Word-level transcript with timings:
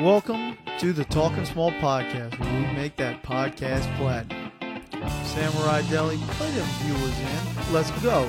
Welcome 0.00 0.58
to 0.80 0.92
the 0.92 1.04
Talking 1.04 1.44
Small 1.44 1.70
podcast, 1.70 2.36
where 2.40 2.52
we 2.52 2.66
make 2.74 2.96
that 2.96 3.22
podcast 3.22 3.96
platinum. 3.96 4.50
Samurai 5.24 5.82
Deli, 5.88 6.16
play 6.16 6.50
them 6.50 6.66
viewers 6.82 7.16
in. 7.16 7.72
Let's 7.72 7.92
go. 8.02 8.28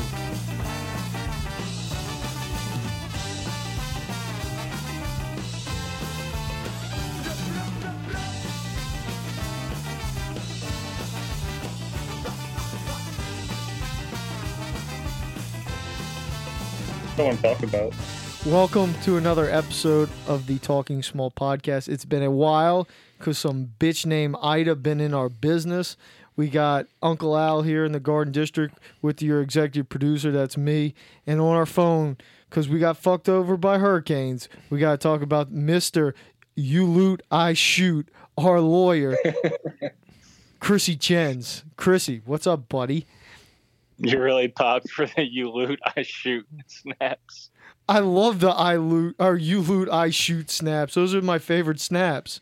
I 17.17 17.21
want 17.23 17.37
to 17.37 17.41
talk 17.41 17.63
about. 17.63 18.24
Welcome 18.45 18.93
to 19.01 19.17
another 19.17 19.49
episode 19.49 20.07
of 20.27 20.45
the 20.45 20.59
Talking 20.59 21.01
Small 21.01 21.31
podcast. 21.31 21.89
It's 21.89 22.05
been 22.05 22.21
a 22.21 22.29
while 22.29 22.87
because 23.17 23.39
some 23.39 23.71
bitch 23.79 24.05
named 24.05 24.35
Ida 24.39 24.75
been 24.75 25.01
in 25.01 25.15
our 25.15 25.29
business. 25.29 25.97
We 26.35 26.49
got 26.49 26.85
Uncle 27.01 27.35
Al 27.35 27.63
here 27.63 27.83
in 27.83 27.91
the 27.91 27.99
Garden 27.99 28.31
District 28.31 28.77
with 29.01 29.19
your 29.23 29.41
executive 29.41 29.89
producer, 29.89 30.31
that's 30.31 30.57
me, 30.57 30.93
and 31.25 31.41
on 31.41 31.55
our 31.55 31.65
phone 31.65 32.17
because 32.47 32.69
we 32.69 32.77
got 32.77 32.97
fucked 32.97 33.27
over 33.27 33.57
by 33.57 33.79
hurricanes. 33.79 34.47
We 34.69 34.77
got 34.77 34.91
to 34.91 34.97
talk 34.97 35.23
about 35.23 35.49
Mister 35.49 36.13
You 36.53 36.85
Loot 36.85 37.23
I 37.31 37.53
Shoot, 37.53 38.09
our 38.37 38.61
lawyer, 38.61 39.17
Chrissy 40.59 40.95
Chens. 40.97 41.63
Chrissy, 41.77 42.21
what's 42.25 42.45
up, 42.45 42.69
buddy? 42.69 43.07
You 43.97 44.21
really 44.21 44.49
popped 44.49 44.91
for 44.91 45.07
the 45.07 45.23
you 45.23 45.49
loot, 45.49 45.79
I 45.95 46.03
shoot 46.03 46.45
snaps. 46.67 47.49
I 47.87 47.99
love 47.99 48.39
the 48.39 48.49
I 48.49 48.77
loot 48.77 49.15
or 49.19 49.35
you 49.37 49.61
loot 49.61 49.89
I 49.89 50.09
shoot 50.09 50.49
snaps. 50.49 50.95
Those 50.95 51.13
are 51.13 51.21
my 51.21 51.39
favorite 51.39 51.79
snaps. 51.79 52.41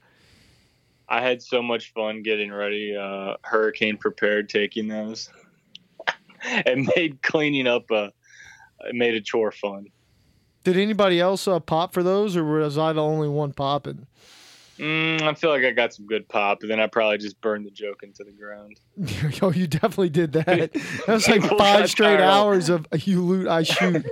I 1.10 1.22
had 1.22 1.42
so 1.42 1.62
much 1.62 1.92
fun 1.94 2.24
getting 2.24 2.52
ready, 2.52 2.96
uh, 2.96 3.36
hurricane 3.44 3.98
prepared, 3.98 4.50
taking 4.50 4.88
those. 4.88 5.30
and 6.66 6.90
made 6.96 7.22
cleaning 7.22 7.68
up 7.68 7.92
a, 7.92 8.12
it 8.86 8.96
made 8.96 9.14
a 9.14 9.22
chore 9.22 9.52
fun. 9.52 9.88
Did 10.64 10.78
anybody 10.78 11.20
else 11.20 11.48
uh, 11.48 11.60
pop 11.60 11.94
for 11.94 12.04
those, 12.04 12.38
or 12.38 12.44
was 12.44 12.78
I 12.78 12.94
the 12.94 13.04
only 13.04 13.28
one 13.28 13.52
popping? 13.52 14.08
Mm, 14.80 15.22
I 15.22 15.34
feel 15.34 15.50
like 15.50 15.64
I 15.64 15.72
got 15.72 15.94
some 15.94 16.08
good 16.08 16.28
pop, 16.28 16.62
and 16.62 16.72
then 16.72 16.80
I 16.80 16.88
probably 16.88 17.18
just 17.18 17.40
burned 17.42 17.66
the 17.66 17.72
joke 17.72 18.02
into 18.02 18.24
the 18.24 18.32
ground. 18.32 18.80
Yo, 19.42 19.52
you 19.52 19.68
definitely 19.68 20.10
did 20.10 20.32
that. 20.34 20.74
That 21.06 21.14
was 21.14 21.28
like 21.28 21.44
five 21.58 21.90
straight 21.90 22.22
hours 22.22 22.70
of 22.70 22.88
you 23.06 23.22
loot 23.22 23.48
I 23.48 23.64
shoot. 23.64 24.06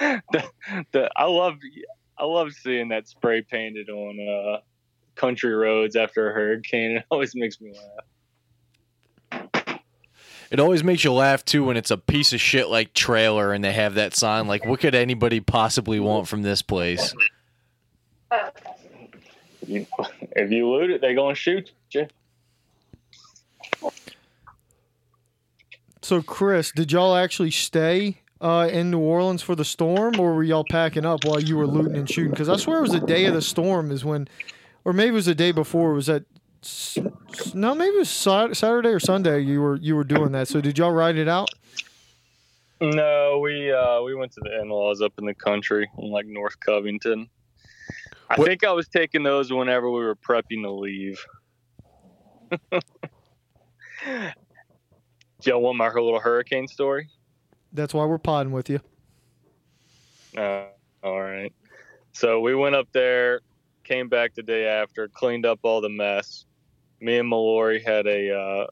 the, 0.32 0.44
the, 0.92 1.10
I 1.14 1.24
love, 1.24 1.56
I 2.18 2.24
love 2.24 2.52
seeing 2.52 2.88
that 2.88 3.06
spray 3.06 3.42
painted 3.42 3.90
on 3.90 4.18
uh, 4.18 4.60
country 5.14 5.54
roads 5.54 5.94
after 5.94 6.30
a 6.30 6.32
hurricane. 6.32 6.96
It 6.98 7.04
always 7.10 7.34
makes 7.34 7.60
me 7.60 7.72
laugh. 7.72 8.04
It 10.50 10.58
always 10.58 10.82
makes 10.82 11.04
you 11.04 11.12
laugh 11.12 11.44
too 11.44 11.64
when 11.64 11.76
it's 11.76 11.90
a 11.90 11.98
piece 11.98 12.32
of 12.32 12.40
shit 12.40 12.68
like 12.68 12.92
trailer 12.94 13.52
and 13.52 13.62
they 13.62 13.72
have 13.72 13.94
that 13.94 14.16
sign. 14.16 14.48
Like, 14.48 14.64
what 14.64 14.80
could 14.80 14.94
anybody 14.94 15.38
possibly 15.40 16.00
want 16.00 16.26
from 16.26 16.42
this 16.42 16.62
place? 16.62 17.14
You, 19.66 19.86
if 20.32 20.50
you 20.50 20.68
loot 20.68 20.90
it, 20.90 21.00
they're 21.00 21.14
gonna 21.14 21.36
shoot 21.36 21.70
you. 21.92 22.08
So, 26.02 26.22
Chris, 26.22 26.72
did 26.72 26.90
y'all 26.90 27.14
actually 27.14 27.52
stay 27.52 28.22
uh, 28.40 28.68
in 28.72 28.90
New 28.90 28.98
Orleans 29.00 29.42
for 29.42 29.54
the 29.54 29.64
storm, 29.64 30.18
or 30.18 30.34
were 30.34 30.42
y'all 30.42 30.64
packing 30.68 31.04
up 31.04 31.24
while 31.24 31.40
you 31.40 31.56
were 31.56 31.66
looting 31.66 31.96
and 31.96 32.08
shooting? 32.08 32.30
Because 32.30 32.48
I 32.48 32.56
swear 32.56 32.78
it 32.78 32.82
was 32.82 32.92
the 32.92 33.00
day 33.00 33.26
of 33.26 33.34
the 33.34 33.42
storm 33.42 33.90
is 33.90 34.04
when, 34.04 34.28
or 34.84 34.92
maybe 34.92 35.10
it 35.10 35.12
was 35.12 35.26
the 35.26 35.34
day 35.34 35.52
before. 35.52 35.92
Was 35.92 36.06
that? 36.06 36.24
s- 36.62 36.98
s- 37.38 37.54
No, 37.54 37.74
maybe 37.74 37.96
it 37.96 37.98
was 37.98 38.08
Saturday 38.10 38.88
or 38.90 39.00
Sunday. 39.00 39.40
You 39.40 39.60
were 39.60 39.76
you 39.76 39.94
were 39.96 40.04
doing 40.04 40.32
that. 40.32 40.48
So, 40.48 40.60
did 40.60 40.78
y'all 40.78 40.92
ride 40.92 41.16
it 41.16 41.28
out? 41.28 41.50
No, 42.80 43.40
we 43.42 43.70
uh, 43.72 44.00
we 44.02 44.14
went 44.14 44.32
to 44.32 44.40
the 44.42 44.58
in-laws 44.60 45.02
up 45.02 45.12
in 45.18 45.26
the 45.26 45.34
country, 45.34 45.90
in 45.98 46.10
like 46.10 46.26
North 46.26 46.58
Covington. 46.60 47.28
I 48.30 48.36
What- 48.36 48.46
think 48.48 48.64
I 48.64 48.72
was 48.72 48.88
taking 48.88 49.22
those 49.22 49.52
whenever 49.52 49.90
we 49.90 50.00
were 50.00 50.16
prepping 50.16 50.62
to 50.62 50.70
leave. 50.70 51.22
Do 52.70 52.80
y'all 55.42 55.60
want 55.60 55.76
my 55.76 55.88
little 55.88 56.20
hurricane 56.20 56.68
story? 56.68 57.08
That's 57.72 57.94
why 57.94 58.04
we're 58.04 58.18
podding 58.18 58.52
with 58.52 58.68
you. 58.68 58.80
Uh, 60.36 60.64
all 61.02 61.20
right. 61.20 61.52
So 62.12 62.40
we 62.40 62.54
went 62.54 62.74
up 62.74 62.88
there, 62.92 63.40
came 63.84 64.08
back 64.08 64.34
the 64.34 64.42
day 64.42 64.66
after, 64.66 65.08
cleaned 65.08 65.46
up 65.46 65.60
all 65.62 65.80
the 65.80 65.88
mess. 65.88 66.44
Me 67.00 67.18
and 67.18 67.28
Mallory 67.28 67.80
had 67.80 68.06
a 68.06 68.36
uh, 68.36 68.66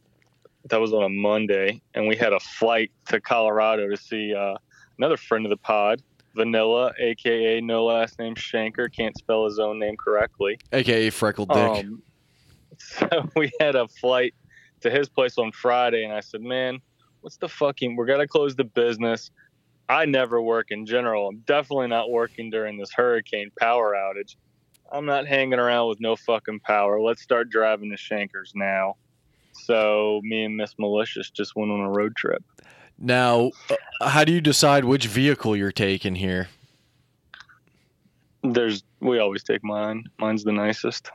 that 0.68 0.80
was 0.80 0.92
on 0.92 1.04
a 1.04 1.08
Monday, 1.08 1.80
and 1.94 2.06
we 2.06 2.16
had 2.16 2.32
a 2.32 2.40
flight 2.40 2.90
to 3.06 3.20
Colorado 3.20 3.88
to 3.88 3.96
see 3.96 4.34
uh, 4.34 4.54
another 4.98 5.16
friend 5.16 5.46
of 5.46 5.50
the 5.50 5.56
pod, 5.56 6.02
Vanilla, 6.34 6.92
aka 6.98 7.60
no 7.60 7.84
last 7.84 8.18
name 8.18 8.34
Shanker, 8.34 8.92
can't 8.94 9.16
spell 9.16 9.44
his 9.44 9.58
own 9.58 9.78
name 9.78 9.96
correctly. 9.96 10.58
AKA 10.72 11.10
Freckled 11.10 11.48
Dick. 11.48 11.58
Um, 11.58 12.02
so 12.78 13.30
we 13.34 13.50
had 13.60 13.76
a 13.76 13.88
flight 13.88 14.34
to 14.80 14.90
his 14.90 15.08
place 15.08 15.38
on 15.38 15.52
Friday, 15.52 16.04
and 16.04 16.12
I 16.12 16.20
said, 16.20 16.42
"Man, 16.42 16.80
what's 17.20 17.36
the 17.36 17.48
fucking? 17.48 17.96
We're 17.96 18.06
gonna 18.06 18.28
close 18.28 18.54
the 18.56 18.64
business. 18.64 19.30
I 19.88 20.04
never 20.04 20.40
work 20.42 20.66
in 20.70 20.84
general. 20.86 21.28
I'm 21.28 21.38
definitely 21.46 21.88
not 21.88 22.10
working 22.10 22.50
during 22.50 22.76
this 22.78 22.92
hurricane 22.92 23.50
power 23.58 23.94
outage. 23.94 24.36
I'm 24.92 25.06
not 25.06 25.26
hanging 25.26 25.58
around 25.58 25.88
with 25.88 26.00
no 26.00 26.16
fucking 26.16 26.60
power. 26.60 27.00
Let's 27.00 27.22
start 27.22 27.48
driving 27.50 27.90
to 27.90 27.96
Shankers 27.96 28.52
now." 28.54 28.96
So 29.52 30.20
me 30.24 30.44
and 30.44 30.56
Miss 30.56 30.74
Malicious 30.78 31.30
just 31.30 31.56
went 31.56 31.70
on 31.70 31.80
a 31.80 31.90
road 31.90 32.14
trip. 32.16 32.44
now, 32.98 33.50
uh, 33.70 34.08
how 34.08 34.24
do 34.24 34.32
you 34.32 34.40
decide 34.40 34.84
which 34.84 35.06
vehicle 35.06 35.56
you're 35.56 35.72
taking 35.72 36.14
here? 36.16 36.48
There's 38.42 38.82
we 39.00 39.18
always 39.18 39.42
take 39.42 39.64
mine. 39.64 40.04
Mine's 40.18 40.44
the 40.44 40.52
nicest. 40.52 41.10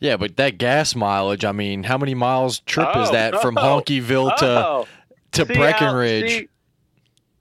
Yeah, 0.00 0.16
but 0.16 0.36
that 0.36 0.58
gas 0.58 0.94
mileage, 0.94 1.44
I 1.44 1.52
mean, 1.52 1.82
how 1.82 1.98
many 1.98 2.14
miles 2.14 2.60
trip 2.60 2.88
is 2.96 3.08
Oh, 3.08 3.12
that 3.12 3.42
from 3.42 3.56
Honkyville 3.56 4.32
oh, 4.40 4.84
to 4.84 4.88
See, 5.34 5.42
Al, 5.42 5.46
Breckenridge? 5.46 6.30
see, 6.30 6.48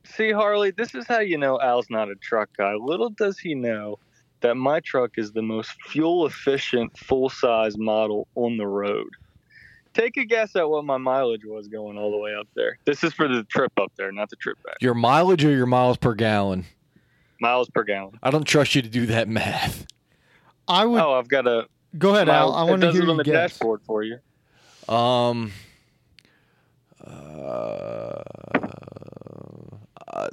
see, 0.06 0.31
Harley, 0.31 0.72
this 0.72 0.94
is 0.96 1.06
how 1.08 1.20
you 1.20 1.38
know 1.38 1.59
Al's 1.59 1.90
not 1.90 2.09
a 2.09 2.16
truck 2.16 2.50
guy. 2.58 2.74
Little 2.75 3.09
does 3.09 3.40
he 3.40 3.56
know 3.56 4.00
that 4.42 4.56
my 4.56 4.80
truck 4.81 5.12
is 5.18 5.31
the 5.31 5.42
most 5.42 5.72
fuel 5.88 6.26
efficient, 6.28 6.96
full 6.97 7.30
size 7.30 7.78
model 7.78 8.28
on 8.36 8.58
the 8.58 8.68
road. 8.68 9.08
Take 9.94 10.16
a 10.18 10.26
guess 10.26 10.56
at 10.56 10.70
what 10.70 10.86
my 10.86 10.97
mileage 10.97 11.44
was 11.44 11.68
going 11.68 11.97
all 11.97 12.12
the 12.12 12.18
way 12.18 12.36
up 12.36 12.47
there. 12.56 12.78
This 12.86 13.03
is 13.03 13.14
for 13.14 13.28
the 13.28 13.44
trip 13.46 13.72
up 13.81 13.92
there, 13.97 14.12
not 14.12 14.30
the 14.30 14.36
trip 14.36 14.58
back. 14.64 14.76
your 14.80 14.94
mileage 14.94 15.44
or 15.44 15.50
your 15.50 15.66
miles 15.66 15.97
per 15.97 16.14
gallon? 16.14 16.66
Miles 17.42 17.68
per 17.70 17.84
gallon. 17.84 18.20
I 18.22 18.30
don't 18.30 18.44
trust 18.46 18.76
you 18.76 18.84
to 18.84 18.90
do 18.90 19.08
that 19.08 19.28
math. 19.28 19.88
I 20.68 20.86
would 20.86 21.02
Oh, 21.02 21.14
I've 21.14 21.28
got 21.30 21.47
a. 21.47 21.68
go 21.97 22.14
ahead, 22.14 22.30
Al. 22.30 22.53
I 22.53 22.64
want 22.64 22.81
to 22.81 22.88
does 22.88 22.96
hear 22.96 23.03
it 23.06 23.09
on 23.09 23.18
the 23.18 23.24
guess. 23.24 23.53
dashboard 23.53 23.81
for 23.88 24.03
you. 24.03 24.20
Um, 24.94 25.52
uh, 27.07 28.23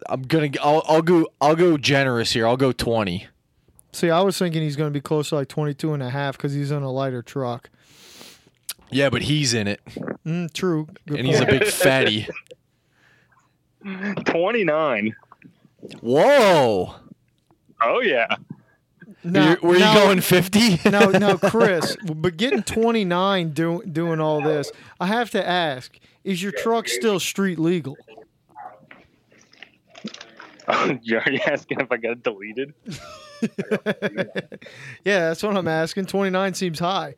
I'm 0.09 0.23
gonna. 0.23 0.51
I'll, 0.63 0.83
I'll 0.89 1.03
go. 1.03 1.27
I'll 1.41 1.57
go 1.57 1.77
generous 1.79 2.33
here. 2.33 2.47
I'll 2.47 2.57
go 2.57 2.73
twenty. 2.73 3.27
See, 3.93 4.11
I 4.11 4.21
was 4.23 4.37
thinking 4.37 4.63
he's 4.63 4.75
going 4.77 4.91
to 4.91 4.93
be 4.93 5.01
close 5.01 5.29
to 5.29 5.37
like 5.37 5.47
22 5.47 5.93
and 5.95 6.03
a 6.03 6.11
half 6.11 6.37
because 6.37 6.53
he's 6.53 6.73
in 6.73 6.83
a 6.83 6.91
lighter 6.91 7.23
truck. 7.23 7.71
Yeah, 8.91 9.09
but 9.09 9.23
he's 9.23 9.55
in 9.55 9.69
it, 9.69 9.81
Mm, 10.27 10.53
true. 10.53 10.89
Good 11.07 11.19
and 11.21 11.29
he's 11.29 11.39
a 11.39 11.47
big 11.47 11.65
fatty. 11.65 12.27
29. 14.25 15.15
Whoa! 16.01 16.95
Oh, 17.81 18.01
yeah. 18.01 18.27
Now- 19.23 19.51
You're- 19.51 19.61
were 19.63 19.75
you 19.75 19.81
now- 19.81 19.95
going 19.95 20.21
fifty? 20.21 20.81
no, 20.91 21.11
no, 21.11 21.39
Chris, 21.51 21.97
but 22.05 22.37
getting 22.37 22.63
29 22.65 23.51
doing 23.51 23.93
doing 23.93 24.19
all 24.21 24.41
this, 24.43 24.73
I 24.99 25.07
have 25.07 25.31
to 25.31 25.47
ask: 25.49 25.99
Is 26.25 26.43
your 26.43 26.53
truck 26.53 26.89
still 26.89 27.21
street 27.21 27.59
legal? 27.59 27.97
You're 31.03 31.21
already 31.21 31.43
asking 31.43 31.81
if 31.81 31.93
I 31.93 31.99
got 31.99 32.13
it 32.13 32.23
deleted? 32.23 32.73
yeah, 35.05 35.29
that's 35.29 35.43
what 35.43 35.57
I'm 35.57 35.69
asking. 35.69 36.07
29 36.07 36.55
seems 36.55 36.79
high. 36.79 37.15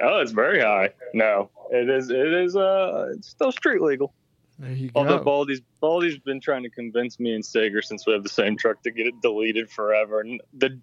Oh, 0.00 0.20
it's 0.20 0.32
very 0.32 0.60
high. 0.60 0.90
No, 1.14 1.50
it 1.70 1.88
is. 1.88 2.10
It 2.10 2.32
is. 2.32 2.56
Uh, 2.56 3.12
it's 3.16 3.28
still 3.28 3.52
street 3.52 3.80
legal. 3.80 4.12
There 4.58 4.72
you 4.72 4.90
go. 4.90 5.00
Although 5.00 5.20
Baldy's 5.20 5.62
Baldy's 5.80 6.18
been 6.18 6.40
trying 6.40 6.62
to 6.62 6.70
convince 6.70 7.18
me 7.18 7.34
and 7.34 7.44
Sager 7.44 7.82
since 7.82 8.06
we 8.06 8.12
have 8.12 8.22
the 8.22 8.28
same 8.28 8.56
truck 8.56 8.82
to 8.82 8.90
get 8.90 9.06
it 9.06 9.20
deleted 9.22 9.70
forever. 9.70 10.20
And 10.20 10.40
the 10.52 10.80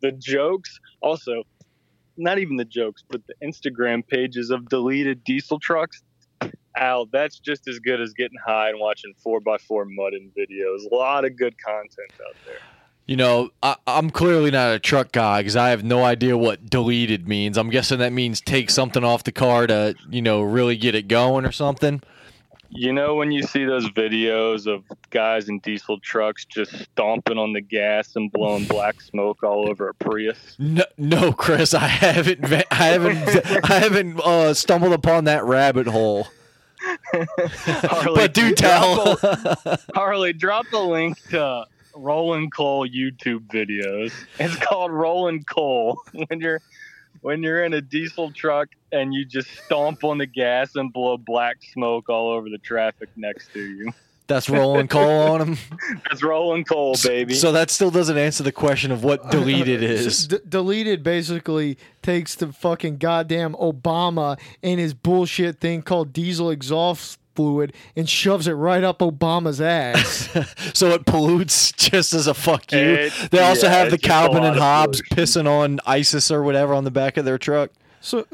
the 0.00 0.12
jokes 0.12 0.80
also, 1.00 1.44
not 2.16 2.38
even 2.38 2.56
the 2.56 2.64
jokes, 2.64 3.04
but 3.08 3.22
the 3.26 3.34
Instagram 3.46 4.06
pages 4.06 4.50
of 4.50 4.68
deleted 4.68 5.24
diesel 5.24 5.58
trucks. 5.58 6.02
Al, 6.76 7.06
that's 7.06 7.38
just 7.38 7.68
as 7.68 7.78
good 7.78 8.00
as 8.00 8.12
getting 8.14 8.38
high 8.44 8.70
and 8.70 8.80
watching 8.80 9.14
four 9.22 9.40
x 9.54 9.64
four 9.64 9.84
mudding 9.84 10.32
videos. 10.36 10.90
A 10.90 10.94
lot 10.94 11.24
of 11.24 11.36
good 11.36 11.54
content 11.62 12.12
out 12.26 12.34
there. 12.46 12.58
You 13.06 13.16
know, 13.16 13.50
I, 13.62 13.76
I'm 13.86 14.10
clearly 14.10 14.50
not 14.50 14.74
a 14.74 14.78
truck 14.78 15.12
guy 15.12 15.40
because 15.40 15.56
I 15.56 15.70
have 15.70 15.84
no 15.84 16.02
idea 16.02 16.38
what 16.38 16.70
deleted 16.70 17.28
means. 17.28 17.58
I'm 17.58 17.68
guessing 17.68 17.98
that 17.98 18.12
means 18.14 18.40
take 18.40 18.70
something 18.70 19.04
off 19.04 19.24
the 19.24 19.32
car 19.32 19.66
to, 19.66 19.94
you 20.08 20.22
know, 20.22 20.40
really 20.40 20.76
get 20.76 20.94
it 20.94 21.06
going 21.06 21.44
or 21.44 21.52
something. 21.52 22.02
You 22.76 22.92
know 22.92 23.14
when 23.14 23.30
you 23.30 23.44
see 23.44 23.64
those 23.64 23.88
videos 23.90 24.66
of 24.66 24.82
guys 25.10 25.48
in 25.48 25.60
diesel 25.60 26.00
trucks 26.00 26.44
just 26.44 26.76
stomping 26.76 27.38
on 27.38 27.52
the 27.52 27.60
gas 27.60 28.16
and 28.16 28.32
blowing 28.32 28.64
black 28.64 29.00
smoke 29.00 29.44
all 29.44 29.68
over 29.68 29.88
a 29.88 29.94
Prius? 29.94 30.56
No, 30.58 30.82
no, 30.98 31.32
Chris, 31.32 31.72
I 31.72 31.86
haven't, 31.86 32.44
I 32.44 32.74
haven't, 32.74 33.64
I 33.70 33.78
haven't 33.78 34.20
uh, 34.20 34.54
stumbled 34.54 34.92
upon 34.92 35.24
that 35.24 35.44
rabbit 35.44 35.86
hole. 35.86 36.26
Harley, 37.12 38.14
but 38.16 38.34
do 38.34 38.52
tell. 38.54 39.16
drop 39.16 39.22
a- 39.22 39.78
Harley, 39.94 40.32
drop 40.32 40.66
the 40.72 40.80
link 40.80 41.16
to 41.30 41.66
rolling 41.94 42.50
coal 42.50 42.88
YouTube 42.88 43.46
videos. 43.46 44.12
It's 44.40 44.56
called 44.56 44.90
rolling 44.90 45.44
coal. 45.44 46.00
When 46.28 46.40
you're 46.40 46.60
when 47.24 47.42
you're 47.42 47.64
in 47.64 47.72
a 47.72 47.80
diesel 47.80 48.30
truck 48.32 48.68
and 48.92 49.14
you 49.14 49.24
just 49.24 49.48
stomp 49.64 50.04
on 50.04 50.18
the 50.18 50.26
gas 50.26 50.76
and 50.76 50.92
blow 50.92 51.16
black 51.16 51.56
smoke 51.72 52.10
all 52.10 52.30
over 52.30 52.50
the 52.50 52.58
traffic 52.58 53.08
next 53.16 53.50
to 53.54 53.60
you. 53.60 53.90
That's 54.26 54.50
rolling 54.50 54.88
coal 54.88 55.32
on 55.32 55.38
them. 55.38 55.58
That's 56.04 56.22
rolling 56.22 56.64
coal, 56.64 56.96
baby. 57.02 57.32
So 57.32 57.50
that 57.52 57.70
still 57.70 57.90
doesn't 57.90 58.18
answer 58.18 58.42
the 58.42 58.52
question 58.52 58.90
of 58.92 59.04
what 59.04 59.30
deleted 59.30 59.82
is. 59.82 60.26
D- 60.26 60.38
deleted 60.46 61.02
basically 61.02 61.78
takes 62.02 62.34
the 62.34 62.52
fucking 62.52 62.98
goddamn 62.98 63.54
Obama 63.54 64.38
and 64.62 64.78
his 64.78 64.92
bullshit 64.92 65.60
thing 65.60 65.80
called 65.80 66.12
diesel 66.12 66.50
exhaust 66.50 67.18
fluid 67.34 67.72
and 67.96 68.08
shoves 68.08 68.46
it 68.46 68.52
right 68.52 68.82
up 68.84 68.98
Obama's 69.00 69.60
ass. 69.60 70.28
so 70.74 70.90
it 70.90 71.04
pollutes 71.06 71.72
just 71.72 72.12
as 72.14 72.26
a 72.26 72.34
fuck 72.34 72.70
you. 72.72 72.78
It- 72.78 73.12
they 73.30 73.40
also 73.40 73.66
yeah, 73.66 73.74
have 73.74 73.88
the 73.90 73.96
it's 73.96 74.04
Calvin 74.04 74.44
and 74.44 74.56
of 74.56 74.62
Hobbes 74.62 75.02
pissing 75.10 75.48
on 75.48 75.80
ISIS 75.86 76.30
or 76.30 76.42
whatever 76.42 76.74
on 76.74 76.84
the 76.84 76.90
back 76.90 77.16
of 77.16 77.24
their 77.24 77.38
truck. 77.38 77.70
so, 78.00 78.26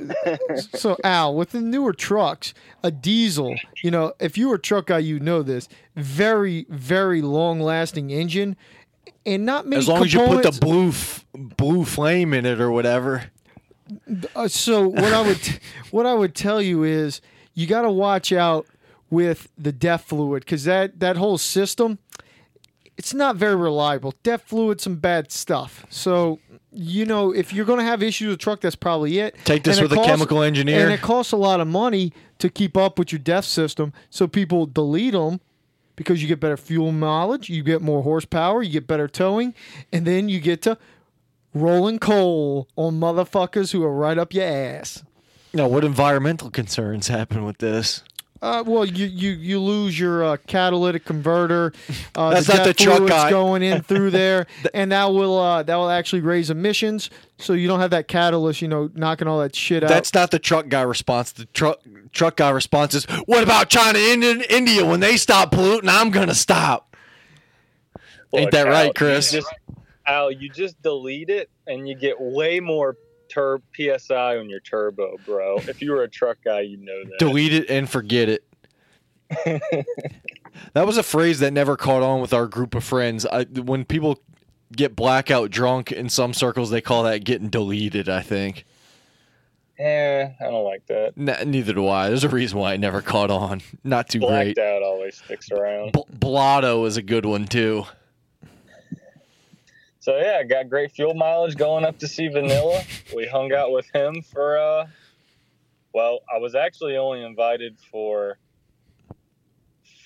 so 0.75 0.97
Al, 1.05 1.35
with 1.35 1.50
the 1.50 1.61
newer 1.61 1.93
trucks, 1.93 2.52
a 2.82 2.91
diesel, 2.91 3.55
you 3.82 3.91
know, 3.91 4.12
if 4.19 4.37
you 4.37 4.49
were 4.49 4.56
a 4.56 4.61
truck 4.61 4.87
guy, 4.87 4.99
you 4.99 5.20
know 5.20 5.43
this. 5.43 5.69
Very, 5.94 6.67
very 6.69 7.23
long-lasting 7.23 8.11
engine, 8.11 8.56
and 9.25 9.46
not 9.46 9.67
many 9.67 9.79
As 9.79 9.88
long 9.88 10.03
as 10.05 10.12
you 10.12 10.26
put 10.26 10.43
the 10.43 10.58
blue 10.61 10.88
f- 10.88 11.25
blue 11.35 11.85
flame 11.85 12.35
in 12.35 12.46
it 12.46 12.61
or 12.61 12.70
whatever. 12.70 13.25
Uh, 14.35 14.49
so 14.49 14.88
what 14.88 15.12
I 15.12 15.20
would 15.20 15.61
what 15.91 16.06
I 16.06 16.14
would 16.14 16.35
tell 16.35 16.61
you 16.62 16.85
is 16.85 17.20
you 17.55 17.67
got 17.67 17.82
to 17.82 17.91
watch 17.91 18.32
out 18.32 18.67
with 19.11 19.49
the 19.59 19.73
DEF 19.73 20.05
fluid 20.05 20.45
because 20.45 20.65
that 20.65 21.01
that 21.01 21.17
whole 21.17 21.37
system 21.39 21.99
it's 22.97 23.15
not 23.15 23.37
very 23.37 23.57
reliable. 23.57 24.12
DEF 24.23 24.43
fluid, 24.43 24.79
some 24.81 24.97
bad 24.97 25.33
stuff. 25.33 25.87
So 25.89 26.39
you 26.71 27.05
know 27.07 27.33
if 27.33 27.53
you're 27.53 27.65
going 27.65 27.79
to 27.79 27.85
have 27.85 28.03
issues 28.03 28.29
with 28.29 28.39
the 28.39 28.43
truck, 28.43 28.61
that's 28.61 28.77
probably 28.77 29.19
it. 29.19 29.35
Take 29.45 29.65
this 29.65 29.79
And 29.79 29.85
with 29.85 29.93
a 29.93 29.97
costs- 29.97 30.11
chemical 30.11 30.43
engineer. 30.43 30.85
and 30.85 30.93
it 30.93 31.01
costs 31.01 31.33
a 31.33 31.37
lot 31.37 31.61
of 31.61 31.67
money 31.67 32.12
to 32.39 32.49
keep 32.51 32.77
up 32.77 32.99
with 32.99 33.11
your 33.12 33.19
DEF 33.19 33.45
system. 33.45 33.93
So 34.11 34.27
people 34.27 34.67
delete 34.67 35.13
them 35.13 35.41
because 35.97 36.21
you 36.23 36.29
get 36.29 36.41
better 36.41 36.56
fuel 36.59 36.93
mileage, 36.93 37.49
you 37.49 37.63
get 37.63 37.81
more 37.83 38.03
horsepower, 38.03 38.63
you 38.63 38.71
get 38.71 38.87
better 38.87 39.09
towing, 39.09 39.55
and 39.93 40.06
then 40.06 40.29
you 40.29 40.39
get 40.41 40.63
to 40.63 40.77
rolling 41.55 41.99
coal 41.99 42.69
on 42.77 43.01
motherfuckers 43.01 43.73
who 43.73 43.83
are 43.83 43.93
right 43.95 44.19
up 44.19 44.33
your 44.33 44.45
ass. 44.45 45.03
Now, 45.53 45.67
what 45.69 45.85
environmental 45.85 46.51
concerns 46.51 47.09
happen 47.09 47.45
with 47.45 47.59
this? 47.59 48.05
Uh, 48.43 48.65
well, 48.67 48.87
you, 48.87 49.05
you, 49.05 49.33
you 49.33 49.61
lose 49.61 49.99
your 49.99 50.25
uh, 50.25 50.37
catalytic 50.47 51.05
converter. 51.05 51.75
Uh, 52.15 52.31
That's 52.31 52.47
the 52.47 52.55
not 52.55 52.65
the 52.65 52.73
jet 52.73 52.85
truck 52.85 52.97
fluid's 52.99 53.13
guy. 53.13 53.31
going 53.31 53.63
in 53.63 53.83
through 53.83 54.11
there, 54.13 54.47
and 54.73 54.91
that 54.93 55.13
will 55.13 55.39
uh, 55.39 55.63
that 55.63 55.77
will 55.77 55.91
actually 55.91 56.23
raise 56.23 56.49
emissions. 56.49 57.11
So 57.37 57.53
you 57.53 57.69
don't 57.69 57.81
have 57.81 57.91
that 57.91 58.09
catalyst, 58.09 58.63
you 58.63 58.69
know, 58.69 58.91
knocking 58.95 59.29
all 59.29 59.41
that 59.41 59.55
shit 59.55 59.85
out. 59.85 59.89
That's 59.91 60.15
not 60.15 60.31
the 60.31 60.39
truck 60.39 60.69
guy 60.69 60.81
response. 60.83 61.33
The 61.33 61.45
truck 61.47 61.81
truck 62.13 62.37
guy 62.37 62.49
response 62.49 62.95
is, 62.95 63.05
"What 63.27 63.43
about 63.43 63.69
China 63.69 63.99
and 63.99 64.25
In- 64.25 64.41
India? 64.43 64.87
When 64.87 65.01
they 65.01 65.19
stop 65.19 65.53
polluting, 65.53 65.91
I'm 65.91 66.11
gonna 66.11 66.35
stop." 66.35 66.97
Ain't 68.33 68.53
that 68.53 68.67
Al, 68.69 68.73
right, 68.73 68.87
you 68.87 68.93
Chris? 68.95 69.33
just- 69.33 69.53
Al, 70.07 70.31
you 70.31 70.49
just 70.49 70.81
delete 70.83 71.29
it 71.29 71.51
and 71.67 71.87
you 71.89 71.95
get 71.95 72.19
way 72.21 72.59
more 72.59 72.97
tur- 73.31 73.62
PSI 73.75 74.37
on 74.38 74.49
your 74.50 74.61
turbo, 74.61 75.17
bro. 75.25 75.56
If 75.59 75.81
you 75.81 75.93
were 75.93 76.03
a 76.03 76.09
truck 76.09 76.38
guy, 76.44 76.61
you 76.61 76.77
know 76.77 77.05
that. 77.05 77.19
Delete 77.19 77.53
it 77.55 77.71
and 77.71 77.88
forget 77.88 78.29
it. 78.29 78.44
that 80.75 80.87
was 80.87 80.97
a 80.97 81.03
phrase 81.03 81.38
that 81.41 81.53
never 81.53 81.77
caught 81.77 82.03
on 82.03 82.21
with 82.21 82.32
our 82.32 82.47
group 82.47 82.75
of 82.75 82.82
friends. 82.85 83.25
I, 83.27 83.44
when 83.44 83.85
people 83.85 84.21
get 84.73 84.94
blackout 84.97 85.50
drunk 85.50 85.93
in 85.93 86.09
some 86.09 86.35
circles, 86.35 86.71
they 86.71 86.81
call 86.81 87.05
that 87.05 87.25
getting 87.25 87.49
deleted. 87.49 88.09
I 88.09 88.23
think. 88.23 88.65
Eh, 89.79 90.29
I 90.41 90.44
don't 90.44 90.65
like 90.65 90.85
that. 90.88 91.15
N- 91.17 91.50
neither 91.50 91.73
do 91.73 91.88
I. 91.88 92.09
There's 92.09 92.25
a 92.25 92.29
reason 92.29 92.59
why 92.59 92.75
it 92.75 92.79
never 92.79 93.00
caught 93.00 93.31
on. 93.31 93.62
Not 93.82 94.11
too 94.11 94.21
Blacked 94.21 94.56
great. 94.56 94.59
out 94.59 94.82
always 94.82 95.17
sticks 95.17 95.50
around. 95.50 95.93
B- 95.93 96.03
Blotto 96.12 96.85
is 96.85 96.99
a 96.99 97.03
good 97.03 97.25
one 97.25 97.47
too. 97.47 97.85
So 100.00 100.17
yeah, 100.17 100.38
I 100.41 100.44
got 100.44 100.70
great 100.70 100.93
fuel 100.93 101.14
mileage 101.14 101.56
going 101.56 101.85
up 101.85 101.99
to 101.99 102.08
see 102.08 102.29
Vanilla. 102.29 102.82
we 103.14 103.26
hung 103.26 103.52
out 103.52 103.70
with 103.70 103.87
him 103.94 104.23
for 104.23 104.58
uh 104.58 104.87
well, 105.93 106.20
I 106.32 106.38
was 106.38 106.55
actually 106.55 106.97
only 106.97 107.23
invited 107.23 107.76
for 107.91 108.38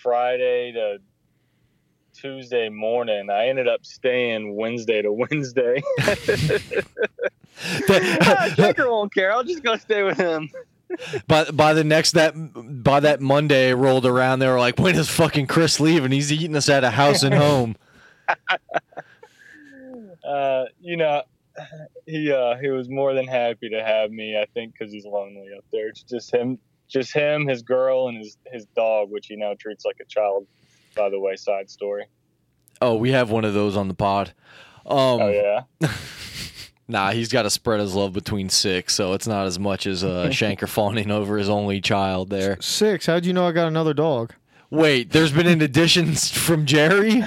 Friday 0.02 0.73
to 0.73 0.99
Tuesday 2.14 2.69
morning. 2.70 3.29
I 3.31 3.49
ended 3.49 3.69
up 3.69 3.85
staying 3.85 4.56
Wednesday 4.56 5.02
to 5.02 5.12
Wednesday. 5.12 5.82
ah, 6.00 6.14
Jaker 8.56 8.90
won't 8.90 9.12
care. 9.12 9.31
I'll 9.32 9.44
just 9.44 9.62
go 9.62 9.76
stay 9.76 10.02
with 10.02 10.17
him. 10.19 10.50
by 11.26 11.44
by 11.50 11.73
the 11.73 11.85
next 11.85 12.12
that 12.12 12.35
by 12.82 13.00
that 13.00 13.20
Monday 13.20 13.75
rolled 13.75 14.06
around, 14.06 14.38
they 14.38 14.49
were 14.49 14.58
like, 14.58 14.79
"When 14.79 14.97
is 14.97 15.08
fucking 15.08 15.47
Chris 15.47 15.79
leaving? 15.81 16.12
He's 16.12 16.32
eating 16.32 16.56
us 16.56 16.69
at 16.69 16.82
a 16.82 16.90
house 16.90 17.23
and 17.23 17.35
home." 17.35 17.76
Uh, 20.26 20.65
you 20.81 20.97
know, 20.97 21.23
he 22.06 22.32
uh, 22.32 22.56
he 22.56 22.69
was 22.69 22.88
more 22.88 23.15
than 23.15 23.26
happy 23.26 23.69
to 23.71 23.82
have 23.82 24.11
me. 24.11 24.37
I 24.37 24.47
think 24.55 24.75
because 24.79 24.93
he's 24.93 25.05
lonely 25.05 25.49
up 25.56 25.65
there. 25.73 25.88
It's 25.88 26.03
just 26.03 26.32
him, 26.35 26.59
just 26.88 27.12
him, 27.12 27.47
his 27.47 27.62
girl, 27.62 28.09
and 28.09 28.19
his 28.19 28.37
his 28.53 28.67
dog, 28.76 29.11
which 29.11 29.26
he 29.26 29.37
now 29.37 29.55
treats 29.59 29.85
like 29.85 29.97
a 30.00 30.06
child. 30.06 30.47
By 30.97 31.11
the 31.11 31.19
way, 31.19 31.37
side 31.37 31.71
story. 31.71 32.06
Oh, 32.81 32.97
we 32.97 33.11
have 33.12 33.31
one 33.31 33.44
of 33.44 33.55
those 33.55 33.76
on 33.76 33.88
the 33.88 33.94
pod. 33.94 34.32
Um, 34.87 35.21
oh 35.21 35.31
yeah, 35.31 35.88
Nah, 36.87 37.12
he's 37.12 37.31
got 37.31 37.43
to 37.43 37.50
spread 37.50 37.81
his 37.81 37.95
love 37.95 38.12
between 38.12 38.50
six, 38.50 38.95
so 38.95 39.14
it's 39.14 39.26
not 39.26 39.47
as 39.47 39.59
much 39.59 39.87
as 39.87 40.04
uh, 40.04 40.26
Shanker 40.31 40.69
fawning 40.69 41.11
over 41.11 41.38
his 41.38 41.49
only 41.49 41.81
child 41.81 42.31
there. 42.31 42.59
Six. 42.61 43.07
How'd 43.07 43.25
you 43.25 43.33
know 43.33 43.47
I 43.47 43.52
got 43.52 43.69
another 43.69 43.95
dog? 43.95 44.35
Wait, 44.71 45.11
there's 45.11 45.33
been 45.33 45.47
an 45.47 45.62
addition 45.62 46.14
from 46.14 46.66
Jerry. 46.66 47.23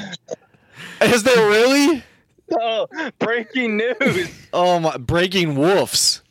Is 1.01 1.23
there 1.23 1.49
really? 1.49 2.03
Oh, 2.51 2.87
breaking 3.19 3.77
news! 3.77 4.29
Oh 4.53 4.79
my! 4.79 4.97
Breaking 4.97 5.55
wolves. 5.55 6.21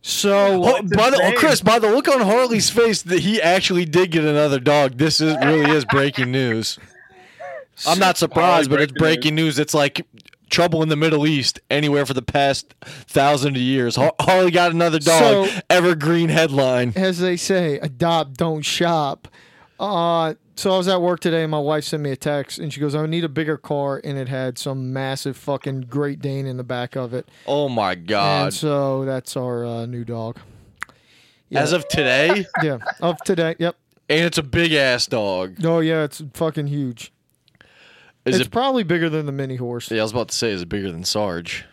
So 0.00 0.62
Oh, 0.64 0.82
by 0.82 1.10
the 1.10 1.20
oh. 1.22 1.38
Chris, 1.38 1.60
by 1.60 1.78
the 1.78 1.90
look 1.90 2.08
on 2.08 2.20
Harley's 2.20 2.70
face, 2.70 3.02
that 3.02 3.20
he 3.20 3.40
actually 3.40 3.84
did 3.84 4.10
get 4.10 4.24
another 4.24 4.58
dog. 4.58 4.98
This 4.98 5.20
is 5.20 5.36
really 5.44 5.70
is 5.70 5.84
breaking 5.84 6.30
news. 6.32 6.78
I'm 7.86 7.98
not 7.98 8.16
surprised, 8.18 8.70
but 8.70 8.80
it's 8.80 8.92
breaking 8.92 9.32
breaking 9.32 9.34
news. 9.34 9.58
It's 9.58 9.74
like 9.74 10.06
trouble 10.50 10.82
in 10.82 10.88
the 10.90 10.96
Middle 10.96 11.26
East 11.26 11.60
anywhere 11.70 12.04
for 12.06 12.14
the 12.14 12.22
past 12.22 12.74
thousand 12.82 13.56
years. 13.56 13.96
Har- 13.96 14.14
Harley 14.20 14.50
got 14.50 14.70
another 14.70 14.98
dog. 14.98 15.48
So- 15.48 15.60
Evergreen 15.70 16.28
headline. 16.28 16.92
as 16.94 17.18
they 17.18 17.36
say, 17.36 17.78
adopt, 17.78 18.34
don't 18.36 18.62
shop. 18.62 19.28
Uh, 19.80 20.34
so 20.56 20.72
I 20.72 20.76
was 20.76 20.88
at 20.88 21.00
work 21.00 21.20
today, 21.20 21.42
and 21.42 21.50
my 21.50 21.58
wife 21.58 21.84
sent 21.84 22.02
me 22.02 22.10
a 22.10 22.16
text, 22.16 22.58
and 22.58 22.72
she 22.72 22.80
goes, 22.80 22.94
"I 22.94 23.04
need 23.06 23.24
a 23.24 23.28
bigger 23.28 23.56
car," 23.56 24.00
and 24.04 24.18
it 24.18 24.28
had 24.28 24.58
some 24.58 24.92
massive 24.92 25.36
fucking 25.36 25.82
Great 25.82 26.20
Dane 26.20 26.46
in 26.46 26.56
the 26.56 26.64
back 26.64 26.94
of 26.96 27.14
it. 27.14 27.28
Oh 27.46 27.68
my 27.68 27.92
And 27.92 28.06
god! 28.06 28.52
so 28.54 29.04
that's 29.04 29.36
our 29.36 29.64
uh, 29.64 29.86
new 29.86 30.04
dog. 30.04 30.38
Yeah. 31.48 31.60
As 31.60 31.72
of 31.72 31.86
today, 31.88 32.46
yeah, 32.62 32.78
of 33.00 33.18
today. 33.24 33.56
Yep. 33.58 33.76
and 34.08 34.20
it's 34.24 34.38
a 34.38 34.42
big 34.42 34.72
ass 34.72 35.06
dog. 35.06 35.56
Oh 35.64 35.80
yeah, 35.80 36.04
it's 36.04 36.22
fucking 36.34 36.66
huge. 36.66 37.12
Is 38.24 38.36
it's 38.38 38.46
it? 38.46 38.50
probably 38.52 38.84
bigger 38.84 39.08
than 39.10 39.26
the 39.26 39.32
mini 39.32 39.56
horse. 39.56 39.90
Yeah, 39.90 40.00
I 40.00 40.02
was 40.04 40.12
about 40.12 40.28
to 40.28 40.34
say, 40.36 40.50
is 40.52 40.62
it 40.62 40.68
bigger 40.68 40.92
than 40.92 41.02
Sarge? 41.04 41.64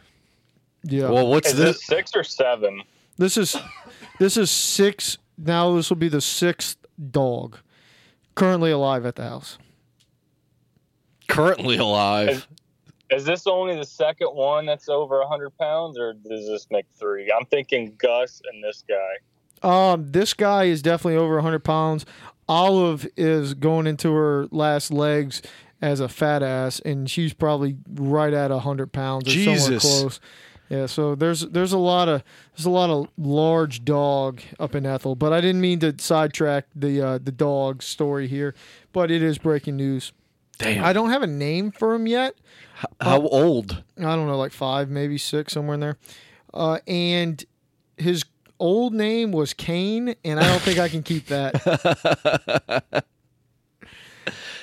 Yeah. 0.84 1.10
Well, 1.10 1.28
what's 1.28 1.50
Is 1.50 1.58
this? 1.58 1.78
this 1.78 1.86
six 1.86 2.12
or 2.16 2.24
seven? 2.24 2.82
This 3.18 3.38
is 3.38 3.56
this 4.20 4.36
is 4.38 4.50
six. 4.50 5.18
Now 5.38 5.76
this 5.76 5.90
will 5.90 5.98
be 5.98 6.08
the 6.10 6.22
sixth 6.22 6.78
dog 7.12 7.58
currently 8.36 8.72
alive 8.72 9.06
at 9.06 9.16
the 9.16 9.24
house. 9.24 9.58
Currently 11.28 11.78
alive. 11.78 12.48
Is 13.12 13.26
this 13.26 13.48
only 13.48 13.76
the 13.76 13.86
second 13.86 14.28
one 14.28 14.66
that's 14.66 14.90
over 14.90 15.24
hundred 15.26 15.58
pounds, 15.58 15.98
or 15.98 16.14
does 16.14 16.48
this 16.48 16.68
make 16.70 16.86
three? 17.00 17.32
I'm 17.32 17.46
thinking 17.46 17.96
Gus 17.98 18.42
and 18.52 18.64
this 18.64 18.84
guy. 18.88 19.14
Um, 19.62 20.12
this 20.12 20.34
guy 20.34 20.66
is 20.66 20.82
definitely 20.82 21.18
over 21.18 21.36
100 21.36 21.66
pounds. 21.66 22.06
Olive 22.48 23.06
is 23.18 23.54
going 23.54 23.88
into 23.88 24.14
her 24.14 24.48
last 24.52 24.90
legs, 24.90 25.42
as 25.82 26.00
a 26.00 26.10
fat 26.10 26.44
ass, 26.44 26.80
and 26.82 27.10
she's 27.10 27.34
probably 27.34 27.78
right 27.94 28.34
at 28.34 28.52
hundred 28.52 28.92
pounds 28.92 29.28
or 29.28 29.58
somewhere 29.58 29.80
close. 29.80 30.20
Yeah, 30.70 30.86
so 30.86 31.16
there's 31.16 31.42
there's 31.42 31.74
a 31.74 31.80
lot 31.80 32.08
of 32.08 32.24
there's 32.56 32.66
a 32.66 32.70
lot 32.70 32.92
of 32.92 33.10
large 33.18 33.84
dog 33.84 34.42
up 34.60 34.76
in 34.76 34.86
Ethel, 34.86 35.16
but 35.16 35.34
I 35.34 35.42
didn't 35.42 35.62
mean 35.62 35.80
to 35.80 35.96
sidetrack 35.98 36.66
the 36.76 37.02
uh, 37.02 37.18
the 37.18 37.32
dog 37.32 37.82
story 37.82 38.28
here, 38.28 38.54
but 38.94 39.10
it 39.10 39.24
is 39.24 39.40
breaking 39.40 39.78
news. 39.78 40.14
Damn. 40.60 40.84
I 40.84 40.94
don't 40.94 41.10
have 41.10 41.24
a 41.24 41.28
name 41.28 41.72
for 41.72 41.96
him 41.96 42.06
yet. 42.06 42.36
How 43.02 43.22
old? 43.22 43.84
I 43.98 44.02
don't 44.16 44.28
know, 44.28 44.38
like 44.38 44.52
five, 44.52 44.90
maybe 44.90 45.18
six, 45.18 45.54
somewhere 45.54 45.74
in 45.76 45.80
there. 45.80 45.98
Uh, 46.54 46.80
and 46.86 47.44
his 47.98 48.26
old 48.60 48.94
name 48.94 49.32
was 49.32 49.54
Kane, 49.54 50.16
and 50.24 50.40
I 50.40 50.44
don't 50.44 50.62
think 50.62 50.78
I 50.78 50.90
can 50.90 51.02
keep 51.02 51.28
that. 51.28 53.04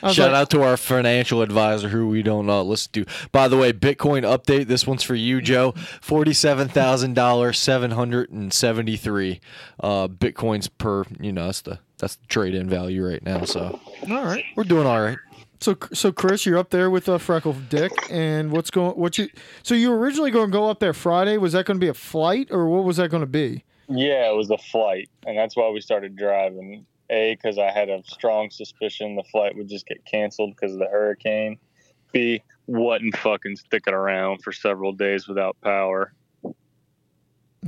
I 0.03 0.07
was 0.07 0.17
Shout 0.17 0.33
like, 0.33 0.43
out 0.43 0.51
to 0.51 0.63
our 0.63 0.77
financial 0.77 1.43
advisor 1.43 1.89
who 1.89 2.09
we 2.09 2.23
don't 2.23 2.49
uh, 2.49 2.63
listen 2.63 2.93
to. 2.93 3.07
By 3.33 3.49
the 3.49 3.57
way, 3.57 3.73
Bitcoin 3.73 4.23
update. 4.23 4.67
This 4.67 4.87
one's 4.87 5.03
for 5.03 5.15
you, 5.15 5.41
Joe. 5.41 5.73
Forty-seven 6.01 6.69
thousand 6.69 7.15
dollars, 7.15 7.59
seven 7.59 7.93
hundred 7.93 8.31
and 8.31 8.53
seventy-three 8.53 9.41
uh, 9.81 10.09
bitcoins 10.09 10.69
per. 10.79 11.05
You 11.21 11.33
know, 11.33 11.47
that's 11.47 11.63
the 11.63 11.79
that's 11.99 12.17
the 12.17 12.27
trade-in 12.27 12.69
value 12.69 13.07
right 13.07 13.23
now. 13.23 13.45
So 13.45 13.81
All 14.11 14.25
right. 14.25 14.45
we're 14.55 14.65
doing 14.65 14.87
all 14.87 15.01
right. 15.01 15.19
So, 15.59 15.75
so 15.93 16.13
Chris, 16.13 16.45
you're 16.45 16.59
up 16.59 16.69
there 16.69 16.91
with 16.91 17.09
uh, 17.09 17.17
Freckle 17.17 17.55
Dick, 17.71 17.91
and 18.11 18.53
what's 18.53 18.71
going? 18.71 18.93
What 18.93 19.17
you? 19.17 19.29
So 19.63 19.75
you 19.75 19.91
were 19.91 19.99
originally 19.99 20.31
going 20.31 20.49
to 20.49 20.53
go 20.53 20.69
up 20.69 20.81
there 20.81 20.93
Friday. 20.93 21.39
Was 21.39 21.55
that 21.55 21.65
going 21.65 21.81
to 21.81 21.85
be 21.85 21.89
a 21.89 21.95
flight, 21.95 22.49
or 22.51 22.69
what 22.69 22.85
was 22.85 22.99
that 22.99 23.11
going 23.11 23.23
to 23.23 23.27
be? 23.27 23.65
Yeah, 23.89 24.31
it 24.31 24.37
was 24.37 24.51
a 24.51 24.59
flight, 24.59 25.09
and 25.27 25.39
that's 25.39 25.57
why 25.57 25.71
we 25.71 25.81
started 25.81 26.15
driving. 26.17 26.85
A, 27.11 27.35
because 27.35 27.59
I 27.59 27.71
had 27.71 27.89
a 27.89 28.03
strong 28.05 28.51
suspicion 28.51 29.17
the 29.17 29.25
flight 29.25 29.57
would 29.57 29.69
just 29.69 29.87
get 29.87 30.05
canceled 30.05 30.55
because 30.55 30.73
of 30.73 30.79
the 30.79 30.89
hurricane. 30.89 31.59
B, 32.13 32.43
wasn't 32.67 33.17
fucking 33.19 33.57
sticking 33.57 33.95
around 33.95 34.43
for 34.43 34.53
several 34.53 34.93
days 34.93 35.29
without 35.29 35.57
power. 35.61 36.13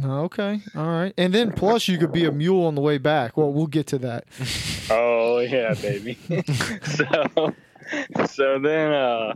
Okay, 0.05 0.61
all 0.77 0.87
right. 0.87 1.13
And 1.19 1.35
then 1.35 1.53
plus 1.53 1.89
you 1.89 1.99
could 1.99 2.13
be 2.13 2.25
a 2.25 2.33
mule 2.33 2.67
on 2.67 2.75
the 2.75 2.81
way 2.81 2.99
back. 2.99 3.37
Well, 3.37 3.53
we'll 3.53 3.67
get 3.67 3.87
to 3.89 3.99
that. 3.99 4.25
Oh 4.91 5.41
yeah, 5.41 5.75
baby. 5.75 6.17
so, 6.85 7.55
so 8.27 8.59
then, 8.59 8.91
uh, 8.91 9.35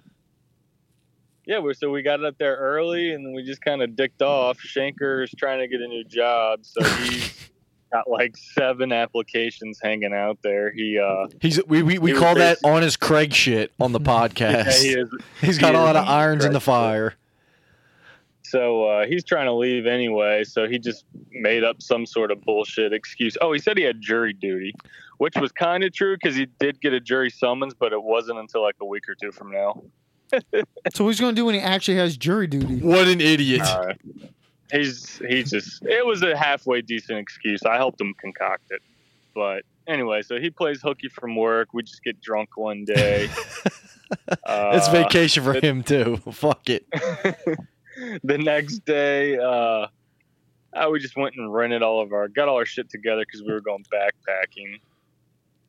yeah, 1.45 1.59
we 1.59 1.75
so 1.75 1.91
we 1.91 2.01
got 2.01 2.25
up 2.25 2.39
there 2.39 2.57
early, 2.57 3.13
and 3.13 3.35
we 3.35 3.43
just 3.43 3.61
kind 3.61 3.83
of 3.83 3.95
dicked 3.95 4.23
off. 4.23 4.59
Shanker's 4.59 5.31
trying 5.37 5.59
to 5.59 5.69
get 5.69 5.83
a 5.83 5.87
new 5.87 6.05
job, 6.05 6.61
so 6.63 6.83
he's 6.83 7.51
got 7.93 8.09
like 8.09 8.37
seven 8.37 8.91
applications 8.93 9.79
hanging 9.83 10.13
out 10.15 10.39
there. 10.43 10.73
He, 10.73 10.99
uh, 10.99 11.29
He's 11.41 11.61
we 11.67 11.83
we, 11.83 11.99
we 11.99 12.13
He 12.13 12.19
call 12.19 12.35
that 12.37 12.59
honest 12.65 12.65
on 12.65 12.83
his 12.83 12.97
Craig 12.97 13.33
shit 13.33 13.73
on 13.79 13.93
the 13.93 14.01
yeah, 14.05 14.07
podcast. 14.29 14.83
he 14.83 14.89
is. 14.91 15.11
He's 15.41 15.59
got 15.59 15.73
he 15.75 15.79
a 15.79 15.83
lot 15.83 15.97
of 15.97 16.09
irons 16.09 16.45
in 16.45 16.53
the 16.53 16.61
fire. 16.61 17.15
So 18.43 18.85
uh, 18.85 19.07
he's 19.07 19.25
trying 19.25 19.47
to 19.47 19.53
leave 19.55 19.87
anyway. 19.87 20.45
So 20.45 20.69
he 20.69 20.79
just 20.79 21.05
made 21.31 21.65
up 21.65 21.81
some 21.81 22.05
sort 22.05 22.31
of 22.31 22.43
bullshit 22.43 22.93
excuse. 22.93 23.37
Oh, 23.41 23.53
he 23.53 23.59
said 23.59 23.79
he 23.79 23.85
had 23.85 24.01
jury 24.01 24.35
duty, 24.35 24.75
which 25.19 25.37
was 25.37 25.53
kind 25.53 25.85
of 25.85 25.93
true 25.95 26.17
because 26.17 26.37
he 26.37 26.47
did 26.59 26.81
get 26.81 26.93
a 26.93 27.01
jury 27.01 27.31
summons, 27.31 27.73
but 27.73 27.93
it 27.93 28.03
wasn't 28.03 28.39
until 28.39 28.63
like 28.63 28.77
a 28.81 28.85
week 28.85 29.09
or 29.09 29.15
two 29.15 29.33
from 29.33 29.53
now. 29.53 29.83
So 30.95 31.05
what's 31.05 31.19
he 31.19 31.23
going 31.23 31.35
to 31.35 31.41
do 31.41 31.45
when 31.45 31.55
he 31.55 31.61
actually 31.61 31.99
has 31.99 32.17
jury 32.17 32.47
duty? 32.47 32.81
What 32.81 33.07
an 33.07 33.21
idiot! 33.21 33.61
Uh, 33.63 33.93
he's 34.73 35.19
he 35.19 35.43
just 35.43 35.85
it 35.85 36.05
was 36.05 36.23
a 36.23 36.37
halfway 36.37 36.81
decent 36.81 37.19
excuse. 37.19 37.63
I 37.65 37.77
helped 37.77 38.01
him 38.01 38.15
concoct 38.19 38.71
it, 38.71 38.83
but 39.35 39.63
anyway, 39.87 40.23
so 40.23 40.41
he 40.41 40.51
plays 40.51 40.81
hooky 40.83 41.09
from 41.09 41.37
work. 41.37 41.69
We 41.73 41.83
just 41.83 42.03
get 42.03 42.21
drunk 42.21 42.57
one 42.57 42.85
day. 42.85 43.29
uh, 44.47 44.73
it's 44.75 44.89
vacation 44.89 45.45
for 45.45 45.55
him 45.55 45.83
too. 45.83 46.17
Fuck 46.33 46.71
it. 46.71 46.87
the 48.25 48.39
next 48.39 48.85
day, 48.85 49.39
uh, 49.39 49.87
uh, 50.73 50.89
we 50.91 50.99
just 50.99 51.17
went 51.17 51.37
and 51.37 51.53
rented 51.53 51.83
all 51.83 52.01
of 52.01 52.13
our 52.13 52.29
got 52.29 52.49
all 52.49 52.57
our 52.57 52.67
shit 52.67 52.91
together 52.91 53.23
because 53.23 53.43
we 53.43 53.53
were 53.53 53.61
going 53.61 53.85
backpacking. 53.93 54.81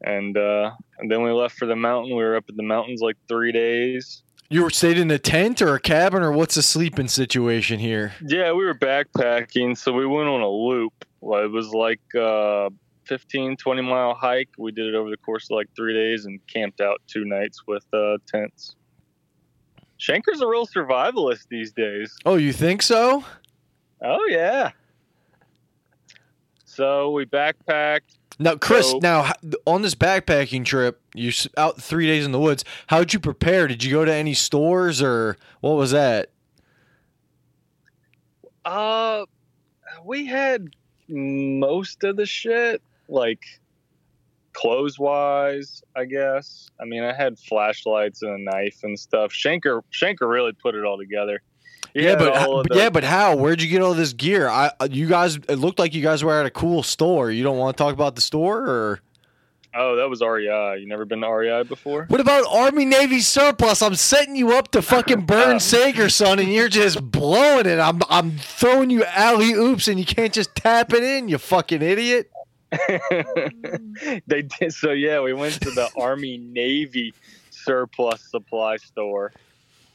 And 0.06 0.38
uh, 0.38 0.72
and 1.00 1.10
then 1.10 1.24
we 1.24 1.32
left 1.32 1.58
for 1.58 1.66
the 1.66 1.78
mountain. 1.78 2.16
We 2.16 2.24
were 2.24 2.36
up 2.36 2.50
in 2.50 2.58
the 2.58 2.64
mountains 2.64 3.02
like 3.02 3.16
three 3.28 3.54
days. 3.54 4.22
You 4.50 4.64
were 4.64 4.70
stayed 4.70 4.98
in 4.98 5.10
a 5.10 5.18
tent 5.18 5.62
or 5.62 5.74
a 5.76 5.80
cabin 5.80 6.22
or 6.22 6.32
what's 6.32 6.56
the 6.56 6.62
sleeping 6.62 7.08
situation 7.08 7.80
here? 7.80 8.14
Yeah, 8.24 8.52
we 8.52 8.66
were 8.66 8.76
backpacking, 8.76 9.78
so 9.78 9.92
we 9.94 10.06
went 10.06 10.30
on 10.30 10.42
a 10.42 10.50
loop. 10.50 10.94
It 11.22 11.52
was 11.52 11.70
like 11.70 12.02
a 12.16 12.70
15, 13.06 13.58
20 13.58 13.82
mile 13.82 14.14
hike. 14.14 14.50
We 14.58 14.72
did 14.72 14.88
it 14.88 14.96
over 14.96 15.10
the 15.10 15.18
course 15.18 15.46
of 15.46 15.56
like 15.56 15.70
three 15.76 15.94
days 15.94 16.26
and 16.26 16.40
camped 16.48 16.82
out 16.82 17.02
two 17.08 17.26
nights 17.26 17.66
with 17.66 17.86
uh, 17.94 18.18
tents. 18.28 18.76
Shanker's 20.00 20.42
a 20.42 20.48
real 20.48 20.68
survivalist 20.68 21.48
these 21.50 21.72
days. 21.72 22.16
Oh, 22.26 22.36
you 22.36 22.52
think 22.52 22.82
so? 22.82 23.24
Oh 24.02 24.26
yeah. 24.30 24.72
So 26.66 27.12
we 27.12 27.26
backpacked. 27.26 28.18
Now, 28.40 28.56
Chris, 28.56 28.90
So- 28.90 29.00
now 29.02 29.32
on 29.66 29.82
this 29.84 29.96
backpacking 29.96 30.66
trip, 30.66 31.02
you 31.14 31.32
out 31.58 31.82
three 31.82 32.08
days 32.08 32.26
in 32.26 32.32
the 32.32 32.40
woods. 32.40 32.64
How'd 32.88 33.14
you 33.14 33.20
prepare? 33.20 33.68
Did 33.68 33.84
you 33.84 33.92
go 33.92 34.06
to 34.06 34.14
any 34.14 34.34
stores 34.34 35.02
or 35.02 35.38
what 35.62 35.74
was 35.74 35.92
that? 35.92 36.30
Uh, 38.66 39.26
we 40.06 40.26
had 40.26 40.68
most 41.10 42.04
of 42.04 42.16
the 42.16 42.26
shit, 42.26 42.82
like 43.08 43.44
clothes 44.54 44.98
wise, 44.98 45.82
I 45.96 46.06
guess. 46.06 46.70
I 46.80 46.86
mean, 46.86 47.04
I 47.04 47.14
had 47.14 47.38
flashlights 47.38 48.22
and 48.22 48.32
a 48.32 48.52
knife 48.52 48.80
and 48.84 48.98
stuff. 48.98 49.32
Shanker, 49.32 49.82
Shanker 49.92 50.30
really 50.30 50.54
put 50.54 50.76
it 50.76 50.86
all 50.86 50.98
together. 50.98 51.42
Yeah, 51.94 52.16
but 52.16 52.36
all 52.36 52.40
ho- 52.44 52.60
of 52.60 52.68
the- 52.68 52.78
yeah, 52.78 52.90
but 52.90 53.04
how? 53.04 53.36
Where'd 53.36 53.62
you 53.62 53.70
get 53.70 53.82
all 53.82 53.94
this 53.94 54.14
gear? 54.14 54.48
I 54.48 54.72
uh, 54.80 54.88
you 54.90 55.08
guys, 55.08 55.36
it 55.36 55.60
looked 55.60 55.80
like 55.80 55.94
you 55.94 56.02
guys 56.02 56.24
were 56.24 56.40
at 56.40 56.46
a 56.46 56.52
cool 56.52 56.82
store. 56.84 57.30
You 57.32 57.44
don't 57.44 57.58
want 57.58 57.78
to 57.78 57.84
talk 57.84 57.94
about 57.94 58.16
the 58.16 58.22
store 58.22 58.68
or 58.68 59.00
oh, 59.76 59.96
that 59.98 60.10
was 60.10 60.22
REI. 60.22 60.78
You 60.80 60.88
never 60.88 61.06
been 61.06 61.22
to 61.22 61.28
REI 61.30 61.64
before? 61.64 62.06
what 62.08 62.20
about 62.20 62.46
Army 62.50 62.86
Navy 62.86 63.20
surplus? 63.20 63.82
I'm 63.82 63.96
setting 63.96 64.36
you 64.36 64.54
up 64.58 64.72
to 64.72 64.82
fucking 64.82 65.22
burn 65.26 65.60
Sager, 65.60 66.10
son, 66.10 66.40
and 66.40 66.52
you're 66.52 66.70
just 66.70 67.12
blowing 67.12 67.66
it. 67.68 67.80
I'm 67.80 68.02
I'm 68.10 68.38
throwing 68.38 68.90
you 68.90 69.04
alley 69.06 69.54
oops, 69.54 69.88
and 69.88 70.00
you 70.00 70.06
can't 70.06 70.34
just 70.34 70.56
tap 70.56 70.94
it 70.94 71.04
in. 71.04 71.28
You 71.30 71.38
fucking 71.38 71.82
idiot. 71.82 72.32
they 74.28 74.42
did. 74.42 74.74
So 74.74 74.92
yeah, 74.92 75.22
we 75.22 75.34
went 75.34 75.62
to 75.62 75.70
the 75.70 75.90
Army 75.98 76.38
Navy 76.38 77.14
surplus 77.52 78.22
supply 78.22 78.78
store 78.78 79.32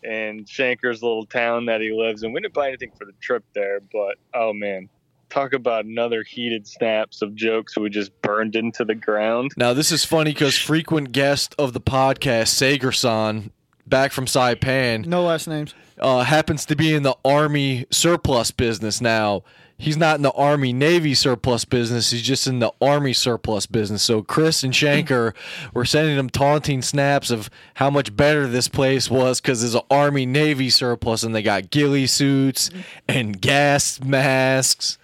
in 0.03 0.45
Shanker's 0.45 1.03
little 1.03 1.27
town 1.27 1.67
that 1.67 1.81
he 1.81 1.93
lives 1.93 2.23
in. 2.23 2.33
We 2.33 2.41
didn't 2.41 2.55
buy 2.55 2.69
anything 2.69 2.93
for 2.99 3.05
the 3.05 3.13
trip 3.21 3.45
there, 3.55 3.81
but 3.93 4.17
oh 4.35 4.53
man, 4.53 4.89
talk 5.29 5.53
about 5.53 5.85
another 5.85 6.23
heated 6.23 6.67
snaps 6.67 7.23
of 7.23 7.35
jokes 7.35 7.77
we 7.77 7.91
just 7.91 8.11
burned 8.23 8.57
into 8.57 8.85
the 8.85 8.95
ground. 8.95 9.53
Now 9.57 9.73
this 9.75 9.93
is 9.93 10.05
funny 10.05 10.33
because 10.33 10.57
frequent 10.57 11.13
guest 11.13 11.55
of 11.59 11.73
the 11.73 11.81
podcast, 11.81 12.55
Sagerson, 12.55 13.51
back 13.89 14.13
from 14.13 14.27
Saipan, 14.27 15.07
No 15.07 15.23
last 15.25 15.47
names. 15.49 15.75
uh, 16.01 16.23
happens 16.23 16.65
to 16.67 16.77
be 16.77 16.95
in 16.95 17.03
the 17.03 17.17
Army 17.25 17.87
surplus 17.91 18.51
business 18.51 19.01
now. 19.01 19.43
He's 19.81 19.97
not 19.97 20.17
in 20.17 20.23
the 20.23 20.33
Army 20.33 20.73
Navy 20.73 21.15
surplus 21.15 21.65
business. 21.65 22.11
He's 22.11 22.23
just 22.23 22.49
in 22.49 22.59
the 22.59 22.73
Army 22.83 23.13
surplus 23.13 23.67
business. 23.67 24.03
So 24.03 24.23
Chris 24.23 24.65
and 24.65 24.73
Shanker 24.73 25.35
were 25.73 25.85
sending 25.85 26.19
him 26.19 26.29
taunting 26.29 26.83
snaps 26.83 27.31
of 27.31 27.49
how 27.75 27.89
much 27.89 28.17
better 28.17 28.49
this 28.49 28.67
place 28.67 29.09
was 29.09 29.41
because 29.41 29.61
there's 29.61 29.77
an 29.77 29.83
Army 29.89 30.27
Navy 30.27 30.69
surplus 30.69 31.23
and 31.23 31.33
they 31.33 31.43
got 31.43 31.71
ghillie 31.71 32.09
suits 32.09 32.71
and 33.07 33.41
gas 33.41 34.01
masks. 34.03 34.99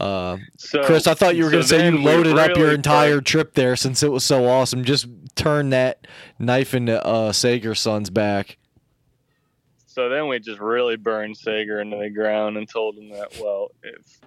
Uh, 0.00 0.38
So 0.56 0.82
Chris, 0.82 1.06
I 1.06 1.14
thought 1.14 1.36
you 1.36 1.44
were 1.44 1.50
so 1.50 1.52
going 1.52 1.62
to 1.62 1.68
say 1.68 1.88
you 1.88 1.98
loaded 1.98 2.38
up 2.38 2.56
your 2.56 2.72
entire 2.72 3.20
trip 3.20 3.54
there 3.54 3.76
since 3.76 4.02
it 4.02 4.10
was 4.10 4.24
so 4.24 4.46
awesome. 4.46 4.84
Just 4.84 5.06
turn 5.34 5.70
that 5.70 6.06
knife 6.38 6.74
into 6.74 7.04
uh, 7.04 7.32
Sager 7.32 7.74
son's 7.74 8.10
back. 8.10 8.56
So 9.86 10.08
then 10.08 10.26
we 10.26 10.40
just 10.40 10.60
really 10.60 10.96
burned 10.96 11.36
Sager 11.36 11.80
into 11.80 11.96
the 11.96 12.10
ground 12.10 12.56
and 12.56 12.68
told 12.68 12.98
him 12.98 13.10
that, 13.10 13.38
well, 13.40 13.70
if 13.84 14.18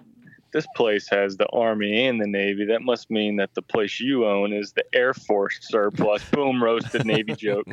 this 0.52 0.66
place 0.74 1.06
has 1.10 1.36
the 1.36 1.46
Army 1.48 2.06
and 2.06 2.18
the 2.18 2.26
Navy, 2.26 2.64
that 2.66 2.80
must 2.80 3.10
mean 3.10 3.36
that 3.36 3.54
the 3.54 3.60
place 3.60 4.00
you 4.00 4.26
own 4.26 4.54
is 4.54 4.72
the 4.72 4.84
Air 4.94 5.12
Force 5.12 5.58
surplus. 5.60 6.24
Boom, 6.30 6.62
roasted 6.62 7.04
Navy 7.04 7.34
joke. 7.34 7.66